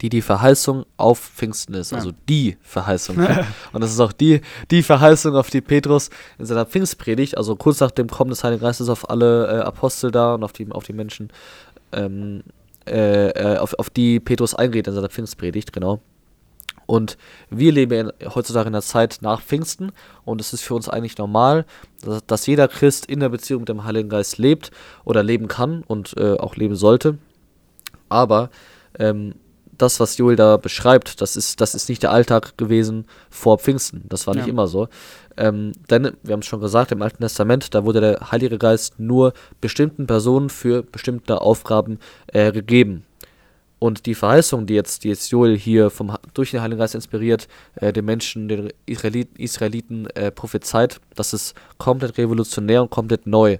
die 0.00 0.08
die 0.08 0.22
Verheißung 0.22 0.84
auf 0.96 1.18
Pfingsten 1.18 1.74
ist. 1.74 1.92
Ja. 1.92 1.98
Also 1.98 2.12
die 2.28 2.56
Verheißung. 2.62 3.16
Und 3.72 3.80
das 3.80 3.92
ist 3.92 4.00
auch 4.00 4.12
die, 4.12 4.40
die 4.70 4.82
Verheißung, 4.82 5.36
auf 5.36 5.50
die 5.50 5.60
Petrus 5.60 6.10
in 6.38 6.46
seiner 6.46 6.66
Pfingstpredigt, 6.66 7.36
also 7.36 7.56
kurz 7.56 7.80
nach 7.80 7.92
dem 7.92 8.08
Kommen 8.08 8.30
des 8.30 8.42
Heiligen 8.44 8.62
Geistes 8.62 8.88
auf 8.88 9.08
alle 9.08 9.46
äh, 9.46 9.60
Apostel 9.60 10.10
da 10.10 10.34
und 10.34 10.44
auf 10.44 10.52
die, 10.52 10.70
auf 10.70 10.84
die 10.84 10.92
Menschen, 10.92 11.30
ähm, 11.92 12.42
äh, 12.86 13.28
äh, 13.30 13.58
auf, 13.58 13.74
auf 13.74 13.90
die 13.90 14.20
Petrus 14.20 14.54
eingeht 14.54 14.88
in 14.88 14.94
seiner 14.94 15.08
Pfingstpredigt, 15.08 15.72
genau. 15.72 16.00
Und 16.86 17.18
wir 17.50 17.72
leben 17.72 17.92
in, 17.92 18.34
heutzutage 18.34 18.68
in 18.68 18.72
der 18.72 18.82
Zeit 18.82 19.18
nach 19.20 19.42
Pfingsten 19.42 19.90
und 20.24 20.40
es 20.40 20.52
ist 20.52 20.62
für 20.62 20.74
uns 20.74 20.88
eigentlich 20.88 21.18
normal, 21.18 21.64
dass, 22.02 22.24
dass 22.26 22.46
jeder 22.46 22.68
Christ 22.68 23.06
in 23.06 23.20
der 23.20 23.28
Beziehung 23.28 23.62
mit 23.62 23.68
dem 23.68 23.84
Heiligen 23.84 24.08
Geist 24.08 24.38
lebt 24.38 24.70
oder 25.04 25.22
leben 25.22 25.48
kann 25.48 25.82
und 25.86 26.16
äh, 26.16 26.34
auch 26.34 26.54
leben 26.54 26.76
sollte. 26.76 27.18
Aber 28.08 28.50
ähm, 29.00 29.34
das, 29.78 30.00
was 30.00 30.16
Joel 30.18 30.36
da 30.36 30.56
beschreibt, 30.56 31.20
das 31.20 31.36
ist, 31.36 31.60
das 31.60 31.74
ist 31.74 31.88
nicht 31.88 32.02
der 32.02 32.10
Alltag 32.12 32.56
gewesen 32.58 33.06
vor 33.30 33.58
Pfingsten. 33.58 34.02
Das 34.08 34.26
war 34.26 34.34
nicht 34.34 34.46
Ja. 34.46 34.52
immer 34.52 34.66
so. 34.66 34.88
Ähm, 35.36 35.72
denn, 35.90 36.12
wir 36.22 36.32
haben 36.32 36.40
es 36.40 36.46
schon 36.46 36.60
gesagt, 36.60 36.92
im 36.92 37.02
Alten 37.02 37.22
Testament, 37.22 37.74
da 37.74 37.84
wurde 37.84 38.00
der 38.00 38.30
Heilige 38.32 38.58
Geist 38.58 38.98
nur 38.98 39.32
bestimmten 39.60 40.06
Personen 40.06 40.48
für 40.48 40.82
bestimmte 40.82 41.40
Aufgaben 41.40 41.98
äh, 42.28 42.52
gegeben. 42.52 43.04
Und 43.78 44.06
die 44.06 44.14
Verheißung, 44.14 44.64
die 44.64 44.72
jetzt, 44.74 45.04
die 45.04 45.08
jetzt 45.08 45.30
Joel 45.30 45.56
hier 45.56 45.90
vom, 45.90 46.16
durch 46.32 46.50
den 46.52 46.62
Heiligen 46.62 46.78
Geist 46.78 46.94
inspiriert, 46.94 47.46
äh, 47.74 47.92
den 47.92 48.06
Menschen, 48.06 48.48
den 48.48 48.72
Israeliten, 48.86 49.36
Israeliten 49.36 50.06
äh, 50.14 50.30
prophezeit, 50.30 50.98
das 51.14 51.34
ist 51.34 51.54
komplett 51.76 52.16
revolutionär 52.16 52.80
und 52.82 52.90
komplett 52.90 53.26
neu. 53.26 53.58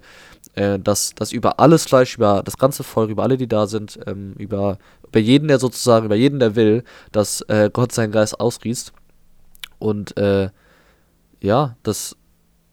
Äh, 0.55 0.79
dass, 0.79 1.15
dass 1.15 1.33
über 1.33 1.61
alles 1.61 1.85
Fleisch, 1.85 2.17
über 2.17 2.43
das 2.45 2.57
ganze 2.57 2.83
Volk, 2.83 3.11
über 3.11 3.23
alle, 3.23 3.37
die 3.37 3.49
da 3.49 3.67
sind, 3.67 3.99
ähm, 4.07 4.35
über, 4.39 4.79
über 5.07 5.21
jeden, 5.21 5.49
der 5.49 5.59
sozusagen, 5.59 6.07
über 6.07 6.15
jeden, 6.15 6.39
der 6.39 6.57
will, 6.57 6.85
dass 7.13 7.43
äh, 7.43 7.71
Gott 7.73 7.93
seinen 7.93 8.13
Geist 8.13 8.41
ausgießt. 8.41 8.93
Und 9.79 10.17
äh, 10.17 10.51
ja, 11.41 11.77
das 11.83 12.17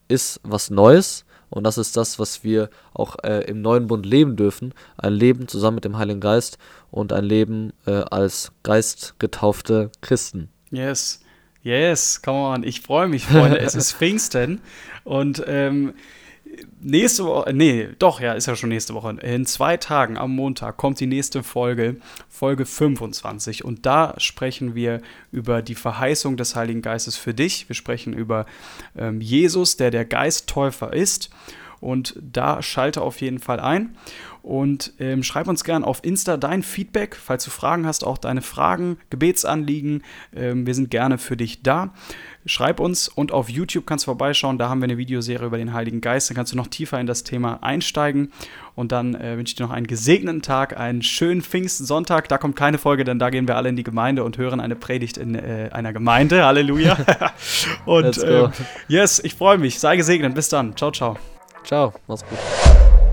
ist 0.08 0.40
was 0.42 0.70
Neues 0.70 1.24
und 1.50 1.64
das 1.64 1.78
ist 1.78 1.96
das, 1.96 2.18
was 2.18 2.42
wir 2.42 2.68
auch 2.94 3.16
äh, 3.22 3.44
im 3.44 3.62
neuen 3.62 3.86
Bund 3.86 4.06
leben 4.06 4.36
dürfen. 4.36 4.74
Ein 4.96 5.12
Leben 5.12 5.46
zusammen 5.46 5.76
mit 5.76 5.84
dem 5.84 5.98
Heiligen 5.98 6.20
Geist 6.20 6.58
und 6.90 7.12
ein 7.12 7.24
Leben 7.24 7.72
äh, 7.86 8.02
als 8.10 8.50
geistgetaufte 8.62 9.90
Christen. 10.00 10.48
Yes, 10.70 11.20
yes, 11.62 12.20
come 12.22 12.38
on. 12.38 12.64
Ich 12.64 12.80
freue 12.80 13.08
mich, 13.08 13.26
Freunde. 13.26 13.60
es 13.60 13.74
ist 13.74 13.92
Pfingsten 13.96 14.60
und 15.04 15.44
ähm, 15.46 15.94
nächste 16.80 17.24
Woche, 17.24 17.52
nee, 17.52 17.88
doch, 17.98 18.20
ja, 18.20 18.32
ist 18.32 18.46
ja 18.46 18.56
schon 18.56 18.68
nächste 18.68 18.94
Woche. 18.94 19.16
In 19.22 19.46
zwei 19.46 19.76
Tagen 19.76 20.16
am 20.16 20.34
Montag 20.34 20.76
kommt 20.76 21.00
die 21.00 21.06
nächste 21.06 21.42
Folge, 21.42 21.96
Folge 22.28 22.66
25. 22.66 23.64
Und 23.64 23.86
da 23.86 24.14
sprechen 24.18 24.74
wir 24.74 25.00
über 25.32 25.62
die 25.62 25.74
Verheißung 25.74 26.36
des 26.36 26.56
Heiligen 26.56 26.82
Geistes 26.82 27.16
für 27.16 27.34
dich. 27.34 27.68
Wir 27.68 27.76
sprechen 27.76 28.12
über 28.12 28.46
ähm, 28.96 29.20
Jesus, 29.20 29.76
der 29.76 29.90
der 29.90 30.04
Geisttäufer 30.04 30.92
ist. 30.92 31.30
Und 31.84 32.18
da 32.20 32.62
schalte 32.62 33.02
auf 33.02 33.20
jeden 33.20 33.38
Fall 33.38 33.60
ein. 33.60 33.94
Und 34.42 34.94
ähm, 34.98 35.22
schreib 35.22 35.48
uns 35.48 35.64
gern 35.64 35.84
auf 35.84 36.02
Insta 36.02 36.36
dein 36.36 36.62
Feedback, 36.62 37.14
falls 37.14 37.44
du 37.44 37.50
Fragen 37.50 37.86
hast, 37.86 38.04
auch 38.04 38.16
deine 38.16 38.40
Fragen, 38.40 38.98
Gebetsanliegen. 39.10 40.02
Ähm, 40.34 40.66
wir 40.66 40.74
sind 40.74 40.90
gerne 40.90 41.18
für 41.18 41.36
dich 41.36 41.62
da. 41.62 41.92
Schreib 42.46 42.80
uns 42.80 43.08
und 43.08 43.32
auf 43.32 43.50
YouTube 43.50 43.86
kannst 43.86 44.04
du 44.04 44.06
vorbeischauen. 44.06 44.56
Da 44.58 44.68
haben 44.68 44.80
wir 44.80 44.84
eine 44.84 44.96
Videoserie 44.96 45.46
über 45.46 45.58
den 45.58 45.74
Heiligen 45.74 46.00
Geist. 46.00 46.30
Da 46.30 46.34
kannst 46.34 46.52
du 46.52 46.56
noch 46.56 46.66
tiefer 46.68 46.98
in 46.98 47.06
das 47.06 47.22
Thema 47.22 47.62
einsteigen. 47.62 48.32
Und 48.74 48.92
dann 48.92 49.14
äh, 49.14 49.36
wünsche 49.36 49.52
ich 49.52 49.56
dir 49.56 49.64
noch 49.64 49.72
einen 49.72 49.86
gesegneten 49.86 50.40
Tag, 50.40 50.78
einen 50.78 51.02
schönen 51.02 51.42
Pfingstsonntag. 51.42 52.28
Da 52.28 52.38
kommt 52.38 52.56
keine 52.56 52.78
Folge, 52.78 53.04
denn 53.04 53.18
da 53.18 53.28
gehen 53.28 53.46
wir 53.46 53.56
alle 53.56 53.68
in 53.68 53.76
die 53.76 53.84
Gemeinde 53.84 54.24
und 54.24 54.38
hören 54.38 54.60
eine 54.60 54.76
Predigt 54.76 55.18
in 55.18 55.34
äh, 55.34 55.68
einer 55.72 55.92
Gemeinde. 55.92 56.44
Halleluja. 56.44 56.96
und 57.84 58.22
ähm, 58.24 58.52
yes, 58.88 59.20
ich 59.22 59.34
freue 59.34 59.58
mich. 59.58 59.80
Sei 59.80 59.96
gesegnet. 59.96 60.34
Bis 60.34 60.48
dann. 60.48 60.76
Ciao, 60.76 60.90
ciao. 60.90 61.18
Ciao, 61.64 61.92
mach's 62.06 62.22
gut. 62.22 63.03